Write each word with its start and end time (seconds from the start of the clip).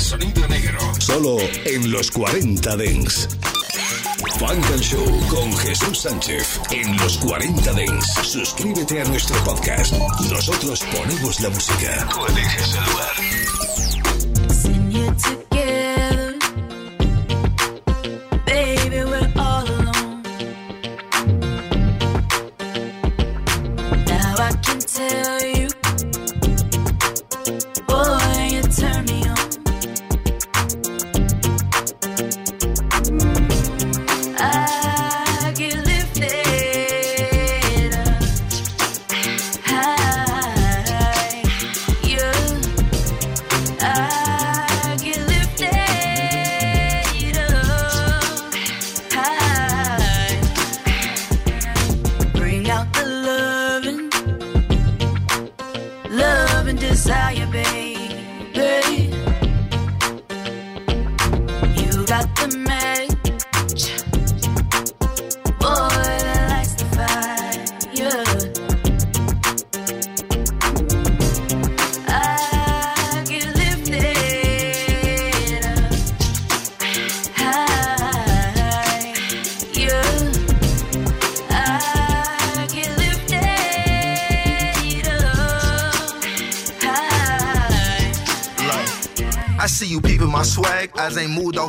Sonido 0.00 0.48
negro. 0.48 0.78
Solo 0.98 1.36
en 1.66 1.90
los 1.90 2.10
40 2.10 2.76
Dents. 2.76 3.28
Funk 4.38 4.64
and 4.72 4.80
Show 4.80 5.04
con 5.28 5.56
Jesús 5.58 6.00
Sánchez 6.00 6.58
en 6.70 6.96
los 6.96 7.18
40 7.18 7.72
Dents. 7.74 8.14
Suscríbete 8.22 9.02
a 9.02 9.04
nuestro 9.04 9.36
podcast. 9.44 9.94
Nosotros 10.30 10.82
ponemos 10.96 11.40
la 11.40 11.50
música. 11.50 12.08
Tú 12.08 12.26
eliges 12.26 12.74
el 12.74 12.84
lugar. 12.90 13.69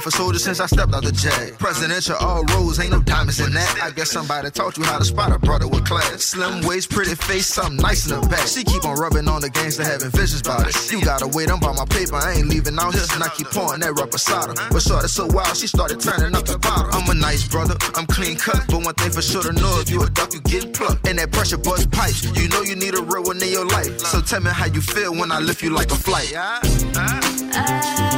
Ain't 0.02 0.06
moved 0.06 0.08
off 0.08 0.14
a 0.14 0.18
soldier 0.18 0.40
since 0.40 0.60
I 0.60 0.66
stepped 0.66 0.94
out 0.94 1.04
the 1.04 1.12
jag. 1.12 1.58
Presidential 1.58 2.16
all 2.20 2.44
rose, 2.56 2.80
ain't 2.80 2.92
no 2.92 3.02
diamonds 3.02 3.40
in 3.40 3.54
that. 3.54 3.80
I 3.82 3.92
guess 3.92 4.12
somebody 4.12 4.50
taught 4.52 4.78
you 4.78 4.84
how 4.84 4.98
to 5.00 5.06
spot 5.06 5.32
a 5.32 5.40
brother 5.40 5.68
with 5.68 5.86
class. 5.86 6.24
Slim 6.24 6.66
waist, 6.66 6.90
pretty 6.90 7.16
face, 7.16 7.48
something 7.48 7.78
nice 7.78 8.10
in 8.10 8.20
the 8.20 8.28
back. 8.28 8.48
She 8.48 8.64
keep 8.64 8.86
on 8.86 8.96
rubbing 8.96 9.28
on 9.28 9.42
the 9.42 9.50
gangster, 9.50 9.84
having 9.84 10.12
visions 10.12 10.42
about 10.42 10.68
it. 10.68 10.76
You 10.92 11.04
gotta 11.04 11.28
wait, 11.28 11.50
I'm 11.50 11.60
by 11.60 11.74
my 11.74 11.86
paper, 11.86 12.16
I 12.16 12.34
ain't 12.34 12.48
leaving 12.48 12.78
out 12.80 12.94
here. 12.94 13.06
And 13.14 13.24
I 13.24 13.30
keep 13.30 13.48
pouring 13.48 13.82
that 13.82 13.94
reposado. 13.94 14.56
But 14.72 14.82
shorty 14.82 15.08
so 15.08 15.28
wild, 15.28 15.56
she 15.58 15.68
started 15.68 16.00
turning 16.00 16.36
up 16.36 16.46
the 16.46 16.58
bottle. 16.58 16.90
I'm 16.94 17.10
a 17.10 17.16
nice 17.16 17.48
brother, 17.48 17.76
I'm 17.96 18.06
clean 18.08 18.38
cut. 18.38 18.66
But 18.68 18.84
one 18.84 18.96
thing 18.96 19.12
for 19.12 19.22
sure 19.22 19.44
to 19.44 19.54
know, 19.54 19.80
if 19.80 19.90
you 19.90 20.02
a 20.04 20.10
duck, 20.10 20.34
you 20.34 20.42
get 20.42 20.74
plucked. 20.74 21.08
And 21.08 21.20
that 21.20 21.32
pressure 21.32 21.58
bust 21.58 21.92
pipes. 21.92 22.24
You 22.38 22.48
know 22.50 22.62
you 22.62 22.76
need 22.76 22.96
a 22.96 23.04
real 23.04 23.24
one 23.24 23.42
in 23.42 23.50
your 23.50 23.66
life. 23.66 24.00
So 24.00 24.22
tell 24.22 24.42
me 24.42 24.52
how 24.52 24.66
you 24.66 24.82
feel 24.82 25.14
when 25.14 25.32
I 25.32 25.40
lift 25.40 25.62
you 25.62 25.70
like 25.70 25.92
a 25.92 25.96
flight. 25.96 26.34
I 26.36 26.60
get 26.62 26.98
uh, 26.98 28.11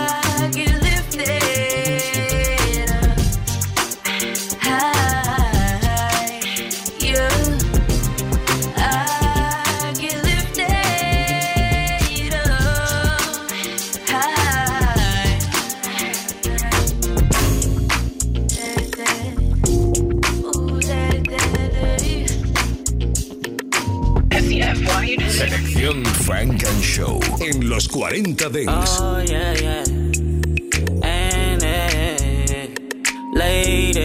Show 26.93 27.20
en 27.39 27.70
los 27.70 27.87
40 27.87 28.49
Dance. 28.49 28.99
Oh 29.02 29.17
yeah, 29.26 29.54
yeah. 29.59 29.83
And 31.04 31.64
eh, 31.64 32.67
lady, 33.33 34.04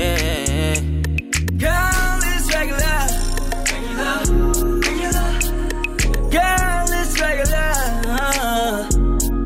girl 1.58 2.20
is 2.34 2.48
regular. 2.54 3.06
Regular, 3.68 4.22
regular. 4.80 5.30
Girl 6.30 6.92
is 7.02 7.20
regular. 7.20 7.74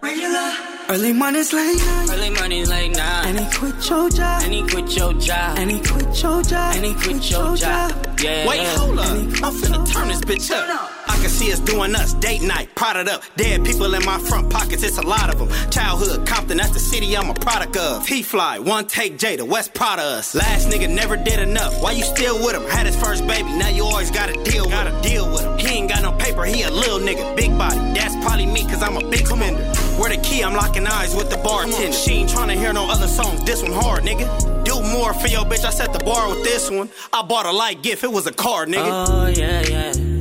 Regular. 0.02 0.52
Early 0.88 1.12
mornings 1.12 1.52
late 1.52 1.78
night, 1.78 2.10
Early 2.12 2.30
mornings 2.30 2.68
late 2.68 2.92
night. 2.96 3.26
and 3.26 3.40
he 3.40 3.46
quit 3.58 3.90
your 3.90 4.08
job, 4.10 4.42
And 4.44 4.52
he 4.54 4.62
quit 4.68 4.96
your 4.96 5.12
job. 5.14 5.58
and 5.58 5.70
he 5.70 5.80
quit 5.80 6.22
your 6.22 6.42
job, 6.42 6.76
And 6.76 6.84
he 6.84 6.94
quit 6.94 7.30
your 7.30 7.56
job. 7.56 7.92
Yeah. 8.20 8.46
Wait, 8.48 8.66
hold 8.78 8.98
up. 9.00 9.06
I'm 9.06 9.52
finna 9.58 9.84
turn 9.92 10.08
this 10.08 10.20
bitch 10.20 10.50
up. 10.52 10.91
See 11.32 11.52
us 11.52 11.60
doing 11.60 11.94
us, 11.94 12.12
date 12.14 12.42
night, 12.42 12.68
prodded 12.74 13.08
up. 13.08 13.22
Dead 13.36 13.64
people 13.64 13.94
in 13.94 14.04
my 14.04 14.18
front 14.18 14.50
pockets, 14.50 14.82
it's 14.82 14.98
a 14.98 15.02
lot 15.02 15.32
of 15.32 15.38
them. 15.38 15.48
Childhood, 15.70 16.26
Compton, 16.26 16.58
that's 16.58 16.72
the 16.72 16.78
city 16.78 17.16
I'm 17.16 17.30
a 17.30 17.34
product 17.34 17.76
of. 17.76 18.06
He 18.06 18.22
fly, 18.22 18.58
one 18.58 18.86
take 18.86 19.18
J, 19.18 19.36
the 19.36 19.44
West 19.44 19.72
proud 19.74 19.98
of 19.98 20.04
us. 20.04 20.34
Last 20.34 20.68
nigga 20.68 20.88
never 20.88 21.16
did 21.16 21.40
enough. 21.40 21.82
Why 21.82 21.92
you 21.92 22.04
still 22.04 22.36
with 22.44 22.54
him? 22.54 22.62
Had 22.64 22.86
his 22.86 22.96
first 22.96 23.26
baby, 23.26 23.48
now 23.48 23.68
you 23.68 23.84
always 23.84 24.10
gotta 24.10 24.34
deal 24.44 24.64
with 24.64 24.72
Gotta 24.72 25.02
deal 25.02 25.30
with 25.30 25.42
him. 25.42 25.58
He 25.58 25.68
ain't 25.68 25.88
got 25.90 26.02
no 26.02 26.12
paper, 26.12 26.44
he 26.44 26.62
a 26.62 26.70
little 26.70 26.98
nigga. 26.98 27.36
Big 27.36 27.56
body, 27.58 27.76
that's 27.92 28.14
probably 28.24 28.46
me, 28.46 28.62
cause 28.64 28.82
I'm 28.82 28.96
a 28.96 29.10
big 29.10 29.26
spender. 29.26 29.62
Where 29.98 30.14
the 30.14 30.20
key, 30.22 30.42
I'm 30.42 30.54
locking 30.54 30.86
eyes 30.86 31.14
with 31.14 31.30
the 31.30 31.36
bartender. 31.38 31.92
She 31.92 32.12
ain't 32.12 32.30
tryna 32.30 32.56
hear 32.56 32.72
no 32.72 32.90
other 32.90 33.08
songs, 33.08 33.44
this 33.44 33.62
one 33.62 33.72
hard, 33.72 34.04
nigga. 34.04 34.64
Do 34.64 34.80
more 34.82 35.12
for 35.14 35.28
your 35.28 35.44
bitch, 35.44 35.64
I 35.64 35.70
set 35.70 35.92
the 35.92 35.98
bar 35.98 36.28
with 36.28 36.44
this 36.44 36.70
one. 36.70 36.88
I 37.12 37.22
bought 37.22 37.46
a 37.46 37.52
light 37.52 37.82
gift, 37.82 38.04
it 38.04 38.10
was 38.10 38.26
a 38.26 38.32
car, 38.32 38.66
nigga. 38.66 39.06
Oh 39.08 39.26
yeah, 39.26 39.62
yeah. 39.68 40.11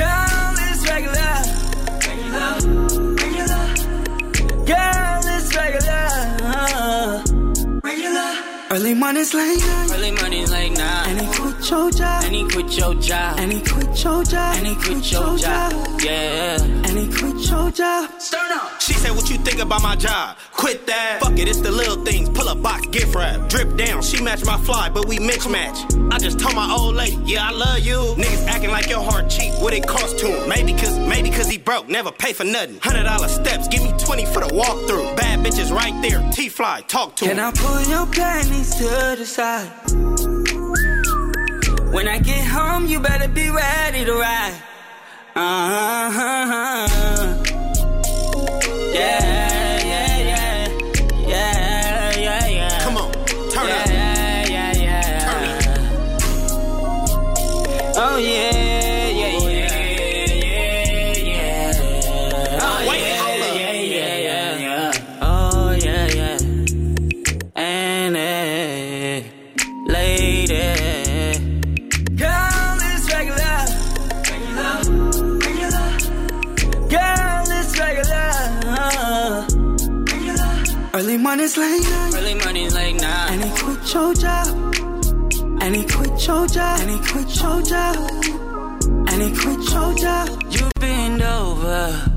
Girl 0.00 0.54
is 0.70 0.80
regular. 0.90 1.34
Regular, 2.08 2.50
regular. 3.22 3.64
Girl 4.72 5.22
is 5.36 5.46
regular. 5.54 6.08
Regular. 7.84 8.30
Early 8.70 8.94
mornings 8.94 9.32
late 9.34 9.60
night, 9.60 9.90
Early 9.94 10.10
mornings 10.18 10.50
late 10.50 10.72
night. 10.76 11.06
and 11.08 11.20
he 11.20 11.26
quit 11.38 11.70
your 11.70 11.90
job, 11.92 12.24
And 12.24 12.34
he 12.34 12.42
quit 12.48 12.76
your 12.76 12.94
job. 12.94 13.38
and 13.38 13.52
he 13.52 13.60
quit 13.60 14.04
your 14.04 14.24
job, 14.24 14.56
And 14.56 14.66
he 14.66 14.74
quit 14.74 15.12
your 15.12 15.38
job. 15.38 15.72
Yeah. 16.02 16.58
and 16.86 16.98
he 16.98 17.06
quit 17.16 17.36
your 17.50 17.70
job. 17.70 18.10
She 18.80 18.83
What 19.10 19.30
you 19.30 19.38
think 19.38 19.60
about 19.60 19.82
my 19.82 19.96
job? 19.96 20.36
Quit 20.52 20.86
that. 20.86 21.20
Fuck 21.20 21.38
it, 21.38 21.48
it's 21.48 21.60
the 21.60 21.70
little 21.70 22.04
things. 22.04 22.28
Pull 22.30 22.48
a 22.48 22.54
box, 22.54 22.86
gift 22.88 23.14
wrap. 23.14 23.48
Drip 23.48 23.76
down. 23.76 24.02
She 24.02 24.22
match 24.22 24.44
my 24.44 24.58
fly, 24.58 24.88
but 24.88 25.06
we 25.08 25.18
mix 25.18 25.48
match. 25.48 25.78
I 26.10 26.18
just 26.18 26.38
told 26.38 26.54
my 26.54 26.70
old 26.72 26.94
lady, 26.94 27.16
Yeah, 27.24 27.48
I 27.48 27.52
love 27.52 27.80
you. 27.80 27.96
Niggas 28.16 28.46
acting 28.46 28.70
like 28.70 28.88
your 28.88 29.02
heart 29.02 29.30
cheap. 29.30 29.52
What 29.54 29.72
it 29.72 29.86
cost 29.86 30.18
to 30.18 30.26
him? 30.26 30.48
Maybe 30.48 30.72
cause, 30.72 30.98
maybe 30.98 31.30
cause 31.30 31.48
he 31.48 31.58
broke. 31.58 31.88
Never 31.88 32.12
pay 32.12 32.32
for 32.32 32.44
nothing. 32.44 32.78
Hundred 32.80 33.04
dollar 33.04 33.28
steps. 33.28 33.68
Give 33.68 33.82
me 33.82 33.92
20 33.98 34.26
for 34.26 34.40
the 34.40 34.48
walkthrough. 34.48 35.16
Bad 35.16 35.40
bitches 35.44 35.70
right 35.74 35.94
there. 36.02 36.20
T 36.32 36.48
fly. 36.48 36.82
Talk 36.86 37.16
to 37.16 37.24
Can. 37.26 37.38
I 37.38 37.50
pull 37.52 37.82
your 37.82 38.06
panties 38.06 38.74
to 38.76 38.84
the 39.18 39.24
side? 39.24 39.70
When 41.92 42.08
I 42.08 42.18
get 42.18 42.44
home, 42.44 42.86
you 42.86 43.00
better 43.00 43.28
be 43.28 43.50
ready 43.50 44.04
to 44.04 44.12
ride. 44.14 44.62
Uh-huh. 45.36 47.23
Mornings 81.24 81.56
late 81.56 81.82
night. 81.82 82.12
Early 82.16 82.34
mornings 82.34 82.74
late 82.74 83.00
night. 83.00 83.30
And 83.30 83.42
he 83.44 83.50
quit 83.58 83.94
your 83.94 84.12
job. 84.12 84.46
And 85.62 85.74
he 85.74 85.82
quit 85.86 86.26
your 86.26 86.46
job. 86.46 86.80
And 86.80 86.90
he 86.90 86.98
quit 86.98 87.40
your 87.40 87.62
job. 87.62 87.96
And 89.08 89.22
he 89.22 89.30
quit 89.34 89.70
your 89.72 89.94
job. 89.94 90.42
You 90.50 90.70
bend 90.78 91.22
over. 91.22 92.10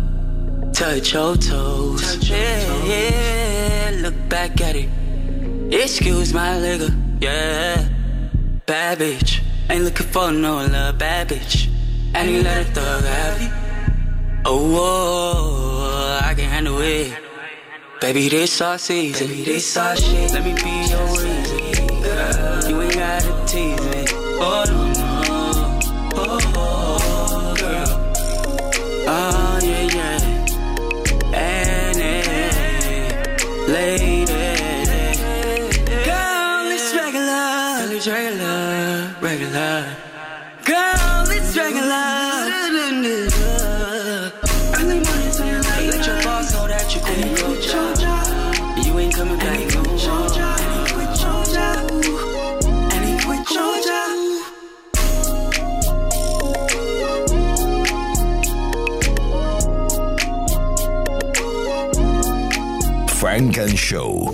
Touch 0.74 1.13
your 1.13 1.38
toes. 1.38 2.30
Yeah, 2.30 2.83
yeah, 2.83 3.92
look 4.01 4.15
back 4.27 4.59
at 4.59 4.75
it. 4.75 4.89
Excuse 5.71 6.33
my 6.33 6.57
nigga, 6.65 6.94
yeah. 7.21 7.88
Bad 8.65 9.00
bitch, 9.00 9.42
ain't 9.69 9.86
looking 9.86 10.07
for 10.07 10.33
no 10.33 10.65
love, 10.65 10.98
bad 10.98 11.30
bitch. 11.30 11.69
And 12.13 12.30
you 12.30 12.44
let 12.44 12.68
a 12.68 12.71
thug 12.71 13.04
have 13.06 13.42
it. 13.42 14.44
Oh, 14.45 14.68
whoa, 14.74 16.19
I 16.27 16.33
can 16.33 16.50
handle 16.50 16.81
it. 16.81 17.26
Baby, 17.99 18.29
this 18.29 18.61
our 18.61 18.77
season. 18.77 19.27
Baby, 19.27 19.44
this 19.44 19.75
our 19.75 19.95
shit. 19.95 20.31
Let 20.31 20.45
me 20.45 20.53
be 20.53 20.88
your 20.88 21.07
reason. 21.17 22.03
Girl, 22.03 22.69
you 22.69 22.81
ain't 22.83 22.94
gotta 22.94 23.45
tease 23.47 23.81
me. 23.81 24.05
Oh, 24.39 24.63
no, 24.67 24.94
no. 24.94 25.79
Oh, 26.15 26.39
oh, 26.55 27.55
girl. 27.57 27.89
Oh, 29.07 29.59
yeah, 29.63 29.95
yeah. 29.97 30.19
And, 31.33 31.97
eh, 31.97 33.23
lady. 33.67 34.25
Girl, 36.05 36.71
it's 36.71 36.94
regular. 36.94 37.81
Girl, 37.81 37.91
it's 37.91 38.07
regular. 38.07 39.15
Regular. 39.21 39.95
Girl, 40.65 41.25
it's 41.31 41.57
regular. 41.57 43.36
Funk 63.37 63.57
and 63.57 63.77
Show. 63.77 64.31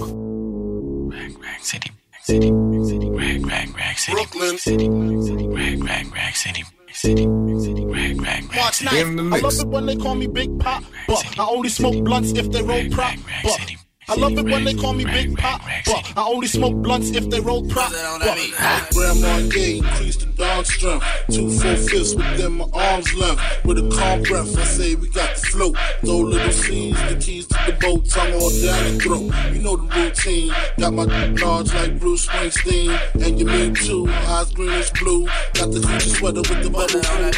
Rag, 1.12 1.38
rag 1.44 1.60
city, 1.60 1.92
rag 2.14 2.24
city, 2.24 2.52
rag 2.54 2.86
city, 2.86 3.10
rag, 3.10 3.46
rag, 3.46 3.76
rag 3.76 3.98
city, 3.98 4.16
Brooklyn. 4.16 4.58
city, 4.58 4.88
rag, 4.88 5.84
rag, 5.84 6.14
rag 6.14 6.36
city, 6.38 6.64
rag 6.88 6.96
city, 6.96 7.28
rag, 7.28 8.22
rag, 8.22 8.22
rag 8.22 8.56
March 8.56 8.80
9th. 8.80 9.34
I 9.34 9.40
love 9.40 9.60
it 9.60 9.68
when 9.68 9.88
they 9.88 9.98
call 9.98 10.16
me 10.16 10.28
Big 10.28 10.58
Pop, 10.58 10.86
but 11.06 11.38
I 11.38 11.46
only 11.46 11.68
smoke 11.68 12.02
blunts 12.06 12.32
if 12.32 12.50
they 12.50 12.62
roll 12.64 12.90
prop. 12.92 13.18
But 13.44 13.74
I 14.10 14.16
love 14.16 14.38
it 14.38 14.44
when 14.44 14.66
they 14.66 14.74
call 14.74 14.94
me 14.94 15.06
Big 15.06 15.38
Pop, 15.38 15.62
but 15.86 16.14
I 16.18 16.26
only 16.28 16.48
smoke 16.48 16.76
blunts 16.76 17.12
if 17.12 17.30
they 17.30 17.40
roll 17.40 17.66
prop. 17.68 17.92
But 18.20 18.90
Grandma 18.94 19.50
Gay 19.50 19.78
increased 19.78 20.20
the 20.20 20.26
dog 20.36 20.66
strength. 20.66 21.06
Two 21.32 21.50
full 21.50 21.76
fists 21.78 22.14
within 22.14 22.54
my 22.54 22.66
arms 22.74 23.14
length. 23.14 23.42
With 23.64 23.78
a 23.78 23.90
calm 23.96 24.22
breath, 24.24 24.58
I 24.58 24.64
say 24.66 24.96
we 24.96 25.08
got 25.10 25.36
the 25.36 25.42
float. 25.48 25.78
Throw 26.02 26.20
little 26.20 26.52
seeds, 26.52 27.00
the 27.10 27.16
keys 27.16 27.48
to 27.48 27.58
the 27.66 27.78
boat, 27.80 28.10
tongue 28.10 28.34
all 28.34 28.50
down 28.50 28.84
the 28.84 29.00
throat. 29.02 29.54
You 29.54 29.62
know 29.62 29.78
the 29.78 29.88
routine. 29.96 30.54
Got 30.78 30.94
my 30.94 31.06
dick 31.06 31.42
large 31.42 31.74
like 31.74 31.98
Bruce 31.98 32.28
Springsteen. 32.28 33.00
And 33.26 33.40
you 33.40 33.46
mean 33.46 33.74
too, 33.74 34.10
eyes 34.10 34.52
greenish 34.52 34.92
blue. 34.92 35.26
Got 35.54 35.72
the 35.72 35.80
coochie 35.80 36.18
sweater 36.18 36.42
with 36.42 36.62
the 36.62 36.70
bubbles 36.70 37.08
from 37.08 37.32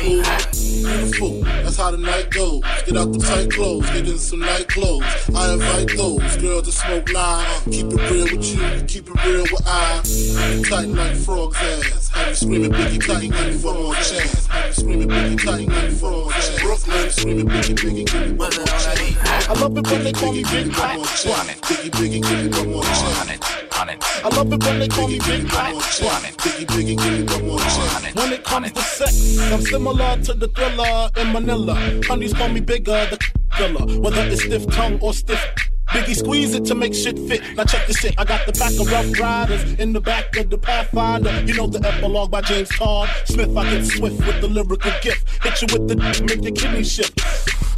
Beautiful, 0.86 1.42
that's 1.42 1.78
how 1.78 1.92
the 1.92 1.98
night 1.98 2.30
goes. 2.32 2.62
Get 2.86 2.98
out 2.98 3.12
the 3.12 3.20
tight 3.20 3.52
clothes, 3.52 3.90
get 3.92 4.08
in 4.08 4.18
some 4.18 4.40
night 4.40 4.68
clothes. 4.68 5.04
I 5.34 5.54
invite 5.54 5.96
those 5.98 6.38
girls 6.38 6.55
to 6.62 6.72
smoke 6.72 7.12
line. 7.12 7.46
Keep 7.72 7.88
it 7.88 8.12
real 8.12 8.24
with 8.26 8.46
you, 8.46 8.86
keep 8.88 9.08
it 9.10 9.26
real 9.26 9.44
with 9.44 9.62
I. 9.66 10.02
Tight 10.70 10.88
like 10.90 11.16
frog's 11.16 11.58
ass. 11.58 12.10
Have 12.10 12.28
you 12.30 12.36
screaming 12.36 12.72
Biggie 12.72 13.06
Tight, 13.06 13.22
give 13.22 13.32
me 13.32 13.58
one 13.58 13.84
more 13.84 13.96
chance. 13.96 14.46
Have 14.48 14.68
you 14.68 14.74
screaming 14.74 15.10
Biggie 15.10 15.44
Tight, 15.44 15.68
give 15.68 15.94
me 15.94 16.00
one 16.00 16.12
more 16.14 16.32
chance. 16.32 16.62
Brooklyn, 16.62 17.10
screaming 17.10 17.48
Biggie, 17.48 17.76
Biggie, 17.76 18.06
give 18.06 18.22
me 18.22 18.34
one 18.34 18.56
more 18.56 18.66
chance. 18.66 19.50
I 19.50 19.54
love 19.60 19.78
it 19.78 19.88
when 19.88 20.04
they 20.04 20.12
call 20.14 20.32
me 20.34 20.44
Biggie, 20.44 20.52
give 20.52 20.52
Big 20.52 20.66
me 20.66 20.72
one 20.72 20.80
Pop. 20.80 20.96
more 20.96 21.06
chance. 21.06 21.62
Biggie, 21.62 21.92
Biggie, 21.92 22.22
give 22.24 22.40
me 22.44 22.58
one 22.58 22.72
more 22.72 22.84
chance. 22.84 23.42
I 23.78 24.30
love 24.30 24.54
it 24.54 24.64
when 24.64 24.80
they 24.80 24.88
call 24.88 25.08
me 25.08 25.20
Big 25.20 25.48
Pop. 25.50 25.74
Biggie, 25.74 26.66
Biggie, 26.66 26.98
give 26.98 27.14
me 27.14 27.24
one 27.34 27.48
more 27.48 27.60
chance. 27.60 28.16
When 28.16 28.34
it 28.34 28.44
comes 28.44 28.72
to 28.72 28.82
sex, 28.82 29.38
I'm 29.52 29.62
similar 29.62 30.18
to 30.24 30.34
the 30.34 30.48
thriller 30.48 31.10
in 31.18 31.34
Manila. 31.34 31.76
Honeys 32.08 32.34
call 32.34 32.50
me 32.50 32.62
bigger, 32.62 33.08
the 33.10 33.18
killer. 33.58 34.00
Whether 34.00 34.22
it's 34.22 34.44
stiff 34.44 34.68
tongue 34.68 35.00
or 35.02 35.14
stiff. 35.14 35.40
Biggie 35.90 36.16
squeeze 36.16 36.56
it 36.56 36.66
to 36.66 36.76
make 36.76 36.94
shit 36.94 37.18
fit. 37.20 37.42
Now 37.56 37.64
check 37.64 37.88
this 37.88 37.98
shit. 37.98 38.16
I 38.18 38.26
got 38.26 38.46
the 38.46 38.52
back 38.54 38.74
of 38.80 38.92
Rough 38.92 39.20
Riders 39.20 39.74
in 39.80 39.94
the 39.94 40.02
back 40.02 40.36
of 40.38 40.50
the 40.50 40.58
Pathfinder. 40.58 41.42
You 41.44 41.54
know 41.54 41.68
the 41.68 41.86
epilogue 41.88 42.32
by 42.32 42.42
James 42.42 42.70
Todd 42.70 43.10
Smith. 43.26 43.56
I 43.56 43.70
get 43.70 43.86
swift 43.86 44.18
with 44.20 44.42
the 44.42 44.48
lyrical 44.48 44.92
gift. 45.02 45.44
Hit 45.44 45.62
you 45.62 45.68
with 45.78 45.88
the 45.88 45.96
make 45.96 46.44
your 46.44 46.54
kidney 46.54 46.84
shift. 46.84 47.20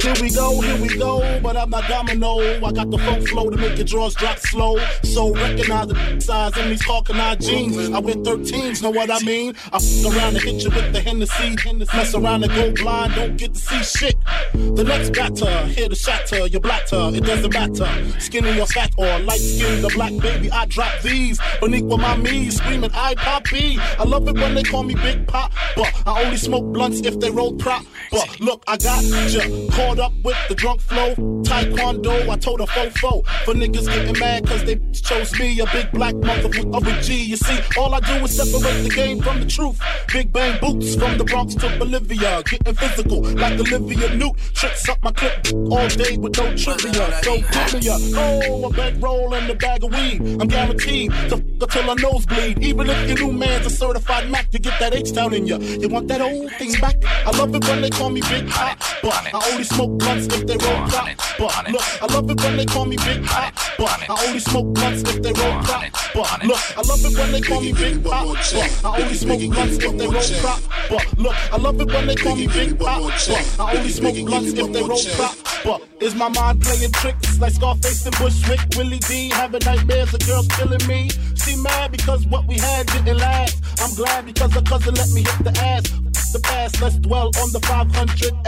Here 0.00 0.14
we 0.22 0.30
go, 0.30 0.60
here 0.60 0.80
we 0.80 0.96
go, 0.96 1.40
but 1.42 1.56
I'm 1.56 1.70
not 1.70 1.88
domino. 1.88 2.38
I 2.64 2.72
got 2.72 2.90
the 2.90 2.98
funk 2.98 3.28
flow 3.28 3.50
to 3.50 3.56
make 3.56 3.76
your 3.76 3.84
drawers 3.84 4.14
drop 4.14 4.38
slow. 4.38 4.78
So 5.02 5.34
recognize 5.34 5.88
the 5.88 6.20
size 6.20 6.56
in 6.56 6.70
these 6.70 6.84
Hawkeye 6.84 7.34
jeans. 7.36 7.76
I 7.90 7.98
wear 7.98 8.14
13s, 8.14 8.82
know 8.82 8.90
what 8.90 9.10
I 9.10 9.18
mean? 9.24 9.54
I 9.72 9.76
f 9.76 9.82
around 10.06 10.36
and 10.36 10.44
hit 10.44 10.62
you 10.62 10.70
with 10.70 10.92
the 10.92 11.00
Hennessy. 11.00 11.56
Mess 11.96 12.14
around 12.14 12.44
and 12.44 12.52
go 12.54 12.72
blind, 12.72 13.14
don't 13.14 13.36
get 13.36 13.54
to 13.54 13.60
see 13.60 13.82
shit. 13.82 14.16
The 14.54 14.84
next 14.84 15.10
batter, 15.10 15.66
here 15.66 15.88
to 15.88 15.94
shatter 15.94 16.46
your 16.46 16.60
blatter. 16.60 17.10
It 17.14 17.24
doesn't 17.24 17.52
matter, 17.52 18.20
skinny 18.20 18.60
or 18.60 18.66
fat 18.66 18.92
or 18.96 19.18
light 19.20 19.40
skinned 19.40 19.84
or 19.84 19.90
black 19.90 20.16
baby. 20.18 20.50
I 20.50 20.66
drop 20.66 21.00
these 21.02 21.40
beneath 21.60 21.84
with 21.84 22.00
my 22.00 22.16
me, 22.16 22.50
screaming 22.50 22.90
I 22.94 23.14
poppy. 23.16 23.78
I 23.98 24.04
love 24.04 24.28
it 24.28 24.34
when 24.34 24.54
they 24.54 24.62
call 24.62 24.84
me 24.84 24.94
Big 24.94 25.26
Pop, 25.26 25.52
but 25.74 25.92
I 26.06 26.22
only 26.24 26.36
smoke 26.36 26.72
blunts 26.72 27.00
if 27.00 27.18
they 27.18 27.30
roll 27.30 27.54
prop. 27.54 27.84
But 28.10 28.40
look, 28.40 28.62
I 28.68 28.76
got 28.76 29.02
ya 29.04 29.42
caught 29.88 29.98
up 29.98 30.12
with 30.22 30.36
the 30.48 30.54
drunk 30.54 30.80
flow. 30.80 31.14
Taekwondo, 31.42 32.28
I 32.28 32.36
told 32.36 32.60
a 32.60 32.66
fofo 32.66 33.24
for 33.44 33.54
niggas 33.54 33.86
getting 33.86 34.18
mad 34.18 34.46
cause 34.46 34.64
they 34.64 34.76
chose 34.92 35.38
me, 35.38 35.58
a 35.60 35.66
big 35.66 35.90
black 35.92 36.14
mother 36.16 36.50
of 36.74 36.86
a 36.86 37.02
G. 37.02 37.24
You 37.24 37.36
see, 37.36 37.58
all 37.78 37.94
I 37.94 38.00
do 38.00 38.12
is 38.24 38.36
separate 38.36 38.82
the 38.82 38.90
game 38.90 39.22
from 39.22 39.40
the 39.40 39.46
truth. 39.46 39.80
Big 40.12 40.30
bang 40.32 40.58
boots 40.60 40.94
from 40.94 41.16
the 41.16 41.24
Bronx 41.24 41.54
to 41.56 41.68
Bolivia, 41.78 42.42
getting 42.42 42.74
physical 42.74 43.22
like 43.22 43.58
Olivia 43.58 44.14
Newt. 44.14 44.36
Tricks 44.54 44.88
up 44.88 45.02
my 45.02 45.12
clip 45.12 45.46
all 45.54 45.88
day 45.88 46.16
with 46.18 46.36
no 46.36 46.54
trivia. 46.56 47.22
So 47.22 47.36
give 47.36 47.74
me 47.74 47.88
a 47.88 47.96
oh, 48.18 48.66
a 48.66 48.70
bankroll 48.70 49.34
and 49.34 49.48
a 49.50 49.54
bag 49.54 49.84
of 49.84 49.92
weed. 49.92 50.20
I'm 50.40 50.48
guaranteed 50.48 51.10
to 51.30 51.36
f 51.36 51.68
till 51.70 51.90
I 51.90 51.94
nosebleed. 51.94 52.62
Even 52.62 52.90
if 52.90 53.08
your 53.08 53.28
new 53.28 53.32
man's 53.32 53.66
a 53.66 53.70
certified 53.70 54.30
Mac, 54.30 54.52
you 54.52 54.58
get 54.58 54.78
that 54.80 54.94
H 54.94 55.12
down 55.12 55.32
in 55.32 55.46
ya. 55.46 55.56
You 55.56 55.88
want 55.88 56.08
that 56.08 56.20
old 56.20 56.50
thing 56.52 56.72
back? 56.80 56.96
I 57.26 57.30
love 57.38 57.54
it 57.54 57.66
when 57.66 57.80
they 57.80 57.90
call 57.90 58.10
me 58.10 58.20
Big 58.28 58.48
Pop, 58.48 58.78
but 59.02 59.34
I 59.34 59.50
only 59.52 59.64
smoke 59.78 59.98
blunts 59.98 60.26
if 60.34 60.44
they 60.44 60.56
roll 60.56 60.88
prop. 60.88 61.08
But 61.38 61.70
look, 61.70 62.02
I 62.02 62.06
love 62.12 62.30
it 62.30 62.40
when 62.42 62.56
they 62.56 62.66
call 62.66 62.84
me 62.84 62.96
Big 62.96 63.24
Pop, 63.24 63.54
but 63.78 64.10
I 64.10 64.26
only 64.26 64.40
smoke 64.40 64.74
blunts 64.74 65.02
if 65.02 65.22
they 65.22 65.32
roll 65.32 65.62
prop. 65.62 65.84
But 66.14 66.44
look, 66.44 66.78
I 66.78 66.82
love 66.82 67.04
it 67.04 67.16
when 67.16 67.30
they 67.30 67.40
call 67.40 67.60
me 67.60 67.72
Big 67.72 68.02
Pop, 68.02 68.26
but 68.26 68.84
I 68.84 69.02
only 69.02 69.14
smoke 69.14 69.40
blunts 69.54 69.76
if 69.78 69.96
they 69.96 70.06
roll 70.08 70.30
prop. 70.42 70.60
But 70.90 71.18
look, 71.18 71.52
I 71.52 71.56
love 71.58 71.80
it 71.80 71.86
when 71.86 72.06
they 72.08 72.16
call 72.16 72.34
me 72.34 72.46
Big 72.48 72.78
Pop, 72.78 73.02
but 73.02 73.60
I 73.60 73.76
only 73.76 73.90
smoke 73.90 74.26
blunts 74.26 74.52
if 74.52 74.72
they 74.72 74.82
roll 74.82 75.04
prop. 75.14 75.36
But 75.62 76.02
is 76.02 76.14
my 76.16 76.28
mind 76.28 76.60
playing 76.60 76.92
tricks 76.92 77.38
like 77.38 77.52
Scarface 77.52 78.04
and 78.04 78.16
Bushwick? 78.16 78.60
Willie 78.76 78.98
D 78.98 79.30
having 79.30 79.62
nightmares 79.64 80.12
of 80.12 80.26
girls 80.26 80.48
killing 80.48 80.84
me. 80.88 81.08
She 81.36 81.54
mad 81.54 81.92
because 81.92 82.26
what 82.26 82.46
we 82.48 82.58
had 82.58 82.86
didn't 82.86 83.18
last. 83.18 83.62
I'm 83.80 83.94
glad 83.94 84.26
because 84.26 84.52
her 84.54 84.62
cousin 84.62 84.94
let 84.94 85.10
me 85.10 85.22
hit 85.22 85.44
the 85.44 85.56
ass. 85.62 86.07
The 86.28 86.40
past, 86.40 86.82
let's 86.82 86.96
dwell 86.96 87.32
on 87.40 87.48
the 87.56 87.60
500 87.64 87.88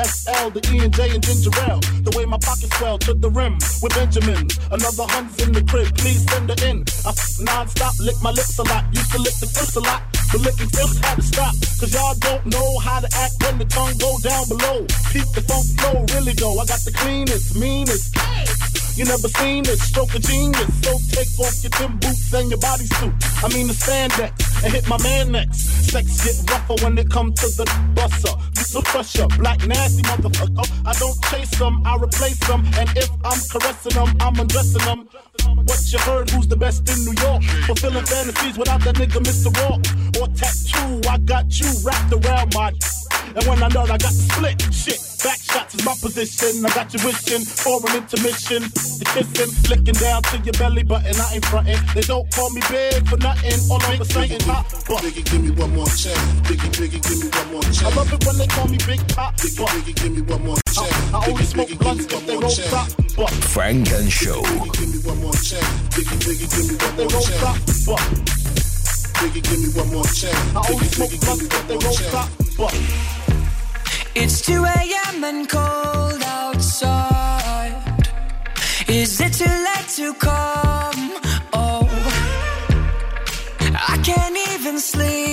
SL, 0.05 0.53
the 0.53 0.61
E 0.69 0.85
and 0.85 0.93
J 0.93 1.17
and 1.17 1.25
ginger 1.25 1.49
ale. 1.65 1.81
The 2.05 2.13
way 2.13 2.27
my 2.27 2.37
pockets 2.37 2.77
swell 2.77 2.99
to 3.09 3.15
the 3.15 3.31
rim 3.31 3.57
with 3.81 3.97
Benjamins. 3.97 4.61
Another 4.69 5.09
hundred's 5.09 5.41
in 5.41 5.53
the 5.57 5.65
crib, 5.65 5.89
please 5.97 6.21
send 6.29 6.53
her 6.53 6.61
in. 6.69 6.85
I 7.09 7.17
f- 7.17 7.41
non-stop, 7.41 7.97
lick 8.05 8.21
my 8.21 8.37
lips 8.37 8.59
a 8.61 8.69
lot. 8.69 8.85
Used 8.93 9.11
to 9.13 9.19
lick 9.25 9.33
the 9.41 9.49
clips 9.49 9.77
a 9.77 9.81
lot, 9.81 10.03
but 10.29 10.41
licking 10.45 10.69
clips 10.69 11.01
had 11.01 11.17
to 11.17 11.25
stop. 11.25 11.55
Cause 11.81 11.89
y'all 11.97 12.13
don't 12.21 12.45
know 12.53 12.79
how 12.85 13.01
to 13.01 13.09
act 13.17 13.41
when 13.41 13.57
the 13.57 13.65
tongue 13.65 13.97
go 13.97 14.13
down 14.21 14.45
below. 14.53 14.85
Keep 15.17 15.33
the 15.33 15.41
funk 15.49 15.65
flow, 15.81 16.05
really 16.13 16.37
though. 16.37 16.61
I 16.61 16.69
got 16.69 16.85
the 16.85 16.93
cleanest, 16.93 17.57
meanest. 17.57 18.13
You 19.01 19.09
never 19.09 19.33
seen 19.41 19.65
this, 19.65 19.81
stroke 19.89 20.13
of 20.13 20.21
genius. 20.21 20.69
So 20.85 20.93
take 21.17 21.33
off 21.41 21.57
your 21.65 21.73
Tim 21.81 21.97
boots 21.97 22.29
and 22.37 22.51
your 22.53 22.61
bodysuit. 22.61 23.15
I 23.41 23.49
mean 23.49 23.73
the 23.73 23.73
spandex 23.73 24.50
and 24.65 24.73
hit 24.73 24.89
my 24.89 25.01
man 25.03 25.33
next. 25.33 25.91
Sex 25.91 26.25
get 26.25 26.51
rougher 26.51 26.85
when 26.85 26.99
it 26.99 27.11
comes 27.11 27.41
to 27.41 27.49
the 27.57 27.65
busser. 27.95 28.35
You 28.57 28.81
the 28.81 28.83
pressure, 28.85 29.27
black 29.39 29.67
nasty 29.67 30.03
motherfucker. 30.03 30.67
I 30.87 30.93
don't 30.99 31.19
chase 31.31 31.51
them, 31.59 31.83
I 31.87 31.97
replace 31.97 32.39
them. 32.47 32.65
And 32.77 32.89
if 32.97 33.11
I'm 33.25 33.41
caressing 33.51 33.95
them, 33.95 34.17
I'm 34.21 34.39
undressing 34.39 34.85
them. 34.85 35.09
What 35.65 35.93
you 35.93 35.99
heard, 36.01 36.31
who's 36.31 36.49
the 36.49 36.57
best 36.57 36.89
in 36.89 36.99
New 37.05 37.15
York? 37.21 37.43
Fulfilling 37.67 38.05
fantasies 38.05 38.59
without 38.59 38.81
that 38.83 38.95
nigga 38.97 39.21
Mr. 39.23 39.51
Rock. 39.61 39.81
Or 40.21 40.29
tattoo, 40.35 41.09
I 41.09 41.19
got 41.19 41.59
you 41.59 41.69
wrapped 41.85 42.13
around 42.13 42.55
my 42.55 42.73
And 43.37 43.45
when 43.47 43.63
I 43.63 43.69
know 43.69 43.83
I 43.83 43.97
got 43.99 44.11
to 44.11 44.25
split, 44.27 44.59
shit. 44.75 44.99
Back 45.23 45.39
shots 45.39 45.75
is 45.75 45.85
my 45.85 45.93
position. 46.01 46.65
I 46.65 46.71
got 46.75 46.89
you 46.95 47.01
wishing 47.05 47.45
for 47.45 47.77
an 47.91 47.97
intermission. 48.03 48.63
The 48.99 49.07
kissing, 49.13 49.53
flicking 49.69 49.95
down 50.01 50.23
to 50.33 50.39
your 50.41 50.55
belly 50.57 50.83
button. 50.83 51.15
I 51.21 51.35
ain't 51.37 51.45
frontin'. 51.45 51.79
They 51.95 52.01
don't 52.03 52.25
call 52.35 52.51
me 52.51 52.63
big 52.71 53.07
for 53.07 53.19
nothing. 53.19 53.59
All 53.71 53.77
of 53.79 54.01
a 54.01 54.05
sudden, 54.05 54.41
hot 54.49 54.65
butt. 54.89 55.03
Biggie, 55.05 55.25
give 55.31 55.43
me 55.45 55.51
one 55.51 55.75
more 55.77 55.87
chance. 55.93 56.19
Biggie, 56.49 56.73
Biggie, 56.73 57.03
give 57.05 57.21
me 57.23 57.29
one 57.31 57.53
more 57.53 57.63
chance. 57.63 57.85
I 57.85 57.95
love 57.95 58.13
it 58.13 58.25
when 58.27 58.37
they 58.39 58.47
call 58.49 58.67
me 58.69 58.79
Big 58.87 59.01
Pop. 59.15 59.37
Biggie, 59.37 59.59
But 59.61 59.69
Biggie, 59.77 59.95
give 59.95 60.13
me 60.17 60.23
one 60.23 60.43
more 60.45 60.59
chance. 60.73 61.13
I 61.13 61.17
only 61.29 61.45
Biggie, 61.45 61.47
smoke 61.53 61.69
Biggie, 61.69 61.79
blunts 61.79 62.07
give 62.07 62.19
if 62.19 62.27
they 62.27 62.33
one 62.35 62.41
more 62.41 62.49
roll 62.49 62.57
chance. 62.57 62.69
stop. 62.73 63.17
But 63.17 63.31
Funk 63.53 63.91
and 63.93 64.11
Show. 64.11 64.41
Give 64.43 64.89
me 64.89 64.99
one 65.05 65.21
more 65.21 65.33
chance. 65.37 65.71
Biggie, 65.93 66.19
Biggie, 66.25 66.49
give 66.49 66.67
me 66.67 66.75
one 66.81 66.97
they 66.97 67.05
more 67.05 67.13
roll 67.13 67.23
stop. 67.23 67.57
chance. 67.61 67.85
But 67.87 68.40
Biggie, 69.21 69.43
give 69.43 69.61
me 69.61 69.69
one 69.81 69.93
more 69.93 70.05
chance. 70.05 70.57
I 70.57 70.73
only 70.73 70.87
smoke 70.87 71.11
blunts 71.21 71.43
me 71.43 71.49
if 71.49 71.69
they 71.69 71.77
one 71.77 71.85
roll 71.85 71.93
more 71.93 72.09
stop. 72.09 72.29
But 72.57 72.75
It's 74.15 74.41
2 74.41 74.65
a.m. 74.65 75.25
and 75.25 75.49
cold 75.49 76.23
outside. 76.25 77.75
Is 78.89 79.21
it 79.21 79.35
too 79.35 79.45
late 79.69 79.89
to 79.97 80.15
come? 80.15 81.13
Oh, 81.53 81.87
I 83.89 83.99
can't 84.03 84.37
even 84.55 84.79
sleep 84.81 85.30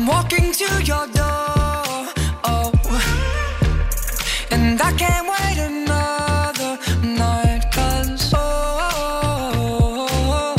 I'm 0.00 0.06
walking 0.06 0.50
to 0.50 0.82
your 0.82 1.06
door. 1.08 2.08
Oh. 2.42 2.72
And 4.50 4.80
I 4.80 4.92
can't 4.94 5.28
wait 5.28 5.58
another 5.58 6.78
night 7.06 7.70
Cause 7.70 8.32
oh, 8.34 10.56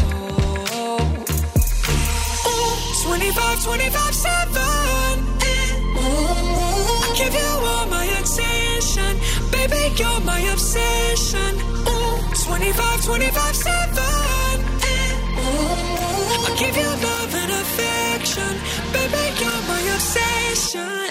ooh, 2.46 3.04
25, 3.04 3.64
25, 3.64 4.14
7 4.14 4.62
I 5.98 7.14
give 7.18 7.34
you 7.34 7.50
all 7.72 7.88
my 7.88 8.06
attention 8.22 9.18
Baby, 9.50 9.92
you're 9.98 10.20
my 10.22 10.40
obsession 10.54 11.56
Ooh, 11.88 12.22
25, 12.46 13.06
25, 13.06 13.56
7 13.56 13.81
obsession 20.74 21.11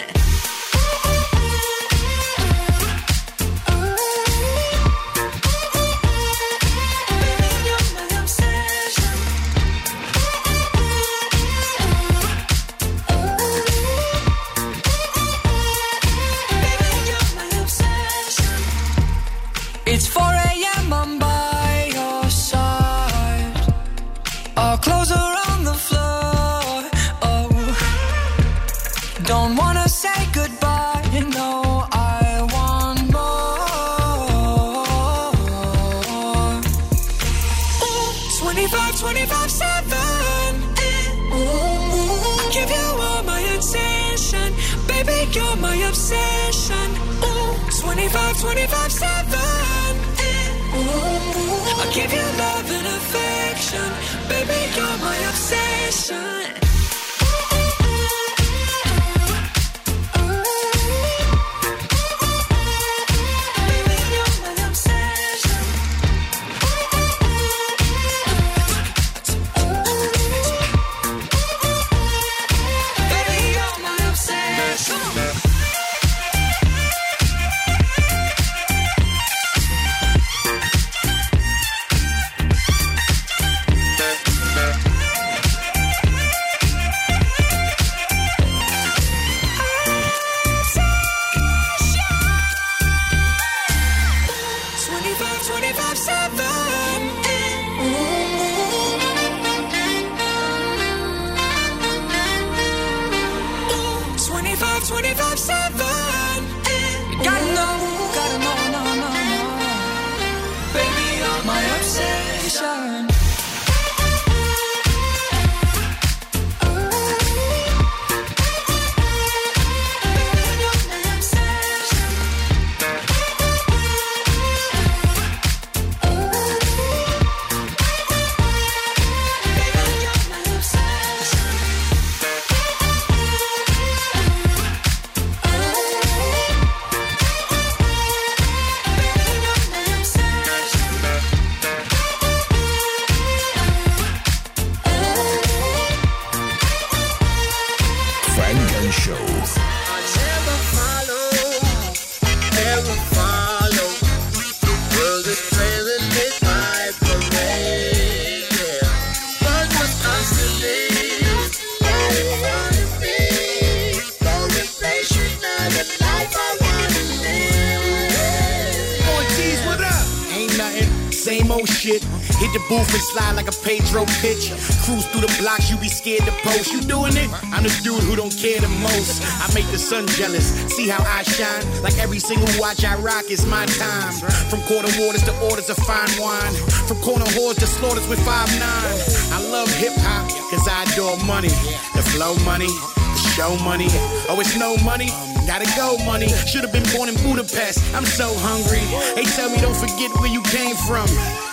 scared 176.11 176.29
to 176.29 176.43
post. 176.43 176.73
You 176.73 176.81
doing 176.81 177.17
it? 177.17 177.31
I'm 177.53 177.63
the 177.63 177.71
dude 177.83 178.03
who 178.03 178.17
don't 178.17 178.35
care 178.37 178.61
the 178.61 178.69
most. 178.83 179.23
I 179.43 179.53
make 179.55 179.67
the 179.71 179.79
sun 179.79 180.07
jealous. 180.09 180.47
See 180.75 180.89
how 180.89 181.03
I 181.03 181.23
shine? 181.23 181.65
Like 181.83 181.99
every 181.99 182.19
single 182.19 182.49
watch 182.59 182.85
I 182.85 182.97
rock 182.97 183.31
is 183.31 183.47
my 183.47 183.67
time. 183.67 184.13
From 184.51 184.61
quarter 184.63 184.91
waters 184.99 185.23
to 185.25 185.35
orders 185.41 185.71
of 185.71 185.77
fine 185.79 186.11
wine. 186.19 186.55
From 186.89 186.99
corner 186.99 187.27
whores 187.37 187.59
to 187.59 187.67
slaughters 187.67 188.07
with 188.09 188.21
five 188.25 188.49
nine. 188.59 188.99
I 189.33 189.39
love 189.51 189.71
hip 189.75 189.95
hop, 189.99 190.29
cause 190.51 190.67
I 190.69 190.85
adore 190.93 191.17
money. 191.25 191.55
The 191.95 192.03
flow 192.13 192.35
money, 192.45 192.67
the 192.67 193.21
show 193.37 193.57
money. 193.63 193.89
Oh, 194.29 194.41
it's 194.41 194.57
no 194.57 194.77
money. 194.79 195.11
Gotta 195.47 195.67
go, 195.77 195.97
money. 196.05 196.29
Should 196.47 196.63
have 196.63 196.73
been 196.73 196.87
born 196.95 197.09
in 197.09 197.17
Budapest. 197.23 197.83
I'm 197.95 198.05
so 198.05 198.33
hungry. 198.47 198.85
They 199.15 199.25
tell 199.37 199.51
me 199.51 199.59
don't 199.59 199.77
forget 199.77 200.11
where 200.19 200.31
you 200.31 200.43
came 200.51 200.77
from. 200.87 201.09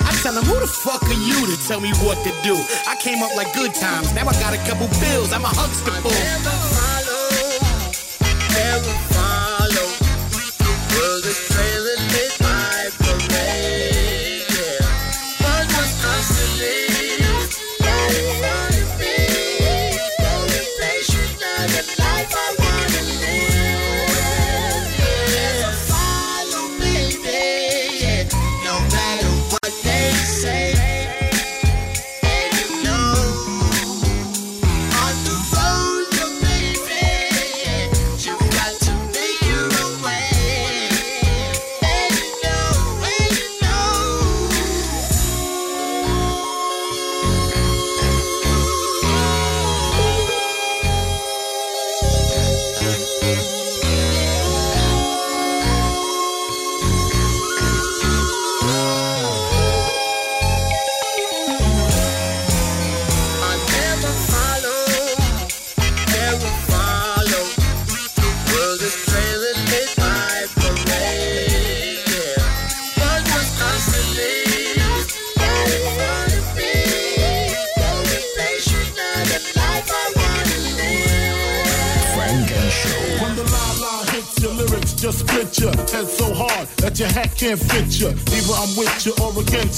I 0.06 0.12
tell 0.24 0.34
them, 0.34 0.46
who 0.46 0.60
the 0.60 0.68
fuck 0.68 1.04
are 1.04 1.22
you 1.28 1.46
to 1.48 1.58
tell 1.68 1.80
me 1.80 1.92
what 2.06 2.18
to 2.24 2.32
do? 2.44 2.56
I 2.88 2.96
came 3.00 3.22
up 3.24 3.36
like 3.36 3.54
good 3.54 3.74
times. 3.74 4.14
Now 4.14 4.28
I 4.28 4.34
got 4.40 4.54
a 4.54 4.62
couple 4.70 4.88
bills. 5.00 5.34
I'm 5.34 5.44
a 5.44 5.52
Huxtable. 5.52 6.12
Never 6.12 6.56
follow, 6.76 7.30
never 8.54 9.07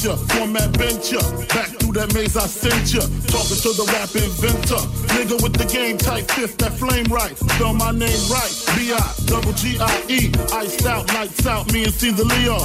ya. 0.03 0.15
Format 0.15 0.71
ya. 1.11 1.19
Back 1.49 1.69
through 1.79 1.93
that 1.93 2.13
maze 2.13 2.37
I 2.37 2.47
sent 2.47 2.93
ya. 2.93 3.01
Talking 3.27 3.59
to 3.63 3.71
the 3.75 3.85
rap 3.91 4.11
inventor. 4.15 4.81
Nigga 5.15 5.41
with 5.41 5.53
the 5.53 5.65
game 5.65 5.97
type 5.97 6.29
fifth 6.31 6.57
that 6.57 6.73
flame 6.73 7.05
right. 7.11 7.35
Spell 7.37 7.73
my 7.73 7.91
name 7.91 8.23
right. 8.29 8.51
B-I, 8.75 8.99
double 9.25 9.53
G-I-E. 9.53 10.31
Iced 10.53 10.85
out, 10.85 11.07
lights 11.13 11.45
out, 11.45 11.71
me 11.73 11.83
and 11.83 11.93
Caesar 11.93 12.23
Leo. 12.23 12.57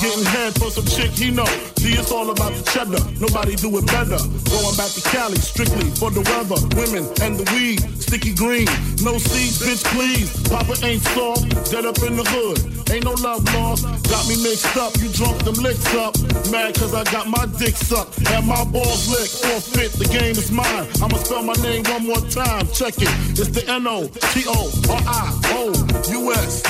Getting 0.00 0.24
head 0.24 0.54
for 0.54 0.70
some 0.70 0.86
chick 0.86 1.10
he 1.10 1.30
know. 1.30 1.48
See, 1.78 1.94
it's 1.94 2.12
all 2.12 2.30
about 2.30 2.52
the 2.54 2.62
cheddar. 2.70 3.02
Nobody 3.18 3.56
do 3.56 3.68
it 3.78 3.86
better. 3.86 4.20
Going 4.50 4.76
back 4.76 4.90
to 4.94 5.02
Cali, 5.10 5.38
strictly 5.38 5.90
for 5.98 6.10
the 6.10 6.22
weather. 6.30 6.60
Women 6.78 7.08
and 7.22 7.38
the 7.38 7.46
weed, 7.54 7.80
sticky 8.00 8.34
green. 8.34 8.68
No 9.02 9.18
seeds, 9.18 9.58
bitch, 9.62 9.84
please. 9.94 10.30
Papa 10.48 10.74
ain't 10.84 11.02
soft, 11.14 11.48
dead 11.70 11.86
up 11.86 11.98
in 12.02 12.16
the 12.16 12.24
hood. 12.24 12.77
Ain't 12.90 13.04
no 13.04 13.12
love 13.12 13.44
lost. 13.54 13.84
Got 14.08 14.26
me 14.28 14.36
mixed 14.42 14.76
up, 14.76 14.96
you 15.00 15.08
drunk 15.12 15.44
them 15.44 15.54
licks 15.56 15.94
up. 15.94 16.16
Mad 16.50 16.74
cause 16.74 16.94
I 16.94 17.04
got 17.12 17.28
my 17.28 17.44
dick 17.58 17.76
sucked. 17.76 18.18
And 18.32 18.46
my 18.46 18.64
balls 18.64 19.08
licked. 19.08 19.44
Forfeit, 19.44 19.92
the 19.92 20.06
game 20.06 20.36
is 20.36 20.50
mine. 20.50 20.88
I'ma 21.02 21.16
spell 21.18 21.42
my 21.42 21.52
name 21.62 21.84
one 21.84 22.06
more 22.06 22.20
time. 22.32 22.66
Check 22.72 22.94
it. 22.98 23.10
It's 23.36 23.48
the 23.48 23.68
N-O-T-O-R-I-O-U-S. 23.68 24.32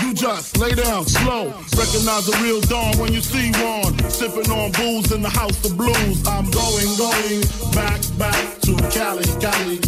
You 0.02 0.14
just 0.14 0.58
lay 0.58 0.74
down 0.74 1.06
slow. 1.06 1.54
Recognize 1.78 2.26
the 2.26 2.36
real 2.42 2.60
dawn 2.62 2.98
when 2.98 3.12
you 3.12 3.20
see 3.20 3.52
one. 3.62 3.96
Sipping 4.10 4.50
on 4.50 4.72
booze 4.72 5.12
in 5.12 5.22
the 5.22 5.30
house 5.30 5.64
of 5.64 5.76
blues. 5.76 6.26
I'm 6.26 6.50
going, 6.50 6.96
going 6.98 7.42
back, 7.74 8.02
back 8.18 8.60
to 8.66 8.74
Cali, 8.90 9.24
Cali. 9.38 9.78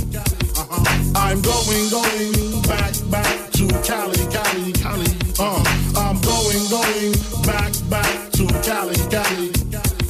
Uh-huh. 0.54 0.84
I'm 1.16 1.42
going, 1.42 1.90
going 1.90 2.62
back, 2.62 2.94
back 3.10 3.50
to 3.52 3.66
Cali, 3.82 4.14
Cali, 4.14 4.32
Cali. 4.32 4.39
Uh, 6.72 6.76
I'm 6.76 6.82
going, 6.82 7.12
back, 7.44 7.72
back 7.90 8.30
to 8.32 8.46
Cali, 8.62 8.94
Cali. 9.10 9.50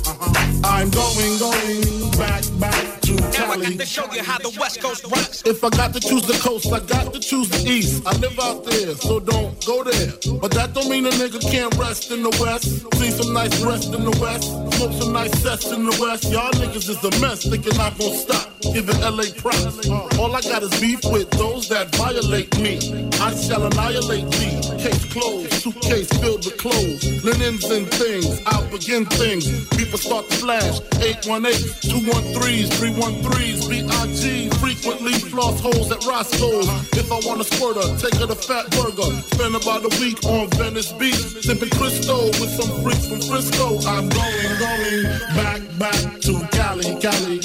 Uh-huh. 0.07 0.61
I'm 0.64 0.90
going, 0.90 1.38
going 1.38 2.11
back, 2.19 2.45
back 2.61 3.00
to 3.02 3.14
Now 3.14 3.26
I 3.26 3.33
Cali. 3.33 3.67
got 3.67 3.78
to 3.78 3.87
show 3.87 4.13
you 4.13 4.23
how 4.23 4.39
the 4.39 4.54
West 4.61 4.80
Coast 4.82 5.04
rocks. 5.06 5.43
If 5.47 5.65
I 5.65 5.71
got 5.71 5.95
to 5.95 6.00
choose 6.00 6.26
the 6.26 6.35
coast, 6.35 6.71
I 6.73 6.80
got 6.80 7.15
to 7.15 7.21
choose 7.21 7.49
the 7.49 7.67
east. 7.71 8.06
I 8.06 8.15
live 8.19 8.39
out 8.39 8.65
there, 8.65 8.95
so 8.95 9.21
don't 9.21 9.65
go 9.65 9.85
there. 9.85 10.13
But 10.41 10.50
that 10.52 10.73
don't 10.75 10.91
mean 10.91 11.06
a 11.06 11.11
nigga 11.11 11.41
can't 11.50 11.75
rest 11.76 12.11
in 12.11 12.23
the 12.23 12.30
west. 12.41 12.67
See 12.99 13.11
some 13.11 13.32
nice 13.32 13.58
rest 13.63 13.95
in 13.95 14.04
the 14.04 14.17
west. 14.21 14.45
Smoke 14.76 14.93
some 15.00 15.13
nice 15.13 15.32
sets 15.41 15.71
in 15.73 15.87
the 15.87 15.97
west. 16.00 16.25
Y'all 16.30 16.52
niggas 16.52 16.89
is 16.91 17.02
a 17.04 17.11
mess, 17.21 17.45
thinking 17.49 17.78
I 17.80 17.91
gon' 17.99 18.15
stop. 18.17 18.61
Giving 18.61 19.00
LA 19.00 19.25
props. 19.39 19.89
All 20.19 20.35
I 20.37 20.43
got 20.43 20.63
is 20.63 20.78
beef 20.80 21.00
with 21.04 21.30
those 21.30 21.69
that 21.71 21.95
violate 21.97 22.58
me. 22.61 23.08
I 23.19 23.35
shall 23.35 23.65
annihilate 23.65 24.30
thee. 24.32 24.60
Case 24.80 25.12
closed, 25.12 25.52
suitcase 25.52 26.08
filled 26.21 26.43
with 26.43 26.56
clothes. 26.56 27.23
Linens 27.23 27.64
and 27.71 27.86
things, 27.86 28.40
out 28.47 28.71
begin 28.71 29.04
things. 29.04 29.45
People 29.76 29.99
start 29.99 30.30
to 30.30 30.36
flash. 30.36 30.80
818, 31.04 31.52
213s, 31.84 32.69
313s, 32.80 33.69
BIG. 33.69 34.54
Frequently 34.54 35.12
floss 35.12 35.60
holes 35.60 35.93
at 35.93 36.02
Roscoe's. 36.06 36.66
If 36.97 37.12
I 37.12 37.21
want 37.28 37.43
a 37.43 37.45
squirter, 37.45 37.84
take 37.99 38.14
her 38.21 38.26
to 38.26 38.34
Fat 38.34 38.71
Burger. 38.71 39.12
Spend 39.36 39.54
about 39.54 39.84
a 39.84 39.93
week 40.00 40.25
on 40.25 40.49
Venice 40.56 40.93
Beach. 40.93 41.45
Sipping 41.45 41.71
Cristo 41.76 42.25
with 42.40 42.49
some 42.49 42.73
freaks 42.82 43.06
from 43.06 43.21
Frisco. 43.21 43.76
I'm 43.84 44.08
going, 44.08 44.58
going 44.64 45.02
back, 45.36 45.60
back 45.78 46.21
to 46.23 46.40
Cali, 46.52 46.97
Cali. 47.04 47.40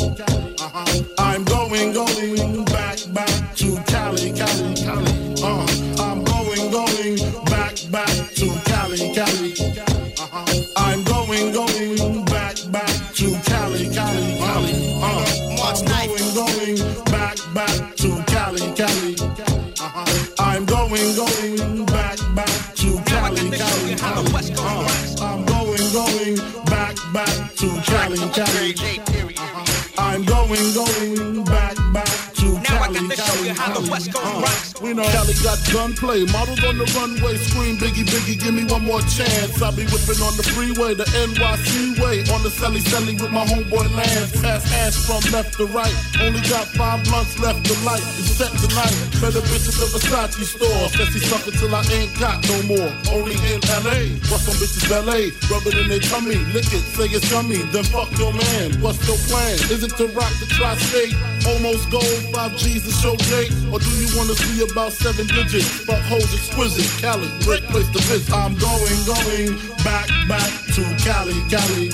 Uh-huh. 0.56 1.04
I'm 1.18 1.44
going, 1.44 1.92
going 1.92 2.55
Cali. 9.16 9.54
Uh-huh. 9.56 10.46
I'm 10.76 11.02
going, 11.06 11.54
going 11.54 12.26
back, 12.26 12.58
back 12.70 13.14
to 13.14 13.32
Cali, 13.46 13.88
Cali, 13.88 14.38
Cali. 14.40 15.00
Uh, 15.02 15.26
I'm 15.64 15.80
going, 15.96 16.34
going 16.36 17.04
back, 17.06 17.38
back 17.54 17.96
to 17.96 18.22
Cali, 18.28 18.60
Cali. 18.76 19.16
Uh-huh. 19.80 20.36
I'm 20.38 20.66
going, 20.66 21.16
going 21.16 21.86
back, 21.86 22.20
back 22.36 22.76
to 22.76 23.02
Cali, 23.06 23.52
Cali. 23.52 23.96
Uh, 24.60 24.86
I'm 25.22 25.46
going, 25.46 25.94
going 25.94 26.36
back, 26.66 26.98
back 27.14 27.56
to 27.56 27.68
Cali, 27.88 28.18
Cali. 28.36 28.76
Uh-huh. 29.38 29.92
I'm 29.98 30.26
going, 30.26 30.74
going 30.74 31.45
to 32.94 33.16
Cali, 33.16 33.50
Cali, 33.54 34.10
Cali. 34.12 34.44
Uh, 34.46 34.66
we 34.82 34.94
know 34.94 35.04
Cali 35.10 35.34
got 35.42 35.58
gunplay, 35.72 36.26
models 36.30 36.64
on 36.64 36.78
the 36.78 36.86
runway, 36.94 37.38
scream 37.38 37.78
Biggie, 37.78 38.06
Biggie, 38.06 38.38
give 38.38 38.54
me 38.54 38.66
one 38.66 38.84
more 38.86 39.02
chance. 39.10 39.62
I'll 39.62 39.72
be 39.72 39.86
whipping 39.90 40.22
on 40.22 40.36
the 40.38 40.44
freeway, 40.44 40.94
the 40.94 41.06
NYC 41.26 41.98
way, 42.04 42.22
on 42.36 42.44
the 42.44 42.52
celly 42.54 42.84
celly 42.86 43.20
with 43.20 43.32
my 43.32 43.46
homeboy 43.46 43.90
Lance. 43.96 44.36
Pass 44.42 44.66
ass 44.74 45.06
from 45.06 45.24
left 45.32 45.58
to 45.58 45.66
right, 45.68 45.94
only 46.22 46.42
got 46.50 46.68
five 46.76 47.02
months 47.10 47.40
left 47.40 47.66
to 47.66 47.74
light. 47.86 48.04
It's 48.20 48.38
set 48.38 48.52
tonight, 48.62 48.94
better 49.22 49.42
bitch 49.42 49.66
at 49.72 49.78
the 49.80 49.88
Versace 49.96 50.46
store. 50.46 50.90
Sexy 50.90 51.20
sucker 51.20 51.52
till 51.52 51.74
I 51.74 51.82
ain't 51.96 52.14
got 52.20 52.44
no 52.50 52.58
more. 52.70 52.92
Only 53.10 53.36
in 53.50 53.60
LA, 53.82 54.14
what's 54.30 54.46
some 54.46 54.58
bitches 54.60 54.86
ballet? 54.90 55.32
Rub 55.50 55.66
it 55.66 55.78
in 55.80 55.88
their 55.90 56.04
tummy, 56.04 56.38
lick 56.54 56.70
it, 56.70 56.84
say 56.94 57.08
it's 57.10 57.32
yummy. 57.32 57.64
Then 57.74 57.84
fuck 57.90 58.12
your 58.20 58.34
man, 58.34 58.78
what's 58.82 59.02
your 59.08 59.18
plan? 59.32 59.56
Is 59.74 59.84
it 59.84 59.96
to 59.98 60.08
rock 60.14 60.32
the 60.40 60.48
tri-state? 60.52 61.16
Almost 61.48 61.90
gold, 61.92 62.22
five 62.34 62.54
G's 62.76 62.84
to 62.84 62.92
show 62.92 63.16
date? 63.32 63.52
Or 63.72 63.80
do 63.80 63.90
you 63.96 64.08
wanna 64.18 64.36
see 64.36 64.64
about 64.64 64.92
seven 64.92 65.28
digits? 65.28 65.68
Fuck 65.88 66.02
hoes 66.12 66.28
exquisite, 66.34 66.90
Cali, 67.02 67.30
great 67.48 67.64
place 67.72 67.88
to 67.92 68.00
visit. 68.04 68.34
I'm 68.34 68.56
going, 68.60 69.00
going 69.08 69.56
back, 69.84 70.10
back 70.28 70.52
to 70.76 70.84
Cali, 71.00 71.40
Cali. 71.48 71.90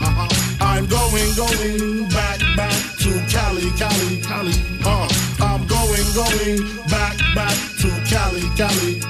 Uh-huh. 0.00 0.28
I'm 0.60 0.84
going, 0.86 1.32
going 1.32 2.08
back, 2.10 2.40
back 2.56 2.76
to 3.00 3.10
Cali, 3.32 3.72
Cali, 3.80 4.20
Cali. 4.20 4.52
Uh, 4.84 5.08
I'm 5.40 5.66
going, 5.66 6.04
going 6.12 6.60
back, 6.88 7.16
back 7.34 7.56
to 7.80 7.88
Cali, 8.04 8.44
Cali. 8.52 9.00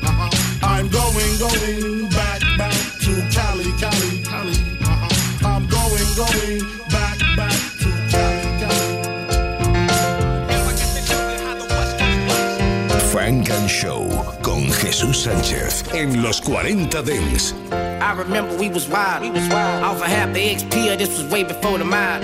Uh-huh. 0.00 0.30
I'm 0.62 0.88
going, 0.88 1.32
going 1.36 2.08
back, 2.08 2.40
back 2.56 2.80
to 3.04 3.12
Cali, 3.28 3.68
Cali, 3.76 4.24
Cali. 4.24 4.56
Uh-huh. 4.80 5.44
I'm 5.44 5.66
going, 5.68 6.08
going 6.16 6.81
Show 13.72 14.06
con 14.42 14.70
Jesús 14.70 15.22
Sánchez 15.22 15.82
en 15.94 16.22
los 16.22 16.42
40 16.42 17.02
Dance. 17.02 17.54
I 17.72 18.12
remember 18.12 18.54
we 18.58 18.68
was 18.68 18.86
wild. 18.86 19.22
We 19.22 19.30
was 19.30 19.48
wild. 19.48 19.82
Off 19.82 20.02
a 20.02 20.08
half 20.08 20.34
the 20.34 20.40
XP, 20.40 20.90
or 20.90 20.92
uh, 20.92 20.96
this 20.96 21.08
was 21.18 21.32
way 21.32 21.42
before 21.42 21.78
the 21.78 21.84
mile. 21.84 22.22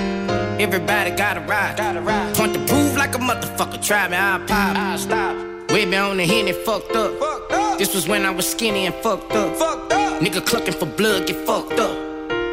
Everybody 0.61 1.11
got 1.13 1.39
a 1.39 1.41
ride. 1.41 1.79
Got 1.79 1.97
a 1.97 2.03
ride. 2.03 2.37
Point 2.37 2.53
to 2.53 2.61
prove 2.67 2.97
like 2.99 3.15
a 3.15 3.19
motherfucker. 3.19 3.83
Try 3.83 4.09
me, 4.09 4.17
I'll 4.17 4.41
pop. 4.41 4.77
I'll 4.77 4.99
stop. 4.99 5.37
Way 5.71 5.87
been 5.87 5.95
on 5.95 6.19
the 6.19 6.27
hen 6.27 6.49
and 6.49 6.57
fucked 6.67 6.95
up. 6.95 7.19
fucked 7.19 7.53
up. 7.53 7.79
This 7.79 7.95
was 7.95 8.07
when 8.07 8.27
I 8.27 8.31
was 8.31 8.47
skinny 8.47 8.85
and 8.85 8.95
fucked 8.97 9.33
up. 9.33 9.57
Fucked 9.57 9.93
up. 9.93 10.21
Nigga 10.21 10.45
clucking 10.45 10.75
for 10.75 10.87
blood, 10.87 11.27
get 11.27 11.47
fucked 11.47 11.81
up. 11.81 12.08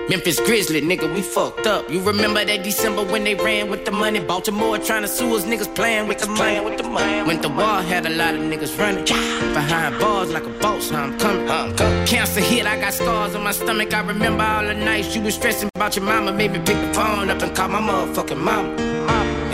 Memphis 0.08 0.40
Grizzly, 0.40 0.82
nigga, 0.82 1.12
we 1.16 1.24
fucked 1.24 1.66
up. 1.66 1.90
You 1.90 2.00
remember 2.00 2.46
that 2.46 2.64
December 2.64 3.04
when 3.04 3.24
they 3.24 3.34
ran 3.34 3.72
with 3.72 3.86
the 3.86 3.92
money? 3.92 4.20
Baltimore 4.20 4.78
trying 4.78 5.02
to 5.02 5.08
sue 5.08 5.36
us, 5.36 5.46
niggas 5.46 5.74
playing 5.74 6.08
with 6.08 6.20
the 6.20 6.28
money. 6.28 6.64
With 6.64 6.78
the 6.78 6.88
money. 6.88 7.28
Went 7.28 7.42
to 7.42 7.50
war, 7.50 7.82
had 7.82 8.06
a 8.06 8.12
lot 8.12 8.36
of 8.36 8.42
niggas 8.42 8.78
running. 8.78 9.04
Behind 9.06 10.00
bars 10.00 10.32
like 10.32 10.46
a 10.46 10.50
boss, 10.60 10.92
huh, 10.92 10.98
I'm 10.98 11.18
coming. 11.18 11.50
I'm 11.50 11.76
coming. 11.76 12.06
Cancer 12.06 12.40
hit, 12.40 12.68
I 12.68 12.80
got 12.80 12.94
scars 12.94 13.34
on 13.34 13.44
my 13.44 13.52
stomach. 13.52 13.96
I 13.96 14.02
remember 14.02 14.44
all 14.44 14.64
the 14.64 14.76
nights 14.76 15.16
you 15.16 15.24
was 15.24 15.34
stressing 15.34 15.70
about 15.74 15.96
your 15.96 16.06
mama. 16.06 16.32
Made 16.32 16.52
me 16.52 16.60
pick 16.60 16.80
the 16.80 16.94
phone 16.94 17.32
up 17.32 17.42
and 17.42 17.56
call 17.56 17.70
my 17.70 17.82
motherfucking 17.82 18.38
mama. 18.38 18.95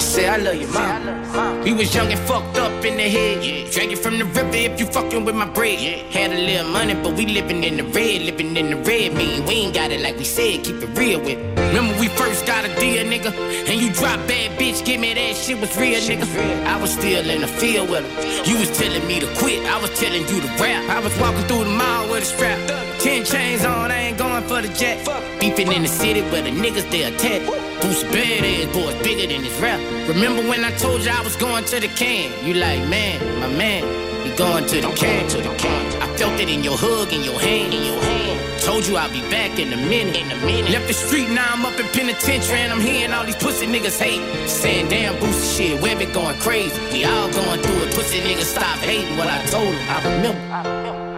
And 0.01 0.09
say, 0.09 0.27
I 0.27 0.37
love 0.37 0.55
you, 0.55 0.67
mama. 0.69 1.61
We 1.63 1.73
was 1.73 1.93
young 1.93 2.11
and 2.11 2.19
fucked 2.21 2.57
up 2.57 2.83
in 2.83 2.97
the 2.97 3.03
head. 3.03 3.45
Yeah. 3.45 3.69
Drag 3.69 3.91
you 3.91 3.97
from 3.97 4.17
the 4.17 4.25
river 4.25 4.49
if 4.55 4.79
you 4.79 4.87
fucking 4.87 5.25
with 5.25 5.35
my 5.35 5.45
bread. 5.45 5.77
Had 6.11 6.31
a 6.31 6.39
little 6.39 6.71
money, 6.71 6.95
but 6.95 7.13
we 7.13 7.27
living 7.27 7.63
in 7.63 7.77
the 7.77 7.83
red. 7.83 8.23
Living 8.23 8.57
in 8.57 8.71
the 8.71 8.77
red 8.77 9.13
mean 9.13 9.45
we 9.45 9.53
ain't 9.53 9.75
got 9.75 9.91
it 9.91 10.01
like 10.01 10.17
we 10.17 10.23
said. 10.23 10.63
Keep 10.63 10.81
it 10.81 10.97
real 10.97 11.19
with 11.19 11.37
it. 11.37 11.60
Remember 11.71 11.97
we 12.01 12.09
first 12.09 12.45
got 12.45 12.65
a 12.65 12.75
deal, 12.75 13.05
nigga. 13.05 13.31
And 13.69 13.79
you 13.79 13.93
drop 13.93 14.19
bad 14.27 14.59
bitch, 14.59 14.83
give 14.83 14.99
me 14.99 15.13
that 15.13 15.37
shit 15.37 15.57
was 15.57 15.71
real, 15.77 16.01
nigga. 16.01 16.27
I 16.65 16.75
was 16.81 16.91
still 16.91 17.29
in 17.29 17.39
the 17.39 17.47
field 17.47 17.89
with 17.89 18.03
her. 18.03 18.43
You 18.43 18.59
was 18.59 18.77
telling 18.77 19.07
me 19.07 19.21
to 19.21 19.27
quit, 19.35 19.63
I 19.65 19.79
was 19.79 19.89
telling 19.97 20.27
you 20.27 20.41
to 20.41 20.47
rap. 20.59 20.83
I 20.89 20.99
was 20.99 21.17
walking 21.17 21.47
through 21.47 21.63
the 21.63 21.69
mall 21.71 22.09
with 22.09 22.23
a 22.23 22.25
strap. 22.25 22.59
Ten 22.99 23.23
chains 23.23 23.63
on, 23.63 23.89
I 23.89 24.11
ain't 24.11 24.17
going 24.17 24.43
for 24.43 24.61
the 24.61 24.67
jet. 24.67 24.99
Beefing 25.39 25.71
in 25.71 25.83
the 25.83 25.87
city 25.87 26.21
where 26.23 26.41
the 26.41 26.49
niggas 26.51 26.91
they 26.91 27.03
attack. 27.03 27.41
Boost 27.81 28.05
badass 28.07 28.73
boys 28.73 28.95
bigger 29.01 29.27
than 29.31 29.41
his 29.41 29.57
rap. 29.61 29.79
Remember 30.09 30.41
when 30.49 30.65
I 30.65 30.71
told 30.71 31.05
you 31.05 31.11
I 31.11 31.21
was 31.21 31.37
going 31.37 31.63
to 31.65 31.79
the 31.79 31.87
can? 31.87 32.27
You 32.45 32.55
like, 32.55 32.85
man, 32.89 33.17
my 33.39 33.47
man, 33.47 33.83
you 34.27 34.35
going 34.35 34.65
to 34.65 34.81
the 34.81 34.91
can, 34.91 35.29
to 35.29 35.37
the 35.37 35.55
can. 35.55 35.90
I 36.21 36.25
felt 36.25 36.39
it 36.39 36.49
in 36.49 36.63
your 36.63 36.77
hug, 36.77 37.11
in 37.11 37.23
your 37.23 37.39
hand, 37.39 37.73
in 37.73 37.83
your 37.83 37.99
hand. 37.99 38.61
Told 38.61 38.85
you 38.85 38.95
I'll 38.95 39.11
be 39.11 39.21
back 39.31 39.57
in 39.57 39.73
a 39.73 39.75
minute, 39.75 40.15
in 40.15 40.31
a 40.31 40.35
minute. 40.45 40.69
Left 40.69 40.87
the 40.87 40.93
street, 40.93 41.27
now 41.31 41.51
I'm 41.51 41.65
up 41.65 41.79
in 41.79 41.87
penitentiary 41.87 42.59
and 42.59 42.71
I'm 42.71 42.79
hearing 42.79 43.11
all 43.11 43.25
these 43.25 43.35
pussy 43.37 43.65
niggas 43.65 43.99
hate. 43.99 44.21
Saying 44.47 44.89
damn 44.89 45.19
boost 45.19 45.57
shit, 45.57 45.81
women 45.81 46.11
going 46.11 46.37
crazy. 46.37 46.79
We 46.93 47.05
all 47.05 47.31
going 47.31 47.59
through 47.61 47.87
it. 47.87 47.95
Pussy 47.95 48.19
niggas 48.19 48.53
stop 48.53 48.77
hating 48.85 49.17
what 49.17 49.29
I 49.29 49.43
told 49.45 49.73
them. 49.73 49.89
I 49.89 50.15
remember. 50.15 51.10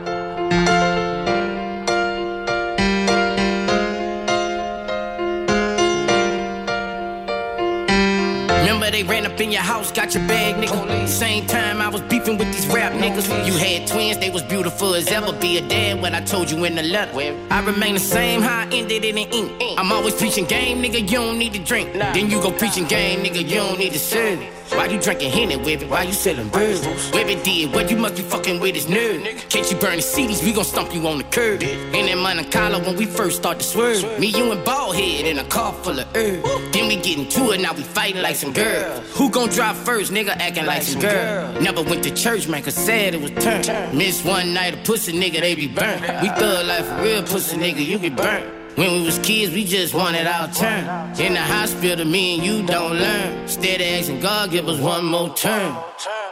They 9.04 9.10
ran 9.10 9.26
up 9.26 9.40
in 9.40 9.52
your 9.52 9.62
house, 9.62 9.92
got 9.92 10.14
your 10.14 10.26
bag, 10.28 10.56
nigga. 10.56 11.08
Same 11.08 11.46
time 11.48 11.82
I 11.82 11.90
was 11.90 12.02
beefing 12.02 12.38
with 12.38 12.52
these 12.54 12.68
rap 12.68 12.94
niggas. 12.94 13.46
You 13.46 13.54
had 13.54 13.88
twins, 13.88 14.18
they 14.18 14.30
was 14.30 14.44
beautiful 14.44 14.96
as 14.96 15.08
ever. 15.08 15.34
Be 15.34 15.58
a 15.58 15.68
dad 15.68 16.02
when 16.02 16.16
I 16.16 16.22
told 16.22 16.50
you 16.50 16.64
in 16.64 16.76
the 16.76 16.84
letter. 16.84 17.12
I 17.50 17.66
remain 17.66 17.94
the 17.96 18.00
same, 18.00 18.42
how 18.42 18.62
I 18.62 18.68
ended 18.72 19.04
in 19.04 19.16
the 19.16 19.24
ink. 19.24 19.78
I'm 19.78 19.92
always 19.92 20.16
preaching 20.16 20.46
game, 20.46 20.82
nigga, 20.82 21.02
you 21.02 21.18
don't 21.18 21.38
need 21.38 21.54
to 21.54 21.60
drink. 21.60 21.94
Then 21.94 22.30
you 22.30 22.42
go 22.42 22.52
preaching 22.52 22.86
game, 22.86 23.24
nigga, 23.24 23.48
you 23.48 23.56
don't 23.56 23.78
need 23.78 23.94
to 23.94 24.00
serve. 24.00 24.40
Why 24.76 24.88
you 24.88 25.00
drinking 25.00 25.32
Henny 25.32 25.56
with 25.56 25.84
it? 25.84 25.90
Why 25.90 26.04
you 26.04 26.14
selling 26.14 26.50
birds? 26.50 26.82
Webbie 27.12 27.44
did 27.44 27.74
what 27.74 27.90
you 27.92 27.98
must 27.98 28.16
be 28.16 28.22
fucking 28.24 28.60
with 28.60 28.76
his 28.76 28.90
nerve. 28.90 29.24
Can't 29.50 29.70
you 29.70 29.78
burn 29.78 29.98
the 29.98 30.02
CDs? 30.02 30.44
We 30.44 30.52
gon' 30.52 30.66
stump 30.66 30.94
you 30.94 31.08
on 31.08 31.20
the 31.20 31.24
curb. 31.26 31.62
In 31.64 32.06
that 32.08 32.18
Monte 32.18 32.50
Carlo 32.50 32.80
when 32.80 32.96
we 32.96 33.06
first 33.06 33.38
start 33.38 33.60
to 33.60 33.66
swerve. 33.66 34.04
Me, 34.20 34.28
you 34.28 34.52
and 34.52 34.62
Ballhead 34.66 35.26
in 35.26 35.40
a 35.40 35.44
car 35.46 35.74
full 35.74 36.00
of 36.00 36.08
herb. 36.16 36.44
Then 36.74 36.88
we 36.88 36.96
get 36.98 37.18
into 37.18 37.52
it, 37.52 37.62
now 37.62 37.74
we 37.74 37.84
fighting 37.84 38.22
like 38.22 38.36
some 38.36 38.52
girls. 38.54 39.10
Who 39.16 39.30
gon' 39.30 39.50
drive 39.50 39.78
first? 39.78 40.12
Nigga 40.12 40.30
acting 40.30 40.66
like 40.66 40.82
some 40.82 41.02
girl. 41.02 41.54
Never 41.62 41.84
went 41.84 42.04
to 42.04 42.12
church, 42.14 42.48
man, 42.48 42.64
cause 42.64 42.76
said 42.76 43.14
it 43.14 43.22
was 43.22 43.32
turn. 43.44 43.98
Miss 43.98 44.24
one 44.26 44.54
night, 44.54 44.74
a 44.74 44.78
pussy 44.78 45.14
nigga, 45.14 45.40
they 45.42 45.56
be 45.56 45.68
burnt. 45.68 46.02
We 46.22 46.30
thug 46.30 46.66
life 46.66 47.02
real, 47.02 47.24
pussy 47.24 47.58
nigga, 47.58 47.86
you 47.86 48.00
be 48.00 48.10
burnt. 48.10 48.63
When 48.76 48.92
we 48.92 49.06
was 49.06 49.20
kids, 49.20 49.54
we 49.54 49.66
just 49.66 49.94
wanted 49.94 50.26
our 50.26 50.48
turn. 50.48 50.84
In 51.20 51.34
the 51.34 51.42
hospital, 51.42 52.06
me 52.06 52.36
and 52.36 52.44
you 52.44 52.66
don't 52.66 52.94
learn. 52.94 53.48
Steady 53.48 53.86
asking 53.86 54.20
God, 54.20 54.50
give 54.50 54.68
us 54.68 54.80
one 54.80 55.06
more 55.06 55.30
turn. 55.36 55.78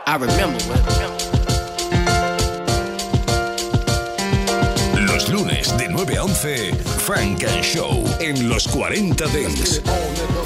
I 0.07 0.15
remember. 0.15 0.57
Los 5.05 5.29
lunes 5.29 5.77
de 5.77 5.87
9 5.87 6.17
a 6.17 6.23
11, 6.23 6.73
Funk 7.05 7.43
and 7.43 7.63
Show 7.63 8.03
en 8.19 8.49
los 8.49 8.65
40 8.65 9.27
Dance. 9.27 10.40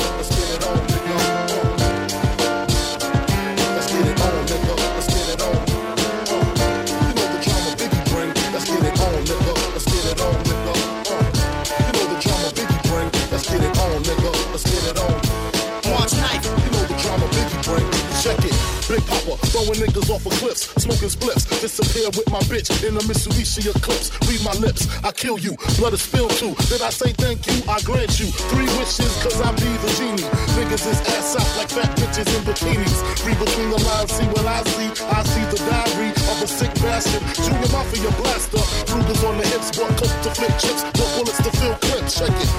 Big 18.87 19.01
Papa, 19.09 19.33
throwing 19.49 19.81
niggas 19.81 20.13
off 20.13 20.25
of 20.29 20.33
cliffs, 20.37 20.69
smoking 20.77 21.09
spliffs, 21.09 21.49
disappear 21.59 22.05
with 22.13 22.29
my 22.29 22.37
bitch 22.45 22.69
in 22.85 22.93
a 22.93 23.01
Mitsubishi 23.09 23.65
Eclipse. 23.65 24.13
Read 24.29 24.43
my 24.45 24.53
lips, 24.61 24.85
I 25.03 25.11
kill 25.11 25.39
you, 25.39 25.57
blood 25.81 25.93
is 25.97 26.03
spilled 26.05 26.29
too. 26.37 26.53
Did 26.69 26.85
I 26.85 26.93
say 26.93 27.09
thank 27.17 27.47
you? 27.49 27.57
I 27.65 27.81
grant 27.81 28.13
you 28.21 28.29
three 28.53 28.69
wishes, 28.77 29.09
cause 29.25 29.41
I 29.41 29.49
be 29.57 29.65
the 29.81 29.89
genie. 29.97 30.29
Niggas 30.53 30.85
is 30.85 31.01
ass 31.17 31.33
out 31.33 31.49
like 31.57 31.73
fat 31.73 31.89
bitches 31.97 32.29
in 32.29 32.45
bikinis. 32.45 33.01
Read 33.25 33.39
between 33.41 33.73
the 33.73 33.81
lines, 33.81 34.11
see 34.13 34.27
what 34.29 34.45
I 34.45 34.61
see. 34.77 34.89
I 35.09 35.23
see 35.33 35.45
the 35.49 35.59
diary 35.65 36.13
of 36.29 36.45
a 36.45 36.47
sick 36.47 36.73
bastard. 36.85 37.25
Junior 37.41 37.69
Mafia 37.73 38.11
blaster, 38.21 38.61
Rugers 38.93 39.23
on 39.25 39.41
the 39.41 39.47
hips, 39.49 39.73
bought 39.73 39.97
coke 39.97 40.13
to 40.13 40.29
flip 40.37 40.53
chips, 40.61 40.85
bought 40.93 41.09
bullets 41.17 41.41
to 41.41 41.51
fill 41.57 41.73
clips. 41.81 42.21
Check 42.21 42.37
it, 42.37 42.49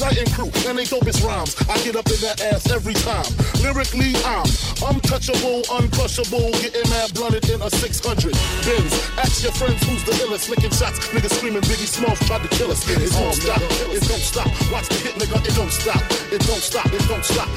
writing 0.00 0.26
crew, 0.32 0.50
and 0.66 0.78
they 0.78 0.88
dopest 0.88 1.20
rhymes. 1.24 1.54
I 1.68 1.76
get 1.84 1.96
up 1.96 2.08
in 2.08 2.20
that 2.24 2.40
ass 2.40 2.70
every 2.72 2.94
time. 2.94 3.28
Lyrically, 3.60 4.16
I'm 4.24 4.48
untouchable, 4.80 5.62
uncrushable, 5.68 6.50
getting 6.60 6.88
mad 6.88 7.12
blunted 7.14 7.48
in 7.50 7.60
a 7.60 7.70
600 7.70 8.32
Benz. 8.64 8.92
Ask 9.20 9.44
your 9.44 9.52
friends 9.52 9.82
who's 9.84 10.02
the 10.04 10.12
illest, 10.24 10.48
licking 10.48 10.72
shots. 10.72 10.98
Niggas 11.12 11.36
screaming 11.36 11.62
Biggie 11.68 11.86
Smalls 11.86 12.18
tried 12.26 12.42
to 12.42 12.50
kill 12.56 12.70
us. 12.70 12.82
It 12.88 13.12
don't 13.12 13.34
stop, 13.34 13.60
it 13.60 14.02
don't 14.08 14.24
stop. 14.24 14.48
Watch 14.72 14.88
the 14.88 14.98
hit, 15.04 15.14
nigga, 15.20 15.38
it 15.44 15.54
don't 15.54 15.72
stop. 15.72 16.02
It 16.32 16.40
don't 16.48 16.64
stop, 16.64 16.86
it 16.86 17.04
don't 17.08 17.24
stop. 17.24 17.48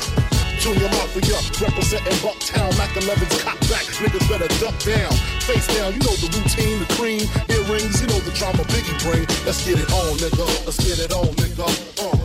Junior 0.59 0.87
Mafia, 0.95 1.39
representing 1.59 2.17
Bucktown, 2.23 2.71
Mac 2.77 2.91
11's 2.95 3.43
cop 3.43 3.59
back. 3.67 3.83
Niggas 3.99 4.27
better 4.29 4.47
duck 4.59 4.75
down, 4.83 5.11
face 5.43 5.67
down. 5.75 5.91
You 5.91 5.99
know 5.99 6.15
the 6.19 6.31
routine, 6.31 6.79
the 6.79 6.87
cream, 6.95 7.23
earrings. 7.51 7.99
You 7.99 8.07
know 8.07 8.19
the 8.19 8.31
drama 8.31 8.63
Biggie 8.71 8.95
bring. 9.03 9.27
Let's 9.45 9.65
get 9.65 9.79
it 9.79 9.91
on, 9.91 10.15
nigga. 10.17 10.45
Let's 10.65 10.79
get 10.79 10.99
it 10.99 11.11
on, 11.11 11.27
nigga. 11.35 11.67
Uh. 11.99 12.22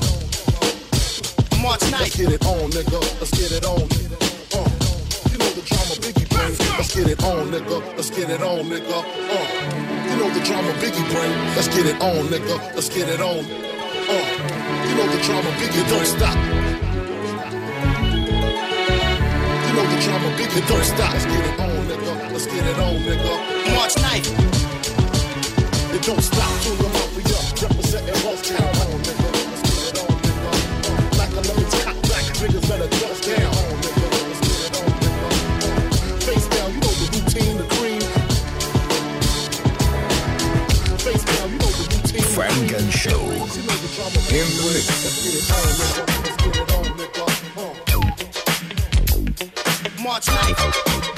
March 1.63 1.83
Let's 1.91 2.17
get 2.17 2.33
it 2.33 2.45
on, 2.47 2.71
nigga. 2.71 3.01
Let's 3.19 3.31
get 3.33 3.51
it 3.53 3.65
on. 3.65 3.83
Uh. 3.83 4.69
You 5.31 5.39
know 5.39 5.51
the 5.59 5.63
drama 5.67 5.95
Biggie 5.99 6.29
bring. 6.31 6.55
Let's 6.79 6.95
get 6.95 7.09
it 7.09 7.23
on, 7.25 7.51
nigga. 7.51 7.79
Let's 7.97 8.11
get 8.11 8.31
it 8.31 8.43
on, 8.43 8.65
nigga. 8.71 8.99
Uh. 8.99 9.47
You 10.09 10.17
know 10.19 10.31
the 10.35 10.41
drama 10.45 10.73
Biggie 10.79 11.07
bring. 11.11 11.33
Let's 11.57 11.69
get 11.69 11.87
it 11.87 12.01
on, 12.01 12.27
nigga. 12.29 12.57
Let's 12.75 12.89
get 12.89 13.09
it 13.09 13.21
on. 13.21 13.45
Uh. 14.07 14.25
You 14.87 14.95
know 14.97 15.07
the 15.11 15.21
drama 15.23 15.51
Biggie 15.59 15.85
don't 15.91 16.07
stop. 16.07 16.37
You 19.67 19.73
know 19.75 19.87
the 19.91 19.99
drama 20.03 20.29
Biggie 20.39 20.63
don't 20.69 20.85
stop. 20.85 21.13
Let's 21.13 21.27
get 21.27 21.45
it 21.45 21.61
on, 21.61 21.87
nigga. 21.91 22.33
Let's 22.33 22.47
get 22.47 22.65
it 22.67 22.79
on, 22.79 22.95
nigga. 23.03 23.33
March 23.75 23.95
9th. 23.95 24.29
It 25.95 26.03
don't 26.03 26.23
stop. 26.23 26.61
till 26.63 26.77
Junior 26.77 26.93
Mafia 26.95 27.39
representing 27.63 28.15
Bucktown. 28.23 28.73
On, 28.73 28.78
get 46.45 46.57
it 46.57 46.73
on, 46.73 46.85
nigga. 46.97 47.25
Uh. 47.57 47.75
March 50.03 50.27
9th. 50.27 51.18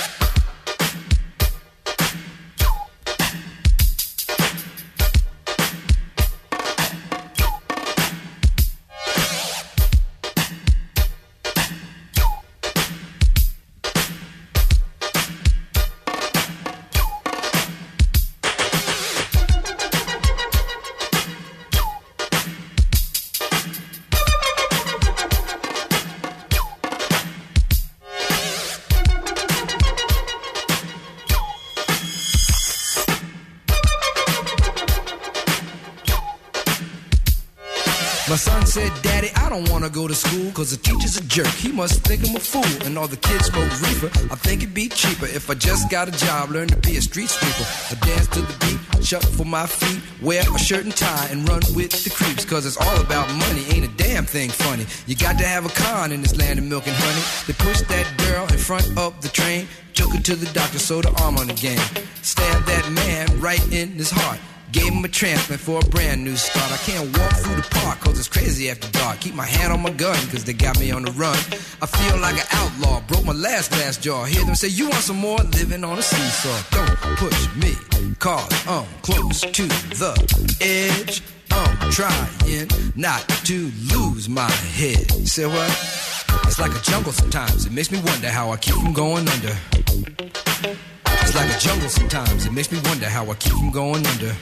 Cause 40.61 40.77
the 40.77 40.77
teacher's 40.77 41.20
jerk. 41.31 41.47
He 41.47 41.71
must 41.71 42.03
think 42.03 42.27
I'm 42.27 42.35
a 42.35 42.39
fool. 42.39 42.85
And 42.85 42.97
all 42.97 43.07
the 43.07 43.17
kids 43.17 43.45
smoke 43.45 43.71
reefer. 43.81 44.11
I 44.31 44.35
think 44.35 44.63
it'd 44.63 44.73
be 44.73 44.89
cheaper 44.89 45.25
if 45.25 45.49
I 45.49 45.53
just 45.53 45.89
got 45.89 46.09
a 46.09 46.11
job, 46.11 46.51
learn 46.51 46.67
to 46.67 46.75
be 46.77 46.97
a 46.97 47.01
street 47.01 47.29
sweeper. 47.29 47.65
I 47.89 48.05
dance 48.05 48.27
to 48.35 48.41
the 48.41 48.55
beat, 48.59 49.05
shuffle 49.05 49.45
my 49.45 49.65
feet, 49.65 50.01
wear 50.21 50.43
a 50.43 50.59
shirt 50.59 50.83
and 50.83 50.95
tie, 50.95 51.27
and 51.31 51.47
run 51.47 51.61
with 51.73 52.03
the 52.03 52.09
creeps. 52.09 52.43
Cause 52.43 52.65
it's 52.65 52.77
all 52.77 52.99
about 52.99 53.29
money, 53.33 53.63
ain't 53.71 53.85
a 53.85 53.93
damn 53.95 54.25
thing 54.25 54.49
funny. 54.49 54.85
You 55.07 55.15
got 55.15 55.37
to 55.39 55.45
have 55.45 55.65
a 55.65 55.69
con 55.69 56.11
in 56.11 56.21
this 56.21 56.35
land 56.37 56.59
of 56.59 56.65
milk 56.65 56.85
and 56.87 56.95
honey. 56.95 57.23
They 57.47 57.53
pushed 57.53 57.87
that 57.87 58.05
girl 58.17 58.43
in 58.51 58.59
front 58.59 58.85
of 58.97 59.21
the 59.21 59.29
train, 59.29 59.67
took 59.93 60.13
her 60.13 60.21
to 60.21 60.35
the 60.35 60.51
doctor, 60.53 60.79
sewed 60.79 61.05
her 61.05 61.15
arm 61.23 61.37
on 61.37 61.47
the 61.47 61.53
game. 61.53 61.79
Stabbed 62.21 62.67
that 62.67 62.91
man 62.91 63.39
right 63.39 63.63
in 63.71 63.91
his 63.91 64.11
heart. 64.11 64.39
Gave 64.71 64.93
him 64.93 65.03
a 65.03 65.09
transplant 65.09 65.61
for 65.61 65.79
a 65.79 65.89
brand 65.89 66.23
new 66.23 66.37
start. 66.37 66.71
I 66.71 66.77
can't 66.77 67.17
walk 67.17 67.33
through 67.39 67.55
the 67.55 67.67
park 67.71 67.99
cause 67.99 68.17
it's 68.17 68.29
crazy 68.29 68.69
after 68.69 68.89
dark. 68.91 69.19
Keep 69.19 69.35
my 69.35 69.45
hand 69.45 69.73
on 69.73 69.81
my 69.81 69.89
gun 69.89 70.15
cause 70.29 70.45
they 70.45 70.53
got 70.53 70.79
me 70.79 70.91
on 70.91 71.03
the 71.03 71.11
run. 71.21 71.37
I 71.81 71.85
feel 71.85 72.17
like 72.19 72.35
an 72.35 72.49
outlaw, 72.51 72.99
broke 73.07 73.25
my 73.25 73.33
last 73.33 73.71
glass 73.71 73.97
jaw. 73.97 74.25
Hear 74.25 74.43
them 74.43 74.55
say, 74.55 74.69
You 74.69 74.89
want 74.89 75.03
some 75.09 75.17
more? 75.17 75.37
Living 75.59 75.83
on 75.83 75.99
a 75.99 76.01
seesaw. 76.01 76.57
Don't 76.71 76.97
push 77.21 77.41
me 77.55 77.73
cause 78.17 78.49
I'm 78.67 78.85
close 79.03 79.41
to 79.41 79.65
the 80.01 80.13
edge. 80.61 81.21
I'm 81.51 81.91
trying 81.91 82.67
not 82.95 83.21
to 83.49 83.71
lose 83.93 84.27
my 84.29 84.49
head. 84.79 85.05
Say 85.27 85.45
what? 85.45 85.69
It's 86.47 86.59
like 86.59 86.73
a 86.73 86.81
jungle 86.81 87.11
sometimes. 87.11 87.65
It 87.65 87.71
makes 87.71 87.91
me 87.91 87.99
wonder 88.03 88.29
how 88.29 88.49
I 88.51 88.57
keep 88.57 88.75
from 88.75 88.93
going 88.93 89.27
under. 89.27 89.55
It's 91.23 91.35
like 91.35 91.49
a 91.55 91.59
jungle 91.59 91.89
sometimes. 91.89 92.45
It 92.45 92.51
makes 92.51 92.71
me 92.71 92.79
wonder 92.85 93.07
how 93.07 93.29
I 93.29 93.35
keep 93.35 93.53
from 93.53 93.69
going 93.69 94.05
under. 94.07 94.33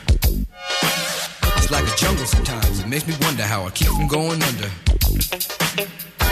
It's 1.57 1.71
like 1.71 1.85
a 1.91 1.95
jungle 1.97 2.25
sometimes. 2.25 2.79
It 2.79 2.87
makes 2.87 3.05
me 3.05 3.15
wonder 3.21 3.43
how 3.43 3.65
I 3.65 3.69
keep 3.71 3.89
from 3.89 4.07
going 4.07 4.41
under. 4.43 4.69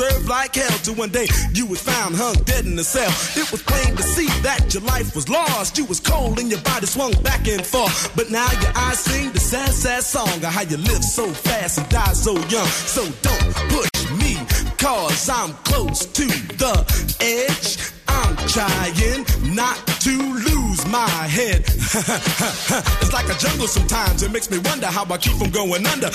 to 0.00 0.10
serve 0.10 0.28
like 0.28 0.54
hell. 0.54 0.78
Till 0.82 0.94
one 0.94 1.10
day 1.10 1.26
you 1.54 1.66
was 1.66 1.82
found 1.82 2.14
hung 2.16 2.34
dead 2.44 2.66
in 2.66 2.78
a 2.78 2.84
cell. 2.84 3.10
It 3.40 3.50
was 3.50 3.62
plain 3.62 3.96
to 3.96 4.02
see 4.02 4.26
that 4.42 4.72
your 4.72 4.82
life 4.82 5.14
was 5.14 5.28
lost. 5.28 5.78
You 5.78 5.84
was 5.84 6.00
cold 6.00 6.38
and 6.38 6.50
your 6.50 6.60
body 6.60 6.86
swung 6.86 7.12
back 7.22 7.46
and 7.48 7.64
forth. 7.64 8.14
But 8.16 8.30
now 8.30 8.50
your 8.60 8.72
eyes 8.76 8.98
sing 8.98 9.30
the 9.32 9.40
sad, 9.40 9.72
sad 9.72 10.02
song 10.02 10.28
of 10.28 10.44
how 10.44 10.62
you 10.62 10.76
live 10.76 11.04
so 11.04 11.26
fast 11.28 11.78
and 11.78 11.88
die 11.88 12.12
so 12.12 12.32
young. 12.48 12.66
So 12.66 13.02
don't 13.22 13.54
push 13.74 13.90
me, 14.20 14.36
cause 14.78 15.28
I'm 15.28 15.52
close 15.64 16.06
to 16.06 16.26
the 16.62 16.74
edge. 17.20 17.78
I'm 18.08 18.36
trying 18.48 19.54
not 19.54 19.76
to 20.04 20.10
lose 20.10 20.59
my 20.86 21.26
head. 21.26 21.60
it's 21.66 23.12
like 23.12 23.28
a 23.28 23.34
jungle 23.38 23.66
sometimes. 23.66 24.22
It 24.22 24.30
makes 24.30 24.48
me 24.50 24.58
wonder 24.58 24.86
how 24.86 25.04
I 25.04 25.18
keep 25.18 25.34
from 25.34 25.50
going 25.50 25.84
under. 25.86 26.06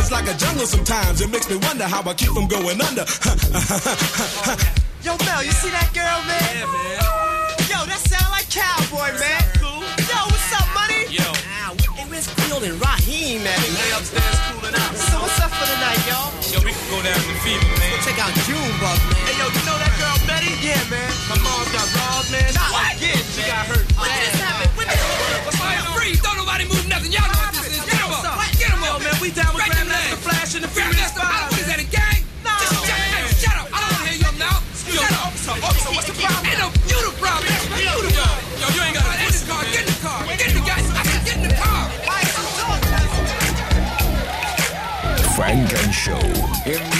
it's 0.00 0.10
like 0.10 0.26
a 0.28 0.34
jungle 0.36 0.66
sometimes. 0.66 1.20
It 1.20 1.28
makes 1.30 1.50
me 1.50 1.56
wonder 1.56 1.84
how 1.84 2.02
I 2.08 2.14
keep 2.14 2.30
from 2.30 2.48
going 2.48 2.80
under. 2.80 3.04
Yo, 5.04 5.16
Mel, 5.24 5.44
you 5.44 5.52
see 5.52 5.70
that 5.70 5.92
girl, 5.92 6.24
man? 6.24 6.40
Yeah, 6.48 6.64
man. 6.64 6.96
Yo, 7.68 7.84
that 7.84 8.00
sound 8.08 8.32
like 8.32 8.48
cowboy, 8.48 9.12
man. 9.20 9.44
Cool. 9.60 9.84
Yo, 10.08 10.16
what's 10.32 10.48
up, 10.56 10.64
money? 10.72 11.04
Yo. 11.12 11.28
Ah, 11.60 11.76
hey, 11.92 12.08
where's 12.08 12.24
Creole 12.40 12.64
and 12.64 12.80
Raheem, 12.80 13.44
man? 13.44 13.60
Lay 13.76 13.92
upstairs 13.92 14.40
cooling 14.48 14.72
out. 14.74 14.96
So 14.96 15.20
what's 15.20 15.36
up 15.44 15.52
for 15.52 15.68
the 15.68 15.76
night, 15.76 16.00
y'all? 16.08 16.32
Yo, 16.48 16.64
we 16.64 16.72
can 16.72 16.88
go 16.88 17.04
down 17.04 17.20
to 17.20 17.36
Fever, 17.44 17.68
man. 17.76 17.92
Go 17.92 18.00
check 18.08 18.16
out 18.16 18.32
Junebug, 18.48 18.96
man. 19.12 19.27
Show 46.08 46.97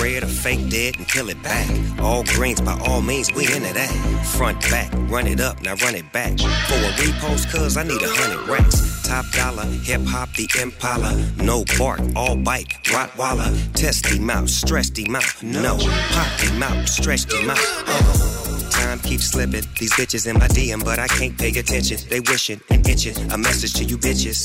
bread 0.00 0.22
or 0.22 0.26
fake 0.26 0.70
dead 0.70 0.96
and 0.96 1.06
kill 1.06 1.28
it 1.28 1.40
back. 1.42 1.68
All 2.00 2.24
greens 2.24 2.60
by 2.60 2.72
all 2.86 3.02
means, 3.02 3.32
we 3.34 3.44
into 3.44 3.72
that. 3.74 3.90
Front 4.36 4.58
back, 4.62 4.90
run 5.10 5.26
it 5.26 5.40
up, 5.40 5.60
now 5.62 5.74
run 5.84 5.94
it 5.94 6.10
back. 6.10 6.38
For 6.38 6.80
a 6.88 6.90
repost, 7.02 7.52
cuz 7.52 7.76
I 7.76 7.82
need 7.82 8.02
a 8.02 8.08
hundred 8.08 8.48
racks. 8.48 9.06
Top 9.06 9.26
dollar, 9.32 9.66
hip 9.84 10.00
hop, 10.06 10.32
the 10.34 10.48
Impala. 10.60 11.12
No 11.36 11.64
bark, 11.78 12.00
all 12.16 12.34
bike, 12.36 12.82
Rottweiler. 12.84 13.52
Test 13.74 14.06
him 14.06 14.30
out, 14.30 14.48
stressed 14.48 14.96
him 14.98 15.14
out. 15.14 15.42
No, 15.42 15.76
pop 16.14 16.40
him 16.40 16.62
out, 16.62 16.88
stretched 16.88 17.32
him 17.32 17.50
out. 17.50 17.58
Uh. 17.86 18.70
Time 18.70 18.98
keeps 19.00 19.26
slipping. 19.26 19.64
These 19.78 19.92
bitches 19.92 20.26
in 20.26 20.38
my 20.38 20.48
DM, 20.48 20.82
but 20.82 20.98
I 20.98 21.08
can't 21.08 21.36
pay 21.36 21.50
attention. 21.50 21.98
They 22.08 22.20
wishing 22.20 22.60
and 22.70 22.88
itching. 22.88 23.16
A 23.32 23.36
message 23.36 23.74
to 23.74 23.84
you 23.84 23.98
bitches. 23.98 24.40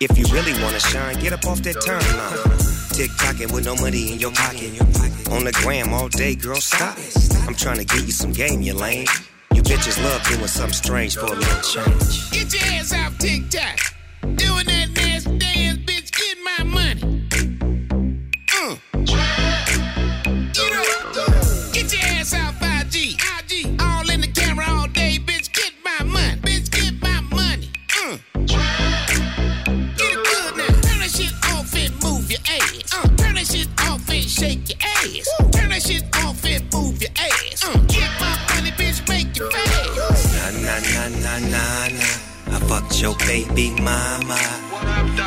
If 0.00 0.16
you 0.16 0.24
really 0.32 0.54
wanna 0.62 0.80
shine, 0.80 1.20
get 1.20 1.34
up 1.34 1.44
off 1.44 1.60
that 1.62 1.76
timeline. 1.76 2.63
Tick 2.94 3.10
tocking 3.18 3.52
with 3.52 3.64
no 3.64 3.74
money 3.74 4.12
in 4.12 4.20
your 4.20 4.30
pocket. 4.30 4.80
On 5.32 5.42
the 5.42 5.50
gram 5.64 5.92
all 5.92 6.06
day, 6.06 6.36
girl, 6.36 6.60
stop. 6.60 6.96
I'm 7.44 7.56
trying 7.56 7.78
to 7.78 7.84
get 7.84 8.06
you 8.06 8.12
some 8.12 8.30
game, 8.30 8.62
you 8.62 8.72
lame. 8.72 9.08
You 9.52 9.62
bitches 9.64 10.00
love 10.04 10.22
doing 10.28 10.46
something 10.46 10.74
strange 10.74 11.16
for 11.16 11.26
a 11.26 11.34
little 11.34 11.60
change. 11.62 12.30
Get 12.30 12.54
your 12.54 12.62
ass 12.78 12.92
out, 12.92 13.18
tic 13.18 13.50
tac. 13.50 13.80
Doing 14.20 14.66
that 14.66 14.90
nasty 14.94 15.38
dance, 15.38 15.78
bitch. 15.78 16.12
Get 16.12 16.38
my 16.44 16.62
money. 16.62 17.23
Baby 43.34 43.70
mama. 43.82 44.38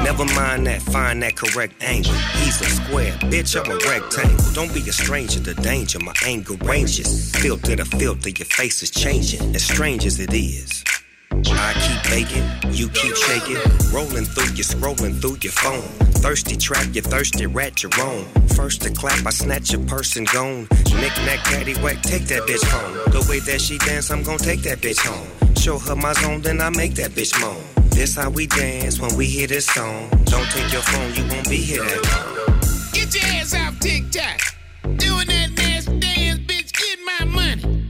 Never 0.01 0.23
mind 0.33 0.65
that, 0.67 0.81
find 0.81 1.21
that 1.23 1.35
correct 1.35 1.83
angle. 1.83 2.13
He's 2.39 2.61
a 2.61 2.69
square, 2.79 3.11
bitch, 3.31 3.59
I'm 3.59 3.69
a 3.69 3.75
rectangle. 3.89 4.53
Don't 4.53 4.73
be 4.73 4.79
a 4.87 4.93
stranger 4.93 5.41
to 5.41 5.53
danger, 5.55 5.99
my 5.99 6.13
anger 6.25 6.53
ranges. 6.63 7.35
Filter 7.35 7.75
to 7.75 7.83
filter, 7.83 8.29
your 8.29 8.45
face 8.45 8.81
is 8.81 8.91
changing, 8.91 9.53
as 9.53 9.63
strange 9.63 10.05
as 10.05 10.21
it 10.21 10.33
is. 10.33 10.85
I 11.31 11.73
keep 11.85 12.01
baking, 12.13 12.47
you 12.71 12.87
keep 12.89 13.13
shaking. 13.15 13.59
Rolling 13.91 14.23
through 14.23 14.53
you, 14.55 14.63
scrolling 14.63 15.19
through 15.19 15.39
your 15.41 15.51
phone. 15.51 15.81
Thirsty 16.23 16.55
trap, 16.55 16.87
you 16.93 17.01
thirsty 17.01 17.45
rat, 17.45 17.83
your 17.83 17.91
own. 17.99 18.23
First 18.55 18.83
to 18.83 18.89
clap, 18.89 19.25
I 19.25 19.31
snatch 19.31 19.73
your 19.73 19.83
person 19.85 20.23
gone. 20.31 20.69
Knick 20.95 21.15
knack, 21.25 21.43
patty 21.43 21.73
whack, 21.81 22.01
take 22.03 22.23
that 22.31 22.43
bitch 22.43 22.63
home. 22.71 22.93
The 23.11 23.27
way 23.29 23.39
that 23.39 23.59
she 23.59 23.77
dance, 23.79 24.09
I'm 24.11 24.23
gonna 24.23 24.37
take 24.37 24.61
that 24.61 24.77
bitch 24.77 25.05
home. 25.05 25.27
Show 25.55 25.77
her 25.77 25.95
my 25.95 26.13
zone, 26.13 26.41
then 26.41 26.61
I 26.61 26.69
make 26.69 26.93
that 26.95 27.11
bitch 27.11 27.37
moan. 27.41 27.76
This 27.97 28.13
how 28.13 28.29
we 28.29 28.45
dance 28.45 28.99
when 28.99 29.15
we 29.15 29.25
hear 29.25 29.47
this 29.47 29.65
song. 29.65 30.07
Don't 30.25 30.47
take 30.51 30.71
your 30.71 30.83
phone, 30.83 31.15
you 31.15 31.27
won't 31.33 31.49
be 31.49 31.57
here 31.57 31.83
that 31.83 32.03
long. 32.05 32.93
Get 32.93 33.11
your 33.15 33.23
ass 33.23 33.79
tic 33.79 34.11
tac. 34.11 34.39
Doing 34.83 35.25
that 35.25 35.49
nasty 35.57 35.99
dance, 35.99 36.39
bitch. 36.41 36.73
Get 36.73 36.99
my 37.03 37.25
money. 37.25 37.86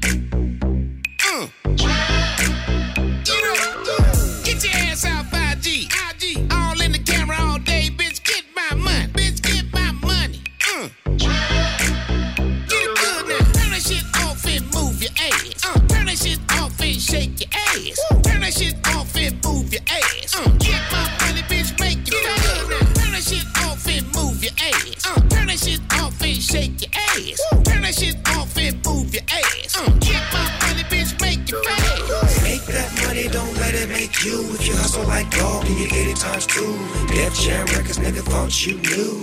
Jam 37.48 37.66
Records, 37.68 37.98
nigga, 38.00 38.22
thought 38.24 38.66
you 38.66 38.76
knew. 38.76 39.14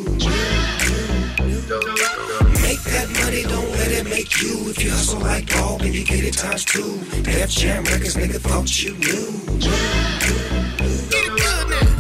Make 2.62 2.82
that 2.84 3.08
money, 3.20 3.42
don't 3.42 3.70
let 3.72 3.90
it 3.92 4.04
make 4.08 4.40
you. 4.40 4.70
If 4.70 4.82
you 4.82 4.90
hustle 4.92 5.20
like 5.20 5.44
dog, 5.44 5.80
then 5.80 5.92
you 5.92 6.04
get 6.04 6.24
it 6.24 6.32
times 6.32 6.64
two. 6.64 7.00
Def 7.20 7.50
Jam 7.50 7.84
Records, 7.84 8.16
nigga, 8.16 8.40
thought 8.40 8.82
you 8.82 8.94
knew. 8.94 9.28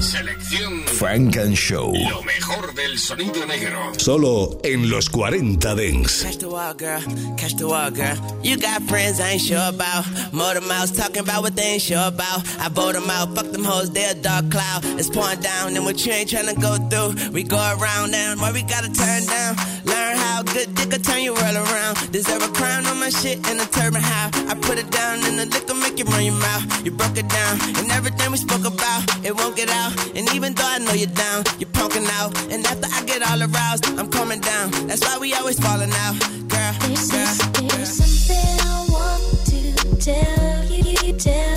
Selección 0.00 0.86
Funk 0.86 1.36
and 1.36 1.58
Show. 1.58 1.92
Lo 1.92 2.22
mejor 2.22 2.73
del 2.94 3.00
sonido 3.00 3.44
negro. 3.46 3.92
Solo 3.96 4.60
en 4.62 4.88
los 4.88 5.10
40 5.10 5.74
Dance. 5.74 6.24
Catch 6.24 6.38
the 6.38 6.48
wild 6.48 6.78
girl, 6.78 7.00
catch 7.36 7.56
the 7.56 7.66
wild 7.66 7.96
girl. 7.96 8.16
You 8.42 8.56
got 8.56 8.82
friends 8.82 9.18
I 9.18 9.32
ain't 9.32 9.42
sure 9.42 9.68
about. 9.68 10.04
Motor 10.32 10.60
mouths 10.60 10.92
talking 10.92 11.18
about 11.18 11.42
what 11.42 11.56
they 11.56 11.74
ain't 11.74 11.82
sure 11.82 12.06
about. 12.06 12.46
I 12.60 12.68
vote 12.68 12.92
them 12.92 13.10
out, 13.10 13.34
fuck 13.34 13.50
them 13.50 13.64
hoes, 13.64 13.90
they 13.90 14.04
a 14.04 14.14
dark 14.14 14.48
cloud. 14.50 14.84
It's 14.98 15.10
pouring 15.10 15.40
down, 15.40 15.74
and 15.74 15.84
what 15.84 16.06
you 16.06 16.12
ain't 16.12 16.30
trying 16.30 16.46
to 16.46 16.60
go 16.60 16.76
through. 16.88 17.32
We 17.32 17.42
go 17.42 17.56
around 17.56 18.14
and 18.14 18.40
why 18.40 18.52
we 18.52 18.62
gotta 18.62 18.92
turn 18.92 19.26
down. 19.26 19.56
Learn 20.04 20.18
how 20.18 20.42
good 20.42 20.74
dick 20.74 20.90
will 20.92 20.98
turn 20.98 21.22
you 21.22 21.32
world 21.32 21.56
around. 21.56 21.94
Deserve 22.12 22.42
a 22.42 22.52
crown 22.52 22.84
on 22.84 23.00
my 23.00 23.08
shit 23.08 23.38
and 23.48 23.58
a 23.58 23.64
turban 23.64 24.02
how. 24.02 24.26
I 24.50 24.54
put 24.54 24.76
it 24.76 24.90
down 24.90 25.24
and 25.24 25.38
the 25.38 25.46
liquor 25.46 25.72
make 25.72 25.98
you 25.98 26.04
run 26.04 26.24
your 26.24 26.34
mouth. 26.34 26.64
You 26.84 26.90
broke 26.90 27.16
it 27.16 27.26
down, 27.26 27.54
and 27.78 27.90
everything 27.90 28.30
we 28.30 28.36
spoke 28.36 28.66
about, 28.66 29.00
it 29.24 29.34
won't 29.34 29.56
get 29.56 29.70
out. 29.70 29.92
And 30.14 30.28
even 30.34 30.52
though 30.52 30.70
I 30.76 30.78
know 30.84 30.92
you're 30.92 31.16
down, 31.24 31.44
you're 31.58 31.72
punking 31.78 32.06
out. 32.18 32.30
And 32.52 32.66
after 32.66 32.88
I 32.92 33.00
get 33.06 33.22
all 33.28 33.40
aroused, 33.48 33.86
I'm 33.98 34.10
coming 34.10 34.40
down. 34.40 34.72
That's 34.88 35.02
why 35.06 35.16
we 35.16 35.32
always 35.32 35.58
falling 35.58 35.94
out, 36.04 36.14
girl. 36.52 36.74
There's, 36.80 37.08
girl, 37.08 37.68
there's 37.72 37.92
something 38.00 38.56
I 38.60 38.86
want 38.94 39.24
to 39.52 39.60
tell 40.04 40.64
you, 40.68 41.12
tell 41.14 41.53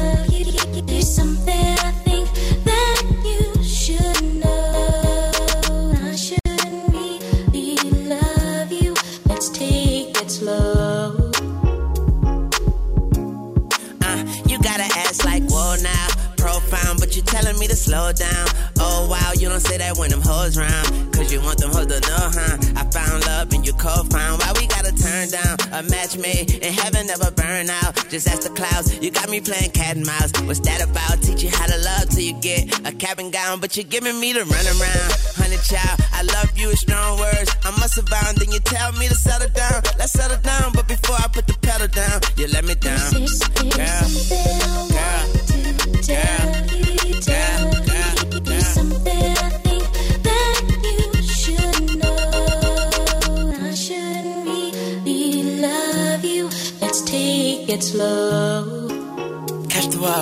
me 17.57 17.67
to 17.67 17.75
slow 17.75 18.11
down. 18.11 18.47
Oh 18.79 19.07
wow, 19.09 19.33
you 19.37 19.49
don't 19.49 19.59
say 19.59 19.77
that 19.77 19.97
when 19.97 20.09
them 20.09 20.21
hoes 20.21 20.57
round. 20.57 21.13
Cause 21.13 21.31
you 21.31 21.41
want 21.41 21.59
them 21.59 21.71
hoes 21.71 21.87
to 21.87 21.99
know, 22.01 22.29
huh? 22.29 22.57
I 22.75 22.83
found 22.91 23.25
love 23.25 23.51
and 23.53 23.65
you 23.65 23.73
co-found. 23.73 24.41
Why 24.41 24.53
we 24.55 24.67
gotta 24.67 24.93
turn 24.93 25.29
down? 25.29 25.57
A 25.73 25.81
match 25.89 26.17
made 26.17 26.53
in 26.53 26.73
heaven 26.73 27.07
never 27.07 27.31
burn 27.31 27.69
out. 27.69 27.95
Just 28.09 28.27
ask 28.27 28.43
the 28.43 28.53
clouds, 28.53 28.97
you 29.01 29.11
got 29.11 29.29
me 29.29 29.41
playing 29.41 29.71
cat 29.71 29.95
and 29.95 30.05
mouse. 30.05 30.31
What's 30.45 30.59
that 30.61 30.81
about? 30.81 31.21
Teach 31.21 31.43
you 31.43 31.49
how 31.49 31.65
to 31.65 31.77
love 31.77 32.09
till 32.09 32.21
you 32.23 32.33
get 32.39 32.69
a 32.85 32.91
cap 32.91 33.19
and 33.19 33.33
gown. 33.33 33.59
But 33.59 33.75
you're 33.75 33.89
giving 33.89 34.19
me 34.19 34.33
the 34.33 34.41
runaround. 34.41 35.09
Honey 35.37 35.57
child, 35.65 35.99
I 36.13 36.21
love 36.21 36.57
you 36.57 36.67
with 36.67 36.79
strong 36.79 37.19
words. 37.19 37.49
I 37.63 37.71
must 37.71 37.95
have 37.95 38.07
then 38.37 38.51
you 38.51 38.59
tell 38.59 38.91
me 38.93 39.07
to 39.07 39.15
settle 39.15 39.49
down. 39.49 39.81
Let's 39.97 40.11
settle 40.13 40.37
down, 40.41 40.71
but 40.73 40.87
before 40.87 41.15
I 41.15 41.27
put 41.27 41.47
the 41.47 41.57
pedal 41.61 41.87
down, 41.87 42.21
you 42.37 42.47
let 42.47 42.65
me 42.65 42.75
down. 42.75 42.97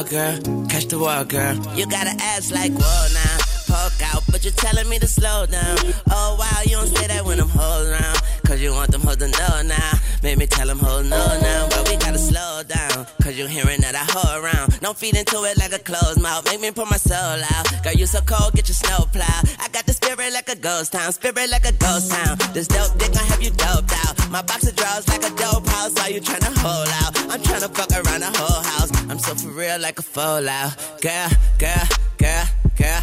Girl, 0.09 0.65
catch 0.67 0.85
the 0.85 0.99
wild 0.99 1.29
girl. 1.29 1.55
You 1.75 1.85
got 1.87 2.07
an 2.07 2.19
ass 2.21 2.51
like 2.51 2.71
whoa 2.71 3.07
now. 3.13 3.37
Poke 3.67 4.13
out, 4.13 4.23
but 4.31 4.35
but 4.35 4.43
you're 4.43 4.51
telling 4.51 4.89
me 4.89 4.99
to 4.99 5.07
slow 5.07 5.45
down. 5.45 5.77
Oh 6.11 6.35
wow, 6.37 6.61
you 6.65 6.75
don't 6.75 6.87
say 6.87 7.07
that 7.07 7.23
when 7.23 7.39
I'm 7.39 7.47
holding 7.47 7.93
around. 7.93 8.21
Cause 8.45 8.59
you 8.59 8.73
want 8.73 8.91
them 8.91 8.99
hoes 8.99 9.15
to 9.15 9.29
know 9.29 9.61
now. 9.63 9.91
Make 10.23 10.37
me 10.37 10.47
tell 10.47 10.67
them 10.67 10.79
hoes 10.79 11.09
no 11.09 11.17
now. 11.41 11.67
But 11.69 11.89
we 11.89 11.97
gotta 11.97 12.17
slow 12.17 12.63
down. 12.63 13.05
Cause 13.21 13.37
you 13.37 13.47
hearing 13.47 13.81
that 13.81 13.95
I 13.95 14.05
hold 14.09 14.43
around. 14.43 14.79
Don't 14.81 14.97
feed 14.97 15.15
into 15.15 15.43
it 15.43 15.57
like 15.57 15.73
a 15.73 15.79
closed 15.79 16.21
mouth. 16.21 16.45
Make 16.45 16.61
me 16.61 16.71
pull 16.71 16.85
my 16.85 16.97
soul 16.97 17.39
out. 17.55 17.65
Girl, 17.83 17.93
you 17.93 18.05
so 18.05 18.21
cold, 18.21 18.53
get 18.53 18.67
your 18.67 18.75
snow 18.75 19.05
plow. 19.11 19.41
I 19.59 19.67
got 19.69 19.85
the 19.85 19.93
spirit 19.93 20.33
like 20.33 20.49
a 20.49 20.55
ghost 20.55 20.93
town. 20.93 21.11
Spirit 21.11 21.49
like 21.49 21.65
a 21.65 21.73
ghost 21.73 22.11
town. 22.11 22.37
This 22.53 22.67
dope 22.67 22.97
dick 22.97 23.13
gon' 23.13 23.25
have 23.25 23.41
you 23.41 23.51
doped 23.51 23.93
out. 24.05 24.29
My 24.29 24.41
box 24.41 24.67
of 24.67 24.75
drawers 24.75 25.07
like 25.07 25.23
a 25.23 25.33
dope 25.35 25.67
house. 25.67 25.93
All 25.99 26.09
you 26.09 26.21
tryna 26.21 26.55
hold 26.57 26.89
out. 27.01 27.13
I'm 27.31 27.41
tryna 27.41 27.73
fuck 27.75 27.91
around 27.91 28.21
the 28.21 28.31
whole 28.37 28.63
house. 28.63 28.91
I'm 29.09 29.19
so 29.19 29.35
for 29.35 29.49
real 29.49 29.79
like 29.79 29.99
a 29.99 30.03
fallout. 30.03 30.75
Girl, 31.01 31.29
girl, 31.59 31.85
girl, 32.17 32.45
girl. 32.77 33.01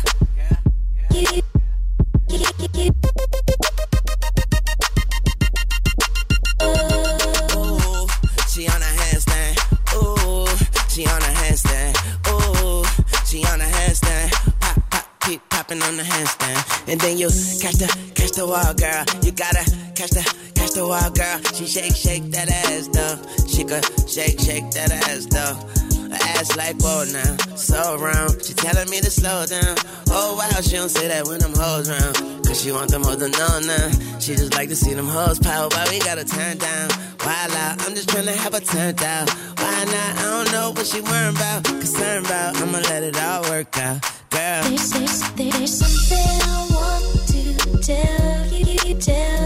Ooh, 1.14 1.42
keep 15.72 15.80
popping 15.80 15.88
on 15.88 15.96
the 15.96 16.02
handstand. 16.02 16.88
And 16.88 17.00
then 17.00 17.18
you 17.18 17.28
catch 17.60 17.76
the, 17.76 17.86
catch 18.14 18.32
the 18.32 18.46
wall, 18.46 18.74
girl. 18.74 19.04
You 19.22 19.32
gotta 19.32 19.64
catch 19.94 20.10
the, 20.10 20.22
catch 20.54 20.72
the 20.72 20.86
wall, 20.86 21.10
girl. 21.10 21.40
She 21.54 21.66
shake, 21.66 21.94
shake 21.94 22.30
that 22.32 22.48
ass, 22.50 22.88
though. 22.88 23.16
She 23.46 23.64
could 23.64 23.84
shake, 24.08 24.40
shake 24.40 24.70
that 24.72 24.92
ass, 25.08 25.26
though. 25.26 25.91
Her 26.12 26.18
ass 26.36 26.56
like 26.58 26.76
whoa 26.82 27.04
now, 27.10 27.36
so 27.56 27.96
round. 27.96 28.44
She 28.44 28.52
telling 28.52 28.88
me 28.90 29.00
to 29.00 29.10
slow 29.10 29.46
down. 29.46 29.76
Oh 30.10 30.36
wow, 30.36 30.60
she 30.60 30.76
don't 30.76 30.90
say 30.90 31.08
that 31.08 31.26
when 31.26 31.40
them 31.40 31.54
hoes 31.56 31.88
round. 31.88 32.44
Cause 32.44 32.60
she 32.60 32.70
want 32.70 32.90
them 32.90 33.02
hoes 33.02 33.16
to 33.16 33.28
know 33.28 33.60
now. 33.64 34.18
She 34.20 34.34
just 34.34 34.52
like 34.52 34.68
to 34.68 34.76
see 34.76 34.92
them 34.92 35.06
hoes 35.08 35.38
power, 35.38 35.70
but 35.70 35.88
we 35.90 36.00
gotta 36.00 36.24
turn 36.24 36.58
down. 36.58 36.90
Why 37.24 37.46
lie? 37.48 37.76
I'm 37.80 37.94
just 37.94 38.10
trying 38.10 38.26
to 38.26 38.32
have 38.32 38.52
her 38.52 38.60
turned 38.60 39.02
out. 39.02 39.30
Why 39.58 39.84
not? 39.84 40.12
I 40.18 40.22
don't 40.22 40.52
know 40.52 40.70
what 40.72 40.86
she 40.86 41.00
worrying 41.00 41.34
about, 41.34 41.64
concerned 41.64 42.26
about. 42.26 42.60
I'ma 42.60 42.78
let 42.78 43.02
it 43.04 43.16
all 43.18 43.42
work 43.48 43.78
out, 43.78 44.02
girl. 44.28 44.62
There's, 44.64 44.90
there's, 44.90 45.32
there's 45.32 45.72
something 45.78 46.40
I 46.44 46.68
want 46.76 47.04
to 47.32 47.78
tell 47.80 48.46
you, 48.52 48.94
tell 48.96 49.41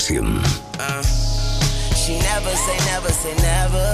session. 0.00 0.40
Uh, 0.78 1.02
she 1.94 2.18
never 2.18 2.50
say 2.56 2.78
never 2.86 3.12
say 3.12 3.34
never. 3.36 3.86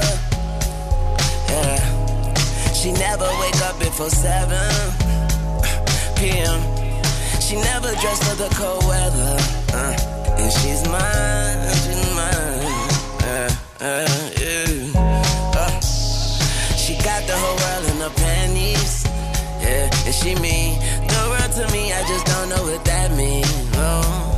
Yeah. 1.51 2.73
She 2.73 2.93
never 2.93 3.29
wake 3.41 3.61
up 3.63 3.79
before 3.79 4.11
7 4.11 4.49
p.m. 6.17 6.61
She 7.41 7.57
never 7.57 7.91
dress 8.03 8.19
for 8.29 8.37
the 8.37 8.49
cold 8.55 8.85
weather. 8.87 9.37
Uh, 9.73 9.97
and 10.39 10.53
she's 10.53 10.83
mine, 10.87 11.59
she's 11.83 12.15
mine. 12.15 12.87
Uh, 13.27 13.51
uh. 13.81 14.27
Uh, 15.59 15.81
she 16.77 16.95
got 17.03 17.23
the 17.27 17.37
whole 17.43 17.59
world 17.63 17.85
in 17.91 17.97
her 18.05 18.15
panties. 18.23 19.05
Yeah, 19.61 19.91
and 20.07 20.15
she 20.15 20.35
mean 20.37 20.79
the 21.09 21.23
world 21.31 21.53
to 21.59 21.73
me. 21.73 21.93
I 21.93 22.03
just 22.07 22.27
don't 22.27 22.49
know 22.49 22.63
what 22.63 22.85
that 22.85 23.11
means. 23.17 23.71
Oh, 23.75 24.36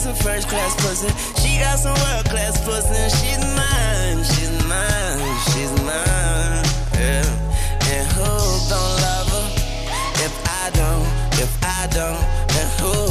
some 0.00 0.14
first 0.14 0.48
class 0.48 0.74
pussy. 0.76 1.08
She 1.42 1.58
got 1.58 1.78
some 1.78 1.92
world 1.92 2.24
class 2.30 2.56
pussy. 2.64 2.96
And 2.96 3.12
she's 3.12 3.44
mine, 3.60 4.24
she's 4.32 4.52
mine, 4.64 5.36
she's 5.52 5.72
mine. 5.84 6.64
Yeah, 6.96 7.92
and 7.92 8.06
who 8.14 8.30
don't 8.72 8.94
love 9.04 9.28
her? 9.34 9.46
If 10.24 10.34
I 10.62 10.70
don't, 10.80 11.06
if 11.44 11.52
I 11.62 11.86
don't, 11.92 12.24
then 12.48 12.68
who 12.80 13.09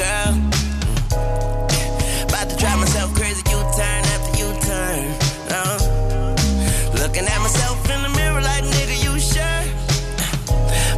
girl. 0.00 0.32
About 2.28 2.48
to 2.48 2.56
drive 2.56 2.78
myself 2.80 3.12
crazy, 3.14 3.42
you 3.52 3.60
turn 3.76 4.00
after 4.14 4.32
you 4.40 4.48
turn. 4.64 5.04
Uh. 5.52 5.90
Looking 7.00 7.26
at 7.28 7.40
myself 7.44 7.76
in 7.92 8.00
the 8.06 8.12
mirror 8.16 8.40
like, 8.40 8.64
nigga, 8.64 8.96
you 9.04 9.12
sure? 9.20 9.62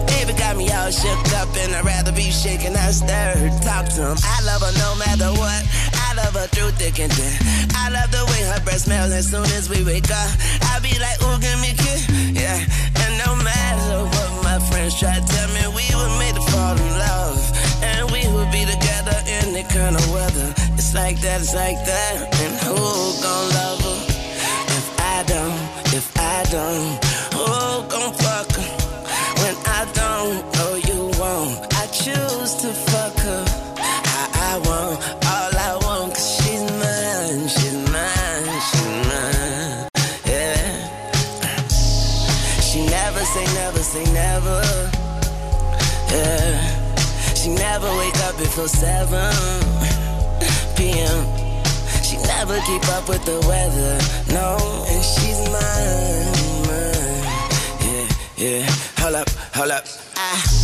Baby 0.07 0.38
got 0.38 0.55
me 0.57 0.70
all 0.70 0.90
shook 0.90 1.22
up 1.40 1.50
and 1.62 1.74
I'd 1.74 1.84
rather 1.84 2.12
be 2.12 2.30
shaken 2.30 2.74
than 2.74 2.92
stirred. 2.92 3.50
Talk 3.62 3.86
to 3.96 4.14
him. 4.14 4.18
I 4.22 4.38
love 4.46 4.62
her 4.62 4.74
no 4.78 4.90
matter 5.03 5.30
what. 5.34 5.62
I 6.07 6.14
love 6.14 6.34
her 6.38 6.46
through 6.55 6.70
thick 6.78 7.00
and 7.00 7.12
thin. 7.12 7.34
I 7.74 7.90
love 7.90 8.11
the 8.12 8.22
way 8.30 8.40
her 8.55 8.61
breath 8.62 8.82
smells 8.86 9.11
as 9.11 9.26
soon 9.30 9.48
as 9.59 9.68
we 9.68 9.82
wake 9.82 10.11
up. 10.11 10.30
I 10.70 10.78
be 10.78 10.94
like, 11.03 11.18
ooh, 11.26 11.38
give 11.42 11.59
me 11.59 11.74
a 11.74 11.78
kiss. 11.84 12.07
Yeah. 12.38 12.59
And 13.03 13.12
no 13.24 13.34
matter 13.42 13.98
what 14.14 14.30
my 14.46 14.59
friends 14.70 14.94
try 15.00 15.18
to 15.18 15.26
tell 15.26 15.48
me, 15.57 15.62
we 15.74 15.86
were 15.98 16.12
made 16.22 16.34
to 16.38 16.44
fall 16.53 16.76
in 16.76 16.92
love. 17.03 17.40
And 17.82 18.11
we 18.12 18.22
would 18.30 18.50
be 18.53 18.62
together 18.64 18.91
in 19.12 19.24
any 19.42 19.62
kind 19.64 19.96
of 19.96 20.04
weather. 20.12 20.48
It's 20.74 20.94
like 20.94 21.20
that, 21.20 21.40
it's 21.40 21.54
like 21.54 21.80
that. 21.84 22.14
And 22.42 22.54
who 22.64 22.76
gon' 23.24 23.46
love 23.58 23.80
her? 23.88 24.00
If 24.78 24.86
I 25.00 25.22
don't, 25.32 25.60
if 25.98 26.06
I 26.16 26.38
don't, 26.56 26.92
who 27.36 27.46
gon' 27.92 28.12
fuck 28.24 28.50
her? 28.58 28.70
When 29.42 29.56
I 29.78 29.82
don't 30.00 30.36
know 30.54 30.72
you 30.88 31.00
won't, 31.20 31.58
I 31.74 31.86
choose 31.86 32.54
to 32.62 32.70
before 48.55 48.68
7 48.68 49.09
p.m. 50.76 51.24
She 52.05 52.18
never 52.18 52.61
keep 52.66 52.86
up 52.88 53.09
with 53.09 53.24
the 53.24 53.40
weather, 53.48 53.98
no, 54.34 54.84
and 54.88 55.03
she's 55.03 55.40
mine, 55.48 56.26
mine. 56.68 57.24
Yeah, 57.80 58.09
yeah. 58.36 58.70
Hold 58.98 59.14
up, 59.14 59.30
hold 59.55 59.70
up. 59.70 59.84
I 60.16 60.61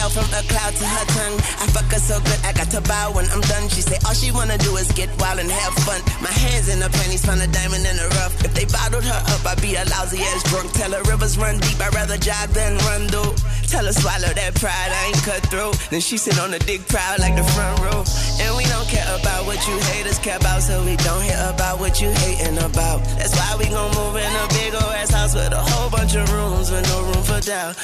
fell 0.00 0.24
from 0.24 0.28
a 0.32 0.42
cloud 0.48 0.72
to 0.72 0.86
her 0.86 1.06
tongue. 1.12 1.36
I 1.60 1.64
fuck 1.76 1.88
her 1.92 2.00
so 2.00 2.16
good, 2.24 2.40
I 2.44 2.52
got 2.56 2.70
to 2.72 2.80
bow 2.88 3.12
when 3.12 3.26
I'm 3.28 3.44
done. 3.44 3.68
She 3.68 3.82
say 3.84 3.98
all 4.06 4.16
she 4.16 4.32
wanna 4.32 4.56
do 4.56 4.76
is 4.76 4.88
get 4.92 5.10
wild 5.20 5.38
and 5.38 5.50
have 5.50 5.74
fun. 5.84 6.00
My 6.24 6.32
hands 6.32 6.68
in 6.72 6.80
her 6.80 6.88
panties, 6.88 7.24
found 7.24 7.40
a 7.42 7.48
diamond 7.48 7.84
in 7.84 7.96
the 8.00 8.08
rough. 8.16 8.32
If 8.44 8.52
they 8.54 8.64
bottled 8.64 9.04
her 9.04 9.20
up, 9.34 9.44
I'd 9.44 9.60
be 9.60 9.76
a 9.76 9.84
lousy 9.92 10.24
ass 10.24 10.42
drunk. 10.48 10.72
Tell 10.72 10.92
her 10.92 11.02
rivers 11.04 11.36
run 11.36 11.58
deep, 11.60 11.78
I'd 11.80 11.94
rather 11.94 12.16
jog 12.16 12.48
than 12.56 12.78
run 12.88 13.06
though. 13.08 13.34
Tell 13.68 13.84
her 13.84 13.92
swallow 13.92 14.32
that 14.32 14.54
pride, 14.56 14.90
I 14.90 15.12
ain't 15.12 15.22
cut 15.22 15.42
through. 15.52 15.72
Then 15.90 16.00
she 16.00 16.16
sit 16.16 16.40
on 16.40 16.50
the 16.50 16.60
dick 16.60 16.88
proud 16.88 17.20
like 17.20 17.36
the 17.36 17.44
front 17.52 17.76
row. 17.84 18.00
And 18.40 18.56
we 18.56 18.64
don't 18.72 18.88
care 18.88 19.06
about 19.20 19.44
what 19.44 19.60
you 19.68 19.76
haters 19.92 20.18
care 20.18 20.40
about, 20.40 20.62
so 20.62 20.80
we 20.84 20.96
don't 21.04 21.22
hear 21.22 21.40
about 21.52 21.78
what 21.78 22.00
you 22.00 22.08
hating 22.24 22.58
about. 22.58 23.04
That's 23.20 23.36
why 23.36 23.56
we 23.60 23.66
gon' 23.68 23.92
move 23.94 24.16
in 24.16 24.32
a 24.32 24.46
big 24.48 24.72
old 24.74 24.94
ass 24.96 25.12
house 25.12 25.34
with 25.34 25.52
a 25.52 25.62
whole 25.70 25.90
bunch 25.90 26.16
of 26.16 26.24
rooms 26.32 26.70
with 26.70 26.88
no 26.88 26.98
room 27.04 27.22
for 27.22 27.40
doubt. 27.44 27.76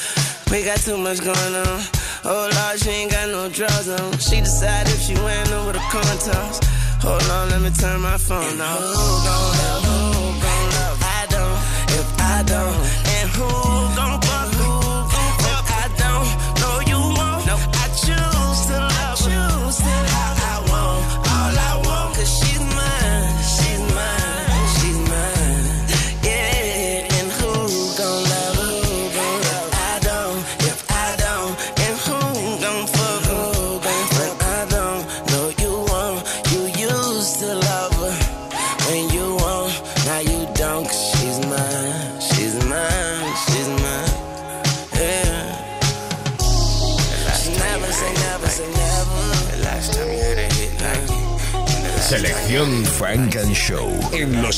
We 0.50 0.62
got 0.64 0.78
too 0.78 0.96
much 0.96 1.20
going 1.20 1.54
on. 1.54 1.80
Oh 2.24 2.48
Lord, 2.54 2.78
she 2.80 2.90
ain't 2.90 3.10
got 3.10 3.28
no 3.28 3.48
drugs 3.48 3.88
on. 3.88 4.18
She 4.18 4.40
decide 4.40 4.86
if 4.86 5.00
she 5.00 5.14
them 5.14 5.66
with 5.66 5.76
her 5.76 5.90
contacts. 5.90 6.60
Hold 7.02 7.22
on, 7.30 7.50
let 7.50 7.60
me 7.62 7.70
turn 7.70 8.00
my 8.00 8.16
phone 8.16 8.60
off. 8.60 8.78
Who 8.78 8.94
gon' 9.26 9.52
love? 9.60 9.84
Who 9.84 10.22
gon' 10.44 10.68
love? 10.78 10.98
I 11.02 11.26
don't. 11.34 11.58
If 11.98 12.20
I 12.20 12.42
don't, 12.46 12.76
and 13.16 13.28
who 13.30 13.75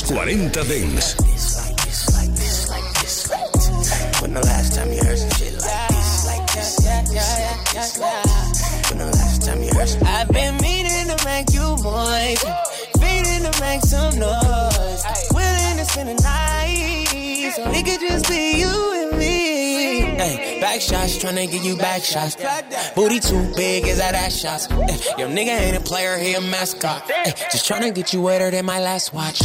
40 0.09 0.49
Dance. 0.49 1.13
When 4.21 4.33
the 4.33 4.41
last 4.41 4.73
time 4.73 4.91
you 4.91 5.03
heard 5.03 5.19
some 5.19 5.29
shit 5.29 5.53
like 5.61 5.87
this, 5.89 6.25
like 6.25 6.51
this, 6.51 6.83
like 6.83 7.05
this, 7.05 7.39
like 7.39 7.73
this, 7.73 7.99
like 7.99 8.23
this. 8.23 8.89
When 8.89 8.97
the 8.97 9.05
last 9.05 9.45
time 9.45 9.61
you 9.61 9.71
heard 9.71 9.87
some 9.87 10.01
I've 10.07 10.27
been 10.29 10.57
meaning 10.57 11.15
to 11.15 11.25
make 11.25 11.53
you 11.53 11.77
boys, 11.83 12.43
meaning 12.99 13.51
to 13.51 13.61
make 13.61 13.81
some 13.81 14.17
noise. 14.17 15.03
Willing 15.31 15.77
to 15.77 15.85
spend 15.85 16.09
the 16.09 16.15
night, 16.23 17.53
so 17.55 17.69
it 17.69 17.85
could 17.85 17.99
just 17.99 18.27
be 18.27 18.61
you 18.61 18.93
and 19.03 19.15
me. 19.15 20.01
Hey, 20.17 20.59
back 20.59 20.81
shots, 20.81 21.23
tryna 21.23 21.51
give 21.51 21.63
you 21.63 21.77
back 21.77 22.03
shots. 22.03 22.35
Booty 22.95 23.19
too 23.19 23.53
big, 23.55 23.85
is 23.85 23.99
that 23.99 24.15
ass 24.15 24.35
shots? 24.39 24.65
Hey, 24.65 24.97
your 25.19 25.29
nigga 25.29 25.53
ain't 25.55 25.77
a 25.77 25.81
player, 25.81 26.17
he 26.17 26.33
a 26.33 26.41
mascot. 26.41 27.03
Hey, 27.03 27.33
just 27.51 27.69
tryna 27.69 27.93
get 27.93 28.11
you 28.11 28.23
wetter 28.23 28.49
than 28.49 28.65
my 28.65 28.79
last 28.79 29.13
watch. 29.13 29.39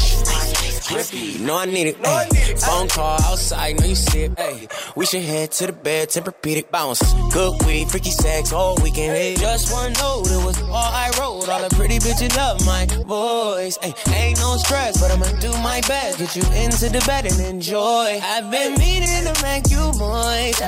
Know 0.85 1.57
I 1.57 1.65
need 1.65 1.87
it. 1.87 1.97
Ay. 2.05 2.29
Phone 2.61 2.89
call 2.89 3.19
outside, 3.23 3.81
know 3.81 3.87
you 3.87 3.95
see 3.95 4.25
it. 4.25 4.39
Ay. 4.39 4.69
We 4.95 5.07
should 5.07 5.23
head 5.23 5.51
to 5.53 5.67
the 5.69 5.73
bed, 5.73 6.09
Tempur-Pedic 6.11 6.71
bounce. 6.71 7.01
Good 7.33 7.63
weed, 7.65 7.89
freaky 7.89 8.11
sex 8.11 8.53
all 8.53 8.77
weekend. 8.83 9.17
Hey. 9.17 9.35
Just 9.37 9.73
one 9.73 9.95
note, 9.95 10.27
it 10.27 10.45
was 10.45 10.61
all 10.63 10.75
I 10.75 11.11
wrote. 11.19 11.49
All 11.49 11.69
the 11.69 11.75
pretty 11.75 11.99
bitches 11.99 12.37
love 12.37 12.65
my 12.67 12.85
voice. 13.07 13.79
Ay. 13.83 13.95
Ain't 14.13 14.39
no 14.41 14.57
stress, 14.59 15.01
but 15.01 15.11
I'ma 15.11 15.27
do 15.41 15.53
my 15.63 15.81
best. 15.89 16.19
Get 16.19 16.37
you 16.37 16.45
into 16.53 16.91
the 16.91 17.03
bed 17.07 17.25
and 17.25 17.41
enjoy. 17.41 18.21
I've 18.23 18.51
been 18.51 18.75
meaning 18.79 19.25
to 19.25 19.43
make 19.43 19.71
you 19.71 19.91
moist. 19.97 20.63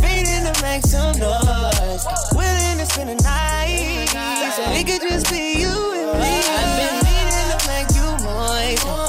Meaning 0.00 0.48
to 0.48 0.54
make 0.62 0.82
some 0.82 1.12
noise. 1.18 2.06
Willing 2.32 2.78
to 2.78 2.86
spend 2.86 3.10
the 3.10 3.22
night. 3.22 4.08
So 4.56 4.64
we 4.72 4.82
could 4.82 5.02
just 5.02 5.30
be 5.30 5.60
you 5.60 5.68
and 5.68 6.18
me. 6.18 6.40
I've 6.56 6.72
been 6.80 6.96
meaning 7.04 7.48
to 7.52 7.58
make 7.68 7.90
you 7.94 8.08
moist. 8.24 9.07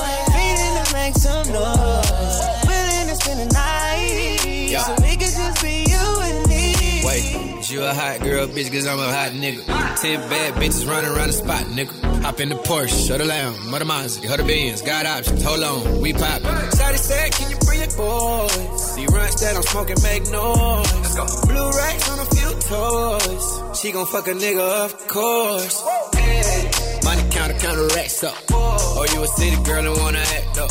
You 7.80 7.86
a 7.86 7.94
hot 7.94 8.20
girl, 8.22 8.48
bitch, 8.48 8.72
cause 8.72 8.88
I'm 8.88 9.00
a 9.00 9.12
hot 9.12 9.32
nigga. 9.32 9.64
Ten 10.02 10.20
bad 10.30 10.54
bitches 10.56 10.88
running 10.88 11.12
around 11.12 11.28
the 11.28 11.34
spot, 11.34 11.64
nigga. 11.68 12.22
Hop 12.22 12.40
in 12.40 12.50
the 12.50 12.56
Porsche, 12.56 13.08
shut 13.08 13.20
the 13.20 13.26
Lamb, 13.26 13.74
or 13.74 13.80
the 13.80 13.86
Mazda, 13.86 14.34
or 14.34 14.38
the 14.38 14.44
Benz, 14.44 14.82
got 14.82 15.06
options, 15.06 15.44
hold 15.44 15.64
on, 15.64 16.02
we 16.02 16.12
poppin'. 16.14 16.44
Shawty 16.76 16.98
said, 16.98 17.32
can 17.32 17.52
you 17.52 17.58
bring 17.66 17.80
your 17.80 17.96
boys? 17.96 18.96
See 18.96 19.06
runs 19.06 19.40
that 19.42 19.56
I'm 19.56 19.64
smoking, 19.64 19.96
make 20.04 20.24
noise. 20.32 20.94
Let's 20.94 21.16
go. 21.16 21.26
Blue 21.48 21.70
racks 21.72 22.12
on 22.12 22.20
a 22.20 22.28
few 22.36 22.52
toys. 22.68 23.80
She 23.80 23.92
gon' 23.92 24.08
fuck 24.08 24.28
a 24.28 24.32
nigga, 24.32 24.86
of 24.86 25.08
course. 25.08 25.84
Hey. 26.16 26.72
Money 27.04 27.24
counter, 27.32 27.58
counter 27.60 27.88
racks 27.96 28.24
up. 28.24 28.36
Or 28.52 29.08
you 29.08 29.24
a 29.24 29.28
city 29.28 29.64
girl 29.64 29.86
and 29.86 29.98
wanna 30.02 30.20
act 30.20 30.58
up. 30.58 30.70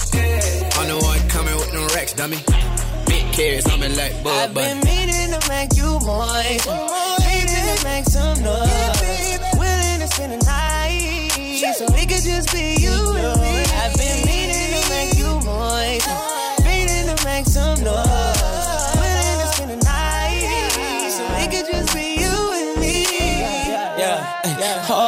I'm 0.76 0.88
the 0.88 0.98
one 1.00 1.28
coming 1.30 1.54
with 1.56 1.72
them 1.72 1.86
racks, 1.96 2.12
dummy. 2.12 2.38
Big 3.06 3.32
carrots, 3.32 3.66
I'm 3.70 3.82
in 3.82 3.96
like 3.96 4.22
Bud 4.22 4.54
I've 4.54 4.54
Meaning 5.28 5.40
to 5.42 5.48
make 5.50 5.76
you 5.76 6.00
moist. 6.06 6.66
Meaning 7.20 7.76
to 7.76 7.84
make 7.84 8.04
some 8.06 8.42
noise. 8.42 9.38
Willing 9.58 10.00
to 10.00 10.08
spend 10.08 10.32
the 10.32 10.46
night. 10.46 11.74
So 11.76 11.84
it 11.84 12.08
could 12.08 12.24
just 12.24 12.50
be 12.50 12.76
you 12.80 12.96
and 13.14 13.38
me. 13.38 13.60
I've 13.76 13.94
been 13.98 14.24
meaning 14.24 14.72
to 14.72 14.88
make 14.88 15.18
you 15.18 15.28
moist. 15.44 16.08
Meaning 16.64 17.14
to 17.14 17.24
make 17.26 17.44
some 17.44 17.78
noise. 17.84 18.08
Willing 18.96 19.38
to 19.42 19.48
spend 19.52 19.70
the 19.72 19.84
night. 19.84 21.10
So 21.12 21.24
it 21.44 21.50
could 21.50 21.66
just 21.74 21.94
be 21.94 22.20
you 22.22 22.36
and 22.54 22.80
me. 22.80 23.04
Yeah, 24.00 24.40
yeah, 24.58 24.82
hold 24.84 24.98
oh, 24.98 25.02
up. 25.02 25.07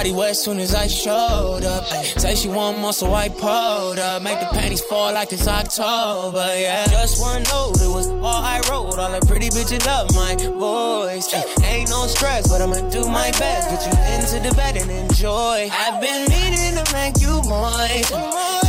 Shawty 0.00 0.14
wet 0.14 0.34
soon 0.34 0.58
as 0.60 0.74
I 0.74 0.86
showed 0.86 1.64
up. 1.64 1.84
Say 1.84 2.34
she 2.34 2.48
want 2.48 2.78
more, 2.78 2.92
so 2.92 3.12
I 3.12 3.28
pulled 3.28 3.98
up. 3.98 4.22
Make 4.22 4.40
the 4.40 4.46
panties 4.46 4.80
fall 4.80 5.12
like 5.12 5.30
it's 5.30 5.46
October, 5.46 6.46
yeah. 6.56 6.86
Just 6.86 7.20
one 7.20 7.42
note, 7.44 7.76
it 7.82 7.88
was 7.88 8.08
all 8.08 8.24
I 8.24 8.60
wrote. 8.70 8.98
All 8.98 9.12
the 9.12 9.20
pretty 9.26 9.50
bitches 9.50 9.84
love 9.84 10.08
my 10.14 10.36
voice. 10.36 11.28
Ain't 11.64 11.90
no 11.90 12.06
stress, 12.06 12.48
but 12.48 12.62
I'ma 12.62 12.88
do 12.88 13.06
my 13.08 13.30
best. 13.32 13.68
Get 13.68 13.82
you 13.84 13.92
into 14.14 14.48
the 14.48 14.54
bed 14.54 14.76
and 14.78 14.90
enjoy. 14.90 15.68
I've 15.70 16.00
been 16.00 16.28
meaning 16.30 16.82
to 16.82 16.92
make 16.94 17.20
you 17.20 17.42
moist. 17.44 18.12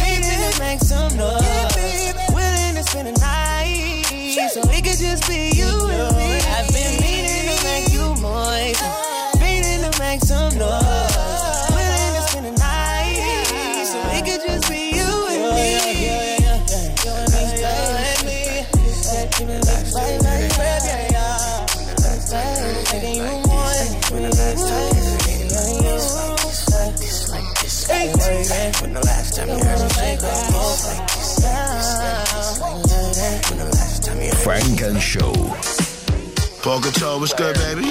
Meaning 0.04 0.52
to 0.52 0.60
make 0.60 0.80
some 0.80 1.16
noise. 1.16 2.14
Willing 2.36 2.76
to 2.76 2.84
spend 2.84 3.08
the 3.08 3.20
night. 3.22 4.04
So 4.52 4.60
it 4.64 4.84
could 4.84 5.00
just 5.00 5.26
be 5.30 5.52
you 5.56 5.64
and 5.64 6.18
me. 6.18 6.40
I've 6.44 6.68
been 6.74 7.00
meaning 7.00 7.56
to 7.56 7.64
make 7.64 7.88
you 7.94 8.20
moist. 8.20 8.84
Meaning 9.40 9.90
to 9.90 10.00
make 10.00 10.20
some 10.20 10.58
noise. 10.58 10.91
When 28.92 29.00
the 29.00 29.08
last 29.08 29.38
time 29.38 29.48
you 29.48 29.54
heard 29.54 29.78
some 29.78 29.90
shit 29.90 29.96
like 29.96 30.20
this, 30.20 30.84
like 30.86 31.08
this, 31.08 32.60
like 32.60 32.84
this, 32.84 33.50
When 33.50 33.60
the 33.60 33.66
last 33.66 34.04
time 34.04 34.22
you 34.22 34.32
Funk 34.32 34.82
and 34.82 35.02
Show. 35.02 35.32
Paul 36.62 36.82
Guitar, 36.82 37.18
what's 37.18 37.34
good, 37.34 37.56
baby? 37.56 37.88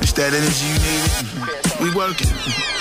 It's 0.00 0.12
that 0.12 0.32
energy 0.32 0.68
you 0.72 0.78
need. 0.88 1.90
We 1.90 1.94
working. 1.94 2.77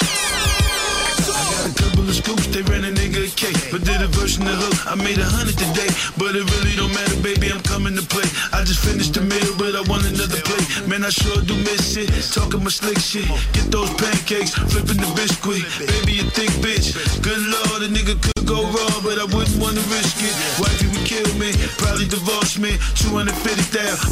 Of 2.08 2.16
scoops, 2.16 2.48
they 2.48 2.62
ran 2.62 2.86
a 2.86 2.92
nigga 2.92 3.20
a 3.20 3.28
cake. 3.36 3.60
But 3.70 3.84
did 3.84 4.02
a 4.02 4.08
verse 4.08 4.38
in 4.38 4.46
the 4.46 4.56
hook, 4.56 4.80
I 4.88 4.96
made 4.96 5.20
a 5.20 5.28
hundred 5.28 5.60
today. 5.60 5.92
But 6.16 6.40
it 6.40 6.48
really 6.56 6.72
don't 6.80 6.94
matter, 6.96 7.20
baby, 7.20 7.52
I'm 7.52 7.60
coming 7.60 8.00
to 8.00 8.06
play. 8.08 8.24
I 8.56 8.64
just 8.64 8.80
finished 8.80 9.14
the 9.14 9.22
meal, 9.28 9.52
but 9.60 9.76
I 9.76 9.84
want 9.92 10.08
another 10.08 10.40
plate. 10.48 10.88
Man, 10.88 11.04
I 11.04 11.10
sure 11.10 11.44
do 11.44 11.54
miss 11.68 11.98
it. 11.98 12.08
Talking 12.32 12.64
my 12.64 12.72
slick 12.72 13.00
shit. 13.00 13.28
Get 13.52 13.68
those 13.76 13.92
pancakes, 14.00 14.56
flipping 14.56 15.04
the 15.04 15.12
biscuit. 15.20 15.68
Baby, 15.84 16.24
a 16.24 16.32
thick 16.32 16.52
bitch. 16.64 16.96
Good 17.22 17.44
lord, 17.44 17.84
a 17.84 17.90
nigga 17.92 18.16
could 18.24 18.37
go 18.48 18.64
wrong, 18.64 19.00
but 19.04 19.20
I 19.20 19.28
wouldn't 19.28 19.60
wanna 19.60 19.84
risk 19.92 20.24
it. 20.24 20.32
Wifey 20.58 20.88
would 20.88 21.04
kill 21.04 21.28
me, 21.36 21.52
probably 21.78 22.08
divorce 22.08 22.58
me. 22.58 22.80
250,000, 22.96 23.36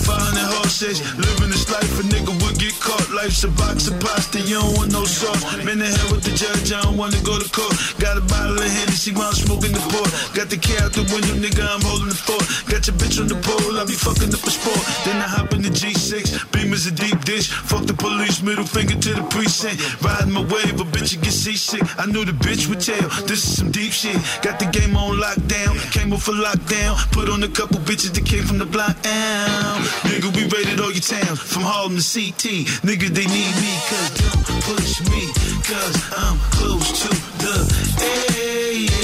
500 0.03 0.47
horses. 0.59 0.99
Living 1.15 1.49
this 1.49 1.71
life, 1.71 1.87
a 1.97 2.03
nigga 2.03 2.35
would 2.43 2.59
get 2.59 2.75
caught. 2.83 3.07
Life's 3.15 3.43
a 3.47 3.49
box 3.55 3.87
of 3.87 3.95
pasta, 4.03 4.43
you 4.43 4.59
don't 4.59 4.75
want 4.75 4.91
no 4.91 5.05
sauce. 5.05 5.41
Man, 5.63 5.79
the 5.79 5.87
hell 5.87 6.11
with 6.11 6.27
the 6.27 6.35
judge, 6.35 6.75
I 6.75 6.83
don't 6.83 6.97
wanna 6.97 7.19
go 7.23 7.39
to 7.39 7.47
court. 7.49 7.73
Got 7.97 8.19
a 8.19 8.25
bottle 8.27 8.59
of 8.59 8.67
Hennessy 8.67 9.15
while 9.15 9.31
I'm 9.31 9.39
smoking 9.39 9.71
the 9.71 9.83
port. 9.87 10.11
Got 10.35 10.51
the 10.51 10.59
key 10.59 10.75
out 10.83 10.91
the 10.91 11.07
window, 11.07 11.39
nigga, 11.39 11.63
I'm 11.63 11.81
holding 11.81 12.11
the 12.11 12.19
fort. 12.19 12.43
Got 12.67 12.85
your 12.91 12.99
bitch 12.99 13.17
on 13.23 13.31
the 13.31 13.39
pole, 13.39 13.79
I 13.79 13.87
be 13.87 13.95
fucking 13.95 14.35
up 14.35 14.43
a 14.43 14.51
sport. 14.51 14.83
Then 15.07 15.17
I 15.23 15.27
hop 15.31 15.53
in 15.55 15.63
the 15.63 15.71
G6, 15.71 16.51
beam 16.51 16.73
is 16.73 16.85
a 16.87 16.91
deep 16.91 17.23
dish. 17.23 17.47
Fuck 17.47 17.87
the 17.87 17.95
police, 17.95 18.43
middle 18.43 18.67
finger 18.67 18.99
to 18.99 19.11
the 19.15 19.23
precinct. 19.31 19.79
Riding 20.03 20.35
my 20.35 20.43
wave, 20.43 20.75
a 20.75 20.83
bitch, 20.83 21.15
you 21.15 21.21
get 21.23 21.31
seasick. 21.31 21.83
I 21.97 22.05
knew 22.05 22.25
the 22.25 22.35
bitch 22.35 22.67
would 22.67 22.81
tell, 22.81 23.07
this 23.23 23.47
is 23.47 23.55
some 23.57 23.71
deep 23.71 23.93
shit. 23.93 24.19
Got 24.41 24.59
the 24.59 24.65
game 24.65 24.95
on 24.95 25.17
lockdown, 25.17 25.77
came 25.91 26.13
up 26.13 26.19
for 26.19 26.33
lockdown. 26.33 26.95
Put 27.11 27.29
on 27.29 27.43
a 27.43 27.47
couple 27.47 27.77
bitches 27.79 28.13
that 28.13 28.25
came 28.25 28.43
from 28.43 28.57
the 28.57 28.65
block 28.65 29.01
down. 29.01 29.81
Nigga, 30.09 30.29
we 30.35 30.43
raided 30.49 30.79
all 30.79 30.91
your 30.91 31.01
towns, 31.01 31.39
from 31.39 31.63
Harlem 31.63 31.97
to 31.97 32.03
CT. 32.03 32.67
Nigga, 32.85 33.09
they 33.09 33.25
need 33.25 33.55
me, 33.63 33.73
cause 33.89 34.11
don't 34.19 34.43
push 34.69 35.01
me, 35.09 35.21
cause 35.65 35.97
I'm 36.17 36.37
close 36.57 36.89
to 37.03 37.09
the 37.43 37.55
edge. 38.01 38.95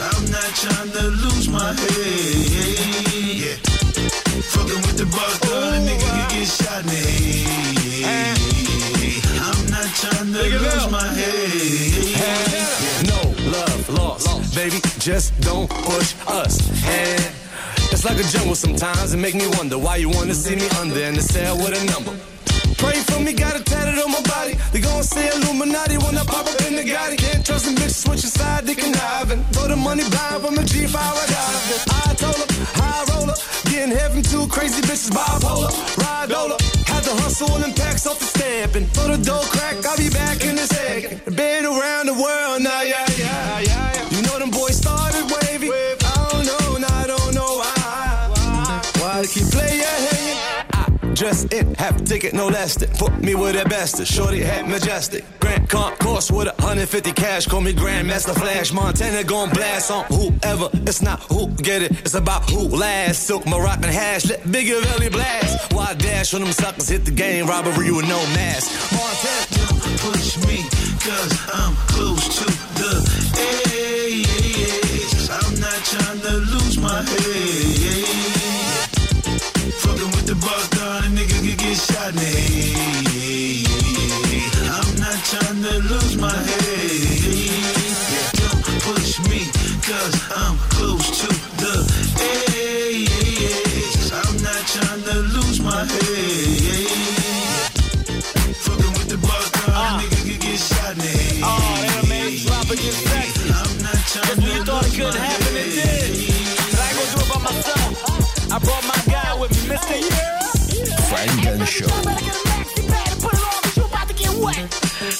I'm 0.00 0.24
not 0.30 0.50
trying 0.62 0.90
to 0.92 1.04
lose 1.22 1.48
my 1.48 1.72
head. 1.72 2.72
Yeah. 3.42 3.56
Fucking 4.52 4.82
with 4.86 4.96
the 4.98 5.06
bar, 5.06 5.32
the 5.40 5.80
nigga 5.86 6.08
can 6.08 6.28
get 6.30 6.48
shot 6.48 6.82
in 6.82 6.88
the 6.88 6.96
head. 8.04 8.38
I'm 9.40 9.60
not 9.70 9.88
trying 9.96 10.32
loss. 13.88 14.54
Baby, 14.54 14.80
just 14.98 15.38
don't 15.40 15.68
push 15.68 16.14
us. 16.26 16.60
And 16.86 17.20
it's 17.92 18.04
like 18.04 18.18
a 18.18 18.24
jungle 18.24 18.54
sometimes. 18.54 19.14
It 19.14 19.18
make 19.18 19.34
me 19.34 19.46
wonder 19.58 19.78
why 19.78 19.96
you 19.96 20.08
wanna 20.08 20.34
see 20.34 20.56
me 20.56 20.68
under 20.80 21.00
in 21.00 21.14
the 21.14 21.22
cell 21.22 21.56
with 21.56 21.80
a 21.80 21.84
number. 21.92 22.12
Pray 22.82 22.98
for 23.06 23.20
me, 23.20 23.32
got 23.32 23.54
it 23.54 23.64
tatted 23.64 23.98
on 24.02 24.10
my 24.10 24.20
body. 24.22 24.54
They 24.72 24.80
gon' 24.80 25.04
say 25.04 25.30
Illuminati 25.30 25.98
when 25.98 26.18
I 26.18 26.24
pop 26.24 26.46
up 26.46 26.60
in 26.66 26.74
the 26.74 26.82
Gotti. 26.82 27.16
Can't 27.16 27.46
trust 27.46 27.66
them 27.66 27.76
bitches, 27.76 28.02
switch 28.02 28.20
side, 28.20 28.66
they 28.66 28.74
conniving. 28.74 29.44
Throw 29.54 29.68
the 29.68 29.76
money 29.76 30.02
blind 30.10 30.42
from 30.42 30.58
a 30.58 30.62
G5, 30.62 30.96
I 30.96 31.26
dive. 31.30 31.84
I 32.08 32.14
told 32.14 32.34
her, 32.42 32.48
high 32.82 33.04
roller, 33.14 33.36
getting 33.70 33.94
heaven 33.96 34.22
too 34.22 34.48
crazy 34.48 34.82
bitches 34.82 35.10
bipolar. 35.14 35.70
Ride 36.02 36.32
Ola, 36.32 36.56
had 36.90 37.04
to 37.04 37.14
hustle 37.22 37.62
and 37.62 37.74
packs 37.76 38.04
off 38.06 38.18
the 38.18 38.26
stamp. 38.26 38.74
And 38.74 38.90
throw 38.90 39.14
the 39.14 39.22
dough 39.22 39.46
crack, 39.54 39.84
I'll 39.86 39.96
be 39.96 40.10
back 40.10 40.44
in 40.44 40.58
a 40.58 40.66
second. 40.66 41.36
Been 41.36 41.64
around 41.64 42.06
the 42.06 42.14
world 42.14 42.62
now, 42.62 42.82
yeah. 42.82 43.11
Dress 51.22 51.44
in, 51.52 51.72
half 51.76 52.02
ticket, 52.04 52.34
no 52.34 52.48
less 52.48 52.74
than. 52.74 52.90
Put 52.98 53.16
me 53.22 53.36
with 53.36 53.54
the 53.54 53.64
best. 53.68 54.04
Shorty 54.04 54.40
hat 54.40 54.66
majestic. 54.66 55.24
Grand 55.38 55.68
Concourse 55.68 56.32
with 56.32 56.48
a 56.48 56.54
150 56.54 57.12
cash. 57.12 57.46
Call 57.46 57.60
me 57.60 57.72
Grandmaster 57.72 58.34
Flash. 58.34 58.72
Montana 58.72 59.22
gon' 59.22 59.50
blast 59.50 59.92
on 59.92 60.04
whoever. 60.06 60.68
It's 60.72 61.00
not 61.00 61.20
who 61.30 61.46
get 61.62 61.80
it, 61.80 61.92
it's 62.00 62.14
about 62.14 62.50
who 62.50 62.66
last. 62.66 63.22
Silk 63.22 63.46
Moroccan 63.46 63.84
hash, 63.84 64.28
let 64.28 64.50
Bigger 64.50 64.80
Valley 64.80 65.10
blast. 65.10 65.72
Why 65.72 65.94
dash 65.94 66.32
when 66.32 66.42
them 66.42 66.50
suckers 66.50 66.88
hit 66.88 67.04
the 67.04 67.12
game? 67.12 67.46
Robbery 67.46 67.92
with 67.92 68.08
no 68.08 68.18
mask. 68.34 68.72
Montana. 68.90 69.46
Push 70.02 70.38
me, 70.48 70.64
cause 71.06 71.38
I'm 71.54 71.76
close 71.86 72.26
to 72.38 72.46
the 72.82 72.98
edge. 73.38 74.26
I'm 75.30 75.54
not 75.60 75.84
trying 75.84 76.20
to 76.20 76.32
lose 76.50 76.78
my 76.78 77.00
head. 77.00 78.91
Fucking 79.82 80.10
with 80.14 80.26
the 80.26 80.36
boss 80.36 80.68
down, 80.68 81.02
a 81.02 81.08
nigga 81.10 81.34
could 81.42 81.58
get 81.58 81.76
shot 81.76 82.14
in 82.14 82.22
the 82.22 82.22
head. 82.22 83.66
I'm 84.78 84.94
not 85.02 85.18
trying 85.26 85.58
to 85.58 85.74
lose 85.90 86.16
my 86.22 86.30
head. 86.30 87.82
Don't 88.38 88.62
push 88.86 89.18
me, 89.26 89.50
cause 89.82 90.14
I'm 90.38 90.56
close 90.70 91.26
to 91.26 91.28
the 91.58 91.74
edge. 92.22 93.10
I'm 94.22 94.36
not 94.46 94.62
trying 94.70 95.02
to 95.02 95.16
lose 95.34 95.58
my 95.60 95.82
head. 95.82 96.86
Fucking 98.62 98.92
with 99.02 99.08
the 99.10 99.18
boss 99.18 99.50
down, 99.50 99.66
a 99.66 99.82
ah. 99.82 99.98
nigga 99.98 100.20
could 100.30 100.40
get 100.46 100.58
shot 100.62 100.94
in 100.94 100.98
the 100.98 101.10
head. 101.10 101.42
Oh, 101.42 101.58
that 101.82 102.06
made 102.08 102.38
drop 102.46 102.70
it 102.70 102.78
get 102.78 102.94
sexy. 102.94 103.50
I'm 103.50 103.82
not 103.82 103.98
trying 104.06 104.30
Just 104.30 104.38
when 104.38 104.46
you 104.46 104.62
thought 104.62 104.86
it 104.86 104.94
couldn't 104.94 105.18
happen, 105.18 105.56
it 105.58 105.74
did. 105.74 106.38
But 106.70 106.78
I 106.78 106.86
ain't 106.86 107.02
gonna 107.02 107.10
do 107.10 107.18
it 107.18 107.28
by 107.34 107.38
myself. 107.50 108.22
I 108.52 108.58
brought 108.58 108.84
my 108.86 109.11
Show. 111.72 111.86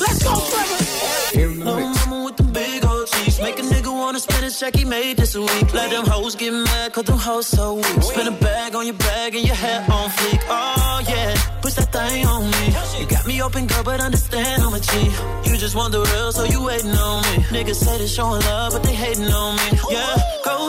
Let's 0.01 0.23
go, 0.23 0.35
Trevor. 0.51 1.65
Little 1.65 1.89
mama 1.89 2.25
with 2.25 2.37
the 2.37 2.43
big 2.43 2.85
old 2.85 3.07
cheeks. 3.09 3.41
Make 3.41 3.59
a 3.59 3.63
nigga 3.63 3.91
wanna 3.91 4.21
spend 4.21 4.45
a 4.45 4.51
check 4.51 4.77
he 4.77 4.85
made 4.85 5.17
this 5.17 5.35
week. 5.35 5.73
Let 5.73 5.91
them 5.91 6.05
hoes 6.05 6.35
get 6.35 6.53
mad, 6.53 6.93
cause 6.93 7.05
them 7.05 7.19
hoes 7.19 7.47
so 7.47 7.75
weak. 7.77 8.03
Spin 8.03 8.29
a 8.29 8.33
bag 8.33 8.75
on 8.75 8.85
your 8.85 8.97
bag 8.97 9.35
and 9.35 9.47
your 9.47 9.57
hair 9.57 9.81
on 9.81 10.11
fleek. 10.11 10.41
Oh 10.49 11.03
yeah, 11.09 11.35
push 11.63 11.75
that 11.75 11.91
thing 11.91 12.27
on 12.27 12.51
me. 12.51 12.67
You 13.01 13.07
got 13.07 13.27
me 13.27 13.43
open, 13.43 13.67
girl, 13.67 13.83
but 13.83 14.01
understand 14.01 14.63
I'm 14.63 14.75
a 14.75 14.81
G. 14.81 15.11
You 15.51 15.57
just 15.57 15.75
want 15.75 15.93
the 15.93 16.01
real, 16.01 16.33
so 16.33 16.45
you 16.45 16.63
waiting 16.63 16.91
on 16.91 17.23
me. 17.23 17.45
Niggas 17.49 17.77
say 17.77 17.97
they 17.97 18.07
showing 18.07 18.43
love, 18.43 18.73
but 18.75 18.83
they 18.83 18.95
hating 18.95 19.33
on 19.33 19.57
me. 19.57 19.79
Yeah, 19.91 20.17
go 20.45 20.62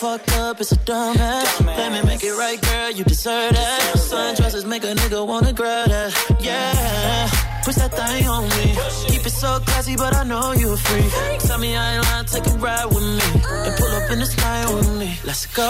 fucked 0.00 0.32
up, 0.38 0.58
it's 0.58 0.72
a 0.72 0.78
dumb 0.88 1.14
ass. 1.18 1.60
Let 1.60 1.92
me 1.92 2.00
make 2.08 2.24
it 2.24 2.32
right, 2.32 2.58
girl, 2.58 2.90
you 2.90 3.04
deserve 3.04 3.52
that. 3.52 3.80
Sundresses 3.96 4.64
make 4.66 4.82
a 4.82 4.94
nigga 4.94 5.26
wanna 5.26 5.52
grab 5.52 5.88
that. 5.90 6.10
Yeah. 6.40 7.28
Push 7.64 7.74
that 7.74 7.92
thing 7.92 8.26
on 8.26 8.44
me. 8.56 8.66
Keep 9.10 9.26
it 9.26 9.36
so 9.42 9.60
classy, 9.66 9.96
but 9.96 10.16
I 10.16 10.24
know 10.24 10.52
you 10.52 10.72
a 10.72 10.76
freak. 10.76 11.40
Tell 11.40 11.58
me 11.58 11.76
I 11.76 11.96
ain't 11.96 12.04
lying, 12.06 12.24
take 12.24 12.46
a 12.46 12.56
ride 12.56 12.86
with 12.86 13.04
me. 13.18 13.28
And 13.66 13.72
pull 13.76 13.92
up 13.98 14.10
in 14.10 14.18
the 14.20 14.26
sky 14.26 14.74
with 14.74 14.90
me. 14.98 15.18
Let's 15.22 15.44
go. 15.44 15.68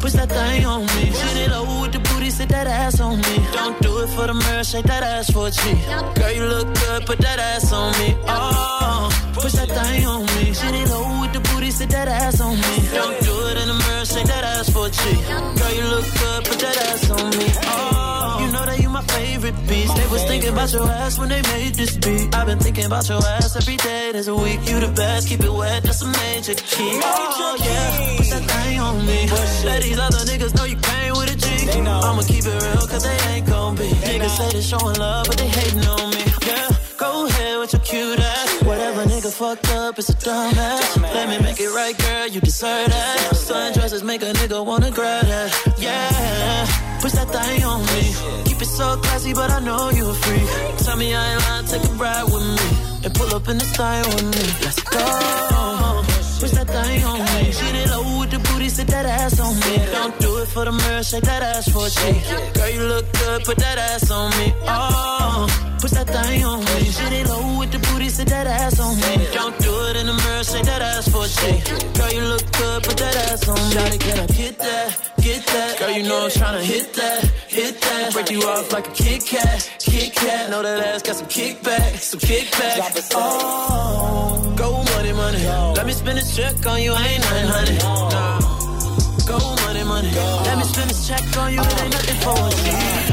Push 0.00 0.14
that 0.14 0.28
thing 0.28 0.66
on 0.66 0.82
me. 0.96 1.04
Shit 1.18 1.36
it 1.44 1.50
low 1.52 1.82
with 1.82 1.92
the 1.92 2.00
booty, 2.28 2.36
sit 2.36 2.48
that 2.50 2.66
ass 2.66 3.00
on 3.00 3.16
me. 3.16 3.36
Don't 3.52 3.80
do 3.82 4.00
it 4.00 4.08
for 4.08 4.26
the 4.26 4.34
mirror, 4.34 4.64
shake 4.64 4.86
that 4.86 5.02
ass 5.02 5.30
for 5.30 5.48
a 5.48 5.50
G. 5.50 5.60
Girl, 6.14 6.32
you 6.32 6.44
look 6.44 6.74
good, 6.74 7.06
put 7.06 7.18
that 7.18 7.38
ass 7.38 7.72
on 7.72 7.92
me. 7.98 8.16
Oh, 8.26 9.08
push 9.34 9.52
that 9.52 9.68
thing 9.68 10.06
on 10.06 10.26
me. 10.36 10.52
Shit 10.52 10.74
it 10.74 10.88
low 10.88 11.20
with 11.20 11.32
the 11.32 11.40
booty, 11.50 11.70
sit 11.70 11.90
that 11.90 12.08
ass 12.08 12.40
on 12.40 12.56
me. 12.56 12.74
Don't 12.92 13.20
do 13.20 13.34
it 13.48 13.56
in 13.62 13.68
the 13.68 13.74
mirror, 13.74 14.04
shake 14.04 14.26
that 14.26 14.44
ass 14.44 14.70
for 14.70 14.86
a 14.86 14.90
G. 14.90 15.00
Girl, 15.58 15.72
you 15.78 15.86
look 15.94 16.06
good, 16.20 16.44
put 16.44 16.58
that 16.60 16.76
ass 16.88 17.10
on 17.10 17.30
me. 17.30 17.46
Oh, 17.64 18.38
you 18.40 18.52
know 18.52 18.64
that 18.66 18.78
you 18.80 18.88
my 18.88 19.02
favorite 19.02 19.56
piece. 19.68 19.92
They 19.94 20.06
was 20.08 20.24
thinking 20.24 20.52
about 20.52 20.72
your 20.72 20.88
ass 20.88 21.18
when 21.18 21.28
they 21.28 21.42
made 21.42 21.74
this 21.74 21.96
beat. 21.96 22.34
I've 22.34 22.46
been 22.46 22.58
thinking 22.58 22.86
about 22.86 23.08
your 23.08 23.22
ass 23.36 23.56
every 23.56 23.76
day. 23.76 24.12
There's 24.12 24.28
a 24.28 24.34
week. 24.34 24.60
You 24.68 24.80
the 24.80 24.88
best, 24.88 25.28
keep 25.28 25.40
it 25.40 25.52
wet, 25.52 25.82
that's 25.82 26.02
a 26.02 26.06
major 26.06 26.54
key. 26.54 27.00
Oh 27.02 27.56
yeah, 27.58 28.16
put 28.18 28.28
that 28.32 28.44
thing 28.50 28.78
on 28.80 29.06
me. 29.06 29.20
Let 29.64 29.82
these 29.82 29.98
other 29.98 30.22
niggas 30.30 30.54
know 30.56 30.64
you 30.64 30.76
came 30.76 31.12
with 31.12 31.34
a 31.34 31.36
G. 31.36 31.47
I'ma 31.76 32.22
keep 32.22 32.44
it 32.44 32.62
real, 32.62 32.86
cause 32.86 33.04
they 33.04 33.18
ain't 33.32 33.46
gon' 33.46 33.76
be. 33.76 33.88
Niggas 34.08 34.36
say 34.36 34.48
they 34.52 34.62
showing 34.62 34.96
love, 34.96 35.26
but 35.26 35.36
they 35.36 35.48
hating 35.48 35.84
on 35.86 36.10
me. 36.10 36.22
Yeah, 36.46 36.68
go 36.96 37.26
ahead 37.26 37.58
with 37.58 37.72
your 37.72 37.82
cute 37.82 38.18
ass. 38.18 38.62
Whatever 38.62 39.04
nigga 39.04 39.32
fucked 39.32 39.68
up, 39.70 39.98
it's 39.98 40.08
a 40.08 40.14
dumb 40.14 40.54
ass. 40.54 40.96
Let 40.98 41.28
me 41.28 41.38
make 41.38 41.60
it 41.60 41.70
right, 41.70 41.96
girl, 41.96 42.26
you 42.26 42.40
deserve 42.40 42.88
that. 42.88 43.30
Sundresses 43.34 44.02
make 44.02 44.22
a 44.22 44.32
nigga 44.32 44.64
wanna 44.64 44.90
grab 44.90 45.26
that. 45.26 45.50
Yeah, 45.78 46.66
push 47.00 47.12
that 47.12 47.28
thing 47.28 47.62
on 47.64 47.80
me. 47.92 48.02
Keep 48.44 48.62
it 48.62 48.66
so 48.66 48.96
classy, 48.96 49.34
but 49.34 49.50
I 49.50 49.60
know 49.60 49.90
you 49.90 50.08
a 50.08 50.14
freak. 50.14 50.78
Tell 50.78 50.96
me 50.96 51.14
I 51.14 51.34
ain't 51.34 51.42
lying, 51.48 51.66
take 51.66 51.84
a 51.84 51.92
ride 51.94 52.24
with 52.24 52.46
me. 52.56 53.04
And 53.04 53.14
pull 53.14 53.34
up 53.34 53.48
in 53.48 53.58
the 53.58 53.64
style 53.64 54.08
with 54.14 54.24
me. 54.24 54.44
Let's 54.64 54.82
go. 54.82 56.17
Push 56.38 56.52
that 56.52 56.68
thing 56.68 57.04
on 57.04 57.18
me. 57.18 57.50
Shit 57.50 57.74
it 57.74 57.90
low 57.90 58.20
with 58.20 58.30
the 58.30 58.38
booty, 58.38 58.68
sit 58.68 58.86
that 58.88 59.06
ass 59.06 59.40
on 59.40 59.54
me. 59.56 59.76
Don't 59.90 60.16
do 60.20 60.38
it 60.38 60.46
for 60.46 60.64
the 60.64 60.72
mirror, 60.72 61.02
shake 61.02 61.24
that 61.24 61.42
ass 61.42 61.68
for 61.68 61.88
a. 61.88 62.22
Girl, 62.54 62.68
you 62.70 62.82
look 62.82 63.12
good, 63.12 63.44
put 63.44 63.56
that 63.58 63.78
ass 63.78 64.08
on 64.10 64.30
me. 64.38 64.54
Oh, 64.68 65.67
push 65.78 65.92
that 65.92 66.06
thing 66.06 66.44
on 66.44 66.60
me. 66.60 66.90
Shit 66.90 67.12
it 67.12 67.26
low 67.28 67.58
with 67.58 67.70
the 67.72 67.78
booty, 67.78 68.08
sit 68.08 68.28
that 68.28 68.46
ass 68.46 68.80
on 68.80 68.96
me. 68.96 69.28
Don't 69.32 69.56
do 69.58 69.72
it 69.88 69.96
in 69.96 70.06
the 70.06 70.12
mirror, 70.12 70.44
shake 70.44 70.64
that 70.64 70.82
ass 70.82 71.08
for 71.08 71.24
a. 71.24 71.28
Girl, 71.98 72.12
you 72.12 72.24
look 72.32 72.44
good, 72.52 72.82
put 72.82 72.96
that 72.98 73.16
ass 73.30 73.48
on 73.48 73.54
me. 73.54 73.74
Shawty, 73.74 74.00
can 74.00 74.18
I 74.18 74.26
get 74.26 74.58
that? 74.58 75.12
Get 75.20 75.46
that? 75.46 75.78
Girl, 75.78 75.90
you 75.90 76.02
know 76.02 76.24
I'm 76.24 76.30
tryna 76.30 76.62
hit 76.62 76.92
that, 76.94 77.24
hit 77.48 77.80
that. 77.80 78.12
Break 78.12 78.30
you 78.30 78.42
off 78.42 78.72
like 78.72 78.88
a 78.88 78.92
Kit 78.92 79.24
Kat, 79.24 79.78
Kit 79.78 80.14
Kat. 80.14 80.50
Know 80.50 80.62
that 80.62 80.84
ass 80.86 81.02
got 81.02 81.16
some 81.16 81.28
kickback, 81.28 81.98
some 81.98 82.20
kickback. 82.20 83.10
Oh, 83.14 84.54
go 84.56 84.82
money, 84.94 85.12
money. 85.12 85.44
Let 85.76 85.86
me 85.86 85.92
spend 85.92 86.18
this 86.18 86.36
check 86.36 86.66
on 86.66 86.82
you, 86.82 86.92
I 86.92 87.06
ain't 87.06 87.20
nothing, 87.20 87.48
honey. 87.48 87.78
Nah. 87.78 88.57
Go 89.28 89.38
money, 89.66 89.84
money. 89.84 90.10
Let 90.10 90.56
me 90.56 90.64
spend 90.64 90.88
this 90.88 91.06
check 91.06 91.20
on 91.36 91.52
you, 91.52 91.60
it 91.60 91.80
ain't 91.82 91.92
nothing 91.92 92.20
for 92.24 92.48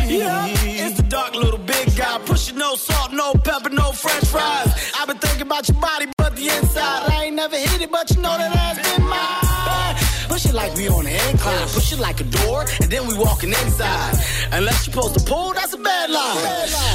G. 0.07 0.17
Yeah, 0.19 0.47
it's 0.87 0.95
the 0.95 1.03
dark 1.03 1.35
little 1.35 1.59
big 1.59 1.93
guy. 1.97 2.17
Pushing 2.25 2.57
no 2.57 2.75
salt, 2.75 3.11
no 3.11 3.33
pepper, 3.33 3.69
no 3.69 3.91
french 3.91 4.25
fries. 4.25 4.71
I've 4.97 5.07
been 5.09 5.17
thinking 5.17 5.41
about 5.41 5.67
your 5.67 5.79
body, 5.81 6.05
but 6.17 6.35
the 6.37 6.47
inside. 6.47 7.11
I 7.11 7.25
ain't 7.25 7.35
never 7.35 7.57
hit 7.57 7.81
it, 7.81 7.91
but 7.91 8.09
you 8.11 8.21
know 8.21 8.37
that 8.37 8.55
ass 8.55 8.77
been 8.95 9.05
mine. 9.05 10.29
Push 10.29 10.45
it 10.45 10.53
like 10.53 10.73
we 10.75 10.87
on 10.87 11.05
an 11.05 11.15
incline. 11.29 11.67
Push 11.67 11.91
it 11.91 11.99
like 11.99 12.21
a 12.21 12.23
door, 12.23 12.65
and 12.81 12.89
then 12.89 13.07
we 13.07 13.13
walking 13.17 13.49
inside. 13.49 14.15
Unless 14.53 14.87
you're 14.87 14.93
supposed 14.93 15.19
to 15.19 15.25
pull, 15.25 15.53
that's 15.53 15.73
a 15.73 15.77
bad 15.77 16.09
line. 16.09 16.35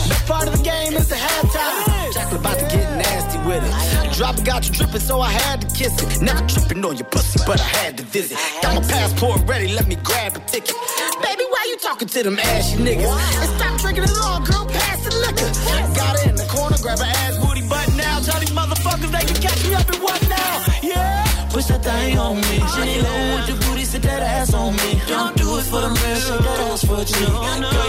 Best 0.08 0.26
part 0.26 0.48
of 0.48 0.56
the 0.56 0.64
game 0.64 0.94
is 0.94 1.08
the 1.08 1.16
halftime. 1.16 2.14
Chocolate 2.14 2.40
about 2.40 2.58
to 2.58 2.64
get 2.74 2.96
nasty 2.96 3.38
with 3.46 3.62
it. 3.64 3.99
Drop 4.20 4.36
got 4.44 4.68
you 4.68 4.74
dripping, 4.74 5.00
so 5.00 5.18
I 5.22 5.30
had 5.30 5.62
to 5.62 5.66
kiss 5.68 5.96
it. 5.96 6.20
Never 6.20 6.46
tripping 6.46 6.84
on 6.84 6.94
your 6.94 7.06
pussy, 7.06 7.40
but 7.46 7.58
I 7.58 7.64
had 7.64 7.96
to 7.96 8.02
visit. 8.04 8.36
Got 8.60 8.74
my 8.74 8.86
passport 8.86 9.40
ready, 9.48 9.72
let 9.72 9.86
me 9.86 9.96
grab 9.96 10.36
a 10.36 10.40
ticket. 10.40 10.76
Baby, 11.22 11.44
why 11.48 11.64
you 11.70 11.78
talking 11.78 12.06
to 12.06 12.22
them 12.24 12.38
ashy 12.38 12.76
niggas? 12.76 13.08
And 13.08 13.50
stop 13.56 13.80
drinking 13.80 14.04
it 14.04 14.12
all, 14.22 14.44
girl, 14.44 14.66
pass 14.66 15.00
the 15.08 15.12
liquor. 15.24 15.48
Got 15.96 16.20
it 16.20 16.26
in 16.28 16.36
the 16.36 16.44
corner, 16.52 16.76
grab 16.82 16.98
her 16.98 17.06
ass 17.06 17.38
booty 17.38 17.66
butt 17.66 17.88
now. 17.96 18.20
Tell 18.20 18.38
these 18.38 18.50
motherfuckers 18.50 19.10
they 19.10 19.24
can 19.24 19.40
catch 19.40 19.64
me 19.64 19.72
up 19.72 19.88
in 19.88 20.02
what 20.02 20.20
now? 20.28 20.64
Yeah. 20.82 21.24
Push 21.48 21.64
that 21.72 21.82
thing 21.82 22.18
on 22.18 22.36
me. 22.36 22.60
Shitty 22.76 23.02
low 23.02 23.36
with 23.36 23.46
the 23.48 23.56
booty, 23.64 23.84
sit 23.84 24.02
that 24.02 24.22
ass 24.22 24.52
on 24.52 24.76
me. 24.76 25.00
Don't 25.08 25.34
do 25.34 25.56
it 25.56 25.64
for 25.64 25.80
the 25.80 25.88
mirror, 25.88 26.20
shake 26.20 26.44
that 26.44 26.60
ass 26.68 26.84
for 26.84 27.00
a 27.00 27.04
G. 27.06 27.14
Girl, 27.24 27.56
you 27.56 27.79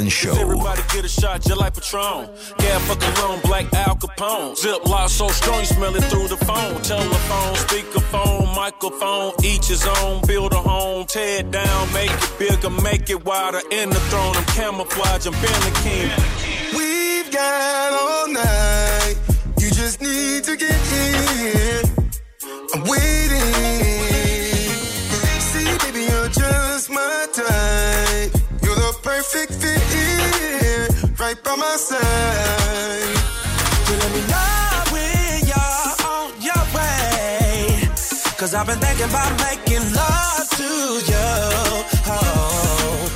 and 0.00 0.10
Show. 0.10 0.32
Everybody 0.38 0.82
get 0.92 1.04
a 1.04 1.08
shot 1.08 1.42
just 1.42 1.60
like 1.60 1.74
Patron. 1.74 2.28
Gas 2.58 2.80
for 2.88 2.96
cologne, 2.96 3.40
black 3.42 3.72
Al 3.74 3.96
Capone. 3.96 4.56
Zip 4.56 4.84
lock 4.86 5.10
so 5.10 5.28
strong 5.28 5.60
you 5.60 5.66
smell 5.66 5.94
it 5.94 6.04
through 6.04 6.28
the 6.28 6.36
phone. 6.36 6.80
Telephone, 6.82 7.54
speakerphone, 7.56 8.54
microphone, 8.54 9.32
each 9.44 9.66
his 9.66 9.86
own. 9.86 10.22
Build 10.26 10.52
a 10.52 10.56
home, 10.56 11.06
tear 11.06 11.40
it 11.40 11.50
down, 11.50 11.92
make 11.92 12.10
it 12.10 12.32
bigger, 12.38 12.70
make 12.82 13.10
it 13.10 13.24
wider. 13.24 13.60
In 13.70 13.90
the 13.90 14.00
throne, 14.08 14.36
I'm 14.36 14.44
camouflage, 14.44 15.26
I'm 15.26 15.32
Ben 15.32 15.60
the 15.66 15.80
King. 15.82 16.10
We've 16.76 17.30
got 17.30 17.92
all 17.92 18.32
night. 18.32 19.16
You 19.58 19.70
just 19.70 20.00
need 20.00 20.44
to 20.44 20.56
get 20.56 20.92
in. 20.92 21.84
I'm 22.74 22.82
waiting. 22.84 24.09
Right 31.40 31.56
by 31.56 31.56
my 31.56 31.76
side. 31.76 33.16
So 33.86 33.94
let 33.94 34.12
me 34.12 34.20
know 34.28 34.84
when 34.92 35.46
you're 35.50 35.94
on 36.08 36.30
your 36.40 36.64
way. 36.74 37.88
Cause 38.38 38.54
I've 38.54 38.66
been 38.66 38.78
thinking 38.78 39.08
about 39.08 39.32
making 39.40 39.94
love 39.94 40.48
to 40.58 40.64
you. 41.10 41.30
Oh. 42.06 43.10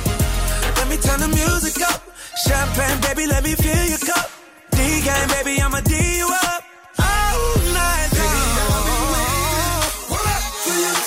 Let 0.77 0.87
me 0.89 0.97
turn 0.97 1.19
the 1.19 1.27
music 1.27 1.81
up. 1.89 2.01
Champagne, 2.45 3.01
baby, 3.01 3.27
let 3.27 3.43
me 3.43 3.55
fill 3.55 3.85
your 3.87 3.97
cup. 3.99 4.29
D 4.71 4.77
game, 5.01 5.27
baby, 5.29 5.61
I'ma 5.61 5.81
D 5.81 6.17
you 6.17 6.29
up. 6.29 6.63
All 6.99 7.57
night 7.73 8.09
long. 8.13 9.03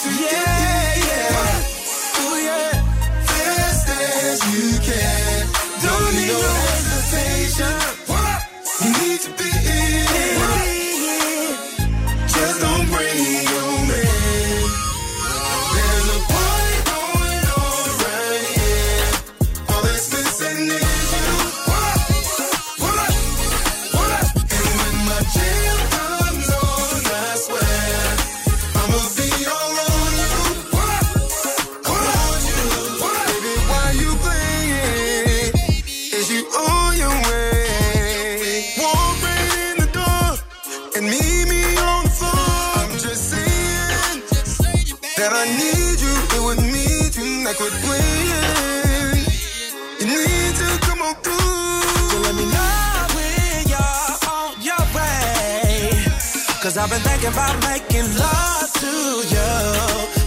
Yeah, 0.08 0.94
yeah. 1.08 2.20
Ooh, 2.20 2.36
yeah. 2.48 2.82
Fast 3.26 3.88
as 3.88 4.38
you 4.52 4.78
can. 4.80 5.46
Don't 5.82 6.14
need 6.14 6.32
no 6.32 6.67
that 45.18 45.34
I 45.34 45.46
need 45.50 45.98
you 45.98 46.14
here 46.30 46.44
with 46.46 46.62
me 46.62 47.10
tonight. 47.10 47.56
Quit 47.58 47.74
playing. 47.82 49.26
You 49.98 50.06
need 50.06 50.54
to 50.62 50.68
come 50.86 51.02
on 51.02 51.14
through. 51.26 51.82
So 52.10 52.16
let 52.22 52.34
me 52.38 52.46
know 52.46 52.78
when 53.18 53.66
you're 53.66 54.14
on 54.30 54.50
your 54.62 54.84
way. 54.94 55.90
Cause 56.62 56.78
I've 56.78 56.90
been 56.90 57.02
thinking 57.02 57.32
about 57.34 57.54
making 57.66 58.06
love 58.14 58.70
to 58.82 58.94
you. 59.34 59.54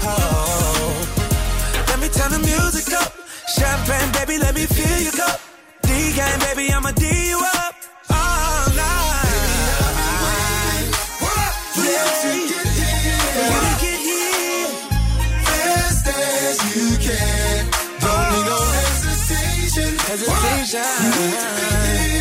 Oh. 0.04 1.08
Let 1.88 2.00
me 2.04 2.10
turn 2.10 2.32
the 2.36 2.44
music 2.44 2.92
up. 2.94 3.16
Champagne, 3.48 4.12
baby, 4.12 4.44
let 4.44 4.54
me 4.54 4.66
fill 4.66 5.00
your 5.08 5.16
cup. 5.16 5.40
D 5.84 5.90
game, 6.20 6.40
baby, 6.48 6.74
I'ma 6.74 6.92
D 6.92 7.06
you 7.32 7.40
up. 7.40 7.51
Hesitation. 20.12 22.21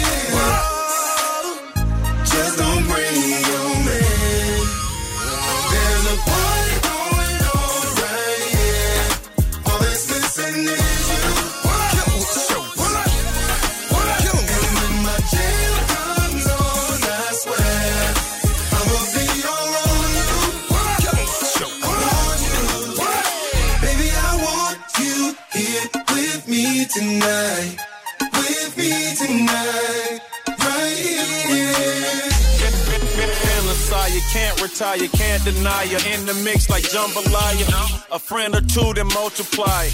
Retire, 34.62 35.08
can't 35.08 35.42
deny 35.42 35.84
you. 35.84 35.96
In 36.12 36.26
the 36.26 36.34
mix 36.44 36.68
like 36.68 36.84
jambalaya. 36.84 38.04
A 38.12 38.18
friend 38.18 38.54
or 38.54 38.60
two 38.60 38.92
that 38.92 39.06
multiply. 39.14 39.88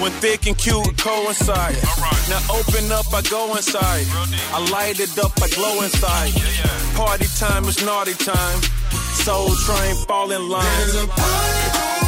When 0.00 0.12
thick 0.22 0.46
and 0.46 0.56
cute 0.56 0.96
coincide. 0.96 1.76
Now 2.30 2.40
open 2.54 2.92
up, 2.92 3.12
I 3.12 3.22
go 3.22 3.56
inside. 3.56 4.06
I 4.54 4.68
light 4.70 5.00
it 5.00 5.18
up, 5.18 5.32
I 5.42 5.48
glow 5.48 5.82
inside. 5.82 6.32
Party 6.94 7.26
time 7.36 7.64
is 7.64 7.84
naughty 7.84 8.14
time. 8.14 8.62
Soul 9.24 9.50
train, 9.66 9.96
fall 10.06 10.30
in 10.30 10.48
line. 10.48 10.64
There's 10.78 11.02
a 11.02 11.06
party 11.08 12.01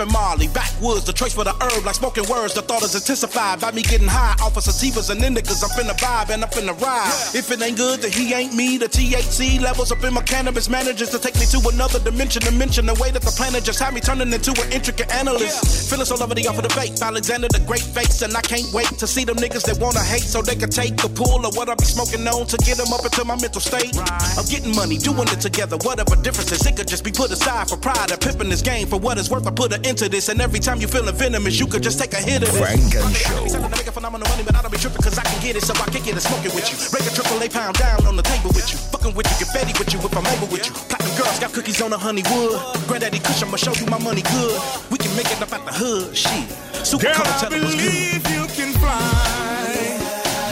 Stephen 0.00 0.12
Marley. 0.14 0.49
Backwoods, 0.80 1.04
the 1.04 1.12
choice 1.12 1.34
for 1.34 1.44
the 1.44 1.52
herb, 1.60 1.84
like 1.84 1.94
smoking 1.94 2.24
words. 2.28 2.54
The 2.54 2.62
thought 2.62 2.82
is 2.82 2.94
intensified 2.94 3.60
by 3.60 3.70
me 3.72 3.82
getting 3.82 4.08
high 4.08 4.32
off 4.40 4.56
of 4.56 4.64
sativas 4.64 5.10
and 5.10 5.20
indicas. 5.20 5.60
I'm 5.62 5.70
finna 5.76 5.92
vibe 6.00 6.30
and 6.32 6.42
I'm 6.42 6.48
finna 6.48 6.72
ride. 6.80 7.12
If 7.34 7.50
it 7.50 7.60
ain't 7.60 7.76
good, 7.76 8.00
then 8.00 8.12
he 8.12 8.32
ain't 8.32 8.54
me. 8.54 8.78
The 8.78 8.88
THC 8.88 9.60
levels 9.60 9.92
up 9.92 10.02
in 10.04 10.14
my 10.14 10.22
cannabis 10.22 10.68
manages 10.68 11.10
to 11.10 11.18
take 11.18 11.34
me 11.36 11.44
to 11.52 11.60
another 11.68 12.00
dimension. 12.00 12.40
To 12.42 12.52
mention 12.52 12.86
the 12.86 12.94
way 12.94 13.10
that 13.10 13.20
the 13.20 13.30
planet 13.36 13.64
just 13.64 13.78
had 13.78 13.92
me 13.92 14.00
turning 14.00 14.32
into 14.32 14.52
an 14.62 14.72
intricate 14.72 15.12
analyst. 15.12 15.90
Feeling 15.90 16.06
so 16.06 16.16
lovely 16.16 16.46
off 16.46 16.56
of 16.56 16.62
the 16.62 16.72
vape. 16.72 16.96
Alexander 17.00 17.48
the 17.48 17.60
Great 17.66 17.84
face, 17.84 18.22
and 18.22 18.34
I 18.34 18.40
can't 18.40 18.72
wait 18.72 18.88
to 18.98 19.06
see 19.06 19.24
them 19.24 19.36
niggas 19.36 19.64
that 19.68 19.78
wanna 19.78 20.00
hate 20.00 20.24
so 20.24 20.40
they 20.40 20.56
can 20.56 20.70
take 20.70 20.96
the 20.96 21.08
pull 21.08 21.44
of 21.44 21.56
what 21.56 21.68
I 21.68 21.74
be 21.74 21.84
smoking 21.84 22.26
on 22.26 22.46
to 22.46 22.56
get 22.64 22.78
them 22.78 22.92
up 22.92 23.04
into 23.04 23.24
my 23.24 23.36
mental 23.36 23.60
state. 23.60 23.92
Of 24.38 24.48
getting 24.48 24.74
money, 24.74 24.96
doing 24.96 25.28
it 25.28 25.40
together, 25.40 25.76
whatever 25.84 26.16
differences. 26.16 26.64
It 26.64 26.76
could 26.76 26.88
just 26.88 27.04
be 27.04 27.12
put 27.12 27.30
aside 27.30 27.68
for 27.68 27.76
pride 27.76 28.10
and 28.10 28.20
pimping 28.20 28.48
this 28.48 28.62
game 28.62 28.86
for 28.88 28.98
what 28.98 29.18
it's 29.18 29.28
worth. 29.28 29.46
I 29.46 29.50
put 29.50 29.72
it 29.72 29.86
into 29.86 30.08
this, 30.08 30.30
and 30.30 30.40
every 30.40 30.58
time 30.58 30.69
you 30.78 30.86
feeling 30.86 31.14
venomous, 31.14 31.58
you 31.58 31.66
could 31.66 31.82
just 31.82 31.98
take 31.98 32.12
a 32.12 32.22
hit 32.22 32.42
of 32.42 32.52
this. 32.52 32.60
Funk 32.60 32.94
and 32.94 33.16
Show. 33.16 33.68
Make 33.68 33.88
a 33.88 33.92
phenomenal 33.92 34.28
money, 34.28 34.44
but 34.44 34.54
I 34.54 34.62
don't 34.62 34.70
be 34.70 34.78
tripping 34.78 35.02
cause 35.02 35.18
I 35.18 35.24
can 35.24 35.42
get 35.42 35.56
it, 35.56 35.62
so 35.62 35.74
I 35.74 35.88
kick 35.90 36.06
it 36.06 36.12
and 36.12 36.22
smoke 36.22 36.44
it 36.44 36.54
with 36.54 36.70
you. 36.70 36.76
Break 36.94 37.10
a 37.10 37.12
triple 37.14 37.42
A 37.42 37.48
pound 37.48 37.74
down 37.78 38.06
on 38.06 38.14
the 38.14 38.22
table 38.22 38.54
with 38.54 38.70
you. 38.70 38.78
Fucking 38.94 39.14
with 39.16 39.26
you, 39.26 39.36
get 39.42 39.50
Betty 39.50 39.72
with 39.74 39.90
you 39.92 39.98
if 39.98 40.14
I'm 40.14 40.26
able 40.30 40.46
with 40.46 40.62
you. 40.68 40.72
Platinum 40.86 41.16
girls 41.16 41.38
got 41.40 41.52
cookies 41.52 41.80
on 41.82 41.90
the 41.90 41.98
honey 41.98 42.22
wood. 42.30 42.60
Granddaddy 42.86 43.18
Kush, 43.18 43.42
I'ma 43.42 43.56
show 43.56 43.72
you 43.74 43.86
my 43.90 43.98
money 43.98 44.22
good. 44.30 44.54
We 44.92 44.98
can 44.98 45.10
make 45.16 45.26
it 45.32 45.42
up 45.42 45.50
at 45.50 45.64
the 45.66 45.72
hood, 45.72 46.14
shit. 46.14 46.46
Super 46.86 47.10
Girl, 47.10 47.18
I 47.18 47.34
tell 47.40 47.52
it 47.52 47.64
was 47.64 47.74
good. 47.74 47.90
believe 47.90 48.22
you 48.30 48.44
can 48.54 48.70
fly. 48.78 49.96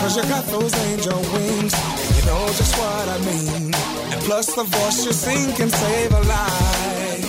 Cause 0.03 0.16
you 0.16 0.25
got 0.27 0.45
those 0.51 0.75
angel 0.89 1.21
wings. 1.37 1.75
And 1.77 2.11
you 2.16 2.25
know 2.27 2.43
just 2.59 2.75
what 2.81 3.07
I 3.12 3.19
mean. 3.29 3.71
And 4.11 4.21
plus 4.27 4.51
the 4.57 4.64
voice 4.64 5.05
you 5.05 5.12
sing 5.12 5.55
can 5.55 5.71
save 5.71 6.12
a 6.12 6.23
life. 6.27 7.28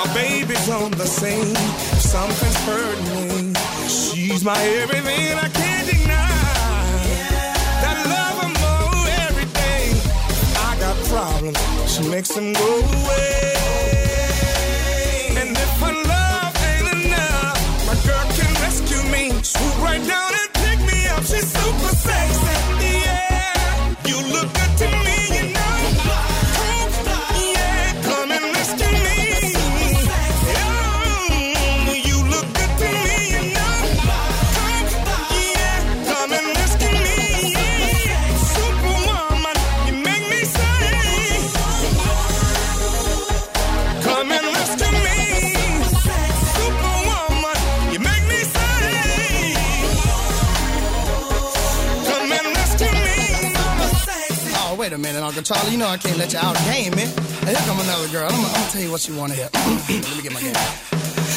My 0.00 0.14
baby's 0.14 0.70
on 0.70 0.92
the 0.92 1.04
scene. 1.04 1.54
Something's 2.00 2.56
hurting 2.64 3.52
me, 3.52 3.60
she's 3.86 4.42
my 4.42 4.58
everything. 4.80 5.36
I 5.36 5.48
can't 5.52 5.86
deny. 5.90 6.40
That 7.84 7.98
love 8.08 8.38
and 8.46 8.54
more 8.64 9.08
every 9.28 9.44
day. 9.52 9.92
I 10.56 10.70
got 10.80 10.96
problems. 11.12 11.60
She 11.92 12.08
makes 12.08 12.30
them 12.30 12.54
go 12.54 12.78
away. 12.78 13.52
And 15.36 15.50
if 15.64 15.72
her 15.84 15.92
love 15.92 16.52
ain't 16.70 16.88
enough, 17.04 17.60
my 17.86 17.96
girl 18.08 18.24
can 18.38 18.52
rescue 18.64 19.04
me. 19.12 19.24
Swoop 19.42 19.82
right 19.82 20.02
down 20.08 20.32
and 20.32 20.50
pick 20.64 20.78
me 20.80 21.08
up. 21.08 21.22
She's 21.24 21.46
super 21.52 21.94
sexy. 21.94 22.39
Oh, 55.00 55.02
wait 55.02 55.10
a 55.10 55.14
minute, 55.14 55.26
Uncle 55.26 55.42
Charlie. 55.42 55.72
You 55.72 55.78
know 55.78 55.88
I 55.88 55.96
can't 55.96 56.18
let 56.18 56.32
you 56.32 56.38
out 56.38 56.58
of 56.58 56.64
game, 56.66 56.94
man. 56.94 57.08
Hey, 57.44 57.54
here 57.54 57.64
come 57.64 57.80
another 57.80 58.08
girl. 58.08 58.28
I'm, 58.30 58.42
gonna 58.42 58.70
tell 58.70 58.82
you 58.82 58.90
what 58.90 59.08
you 59.08 59.16
want 59.16 59.32
to 59.32 59.38
hear. 59.38 59.48
Mm-hmm. 59.48 60.02
let 60.02 60.16
me 60.16 60.22
get 60.22 60.32
my 60.32 60.40
game. 60.40 60.54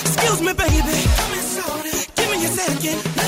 Excuse 0.03 0.41
me, 0.41 0.53
baby. 0.53 0.99
Come 1.15 1.33
and 1.33 1.85
it. 1.85 2.09
Give 2.15 2.29
me 2.29 2.43
a 2.43 2.47
second. 2.47 3.22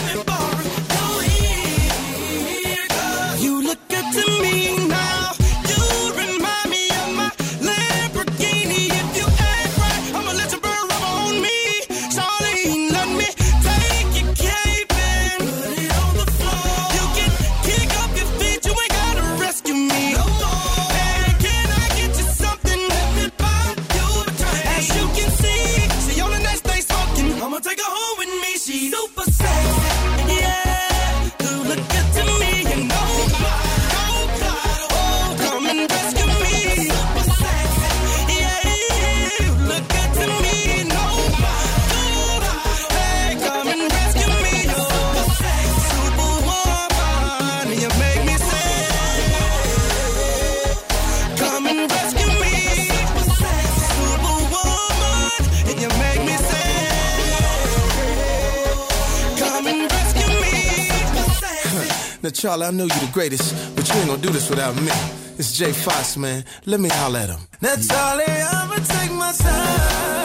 Charlie, 62.46 62.68
I 62.68 62.70
know 62.70 62.84
you're 62.84 63.00
the 63.00 63.10
greatest, 63.12 63.76
but 63.76 63.90
you 63.90 63.96
ain't 63.96 64.08
gonna 64.08 64.22
do 64.22 64.30
this 64.30 64.52
without 64.52 64.76
me. 64.76 64.92
It's 65.40 65.58
Jay 65.58 65.72
Fox, 65.72 66.16
man. 66.16 66.46
Let 66.68 66.80
me 66.80 66.90
holler 66.90 67.18
at 67.22 67.30
him. 67.30 67.40
Now, 67.60 67.74
Charlie, 67.76 68.24
I'ma 68.24 68.76
take 68.76 69.12
my 69.14 69.32
time. 69.32 70.25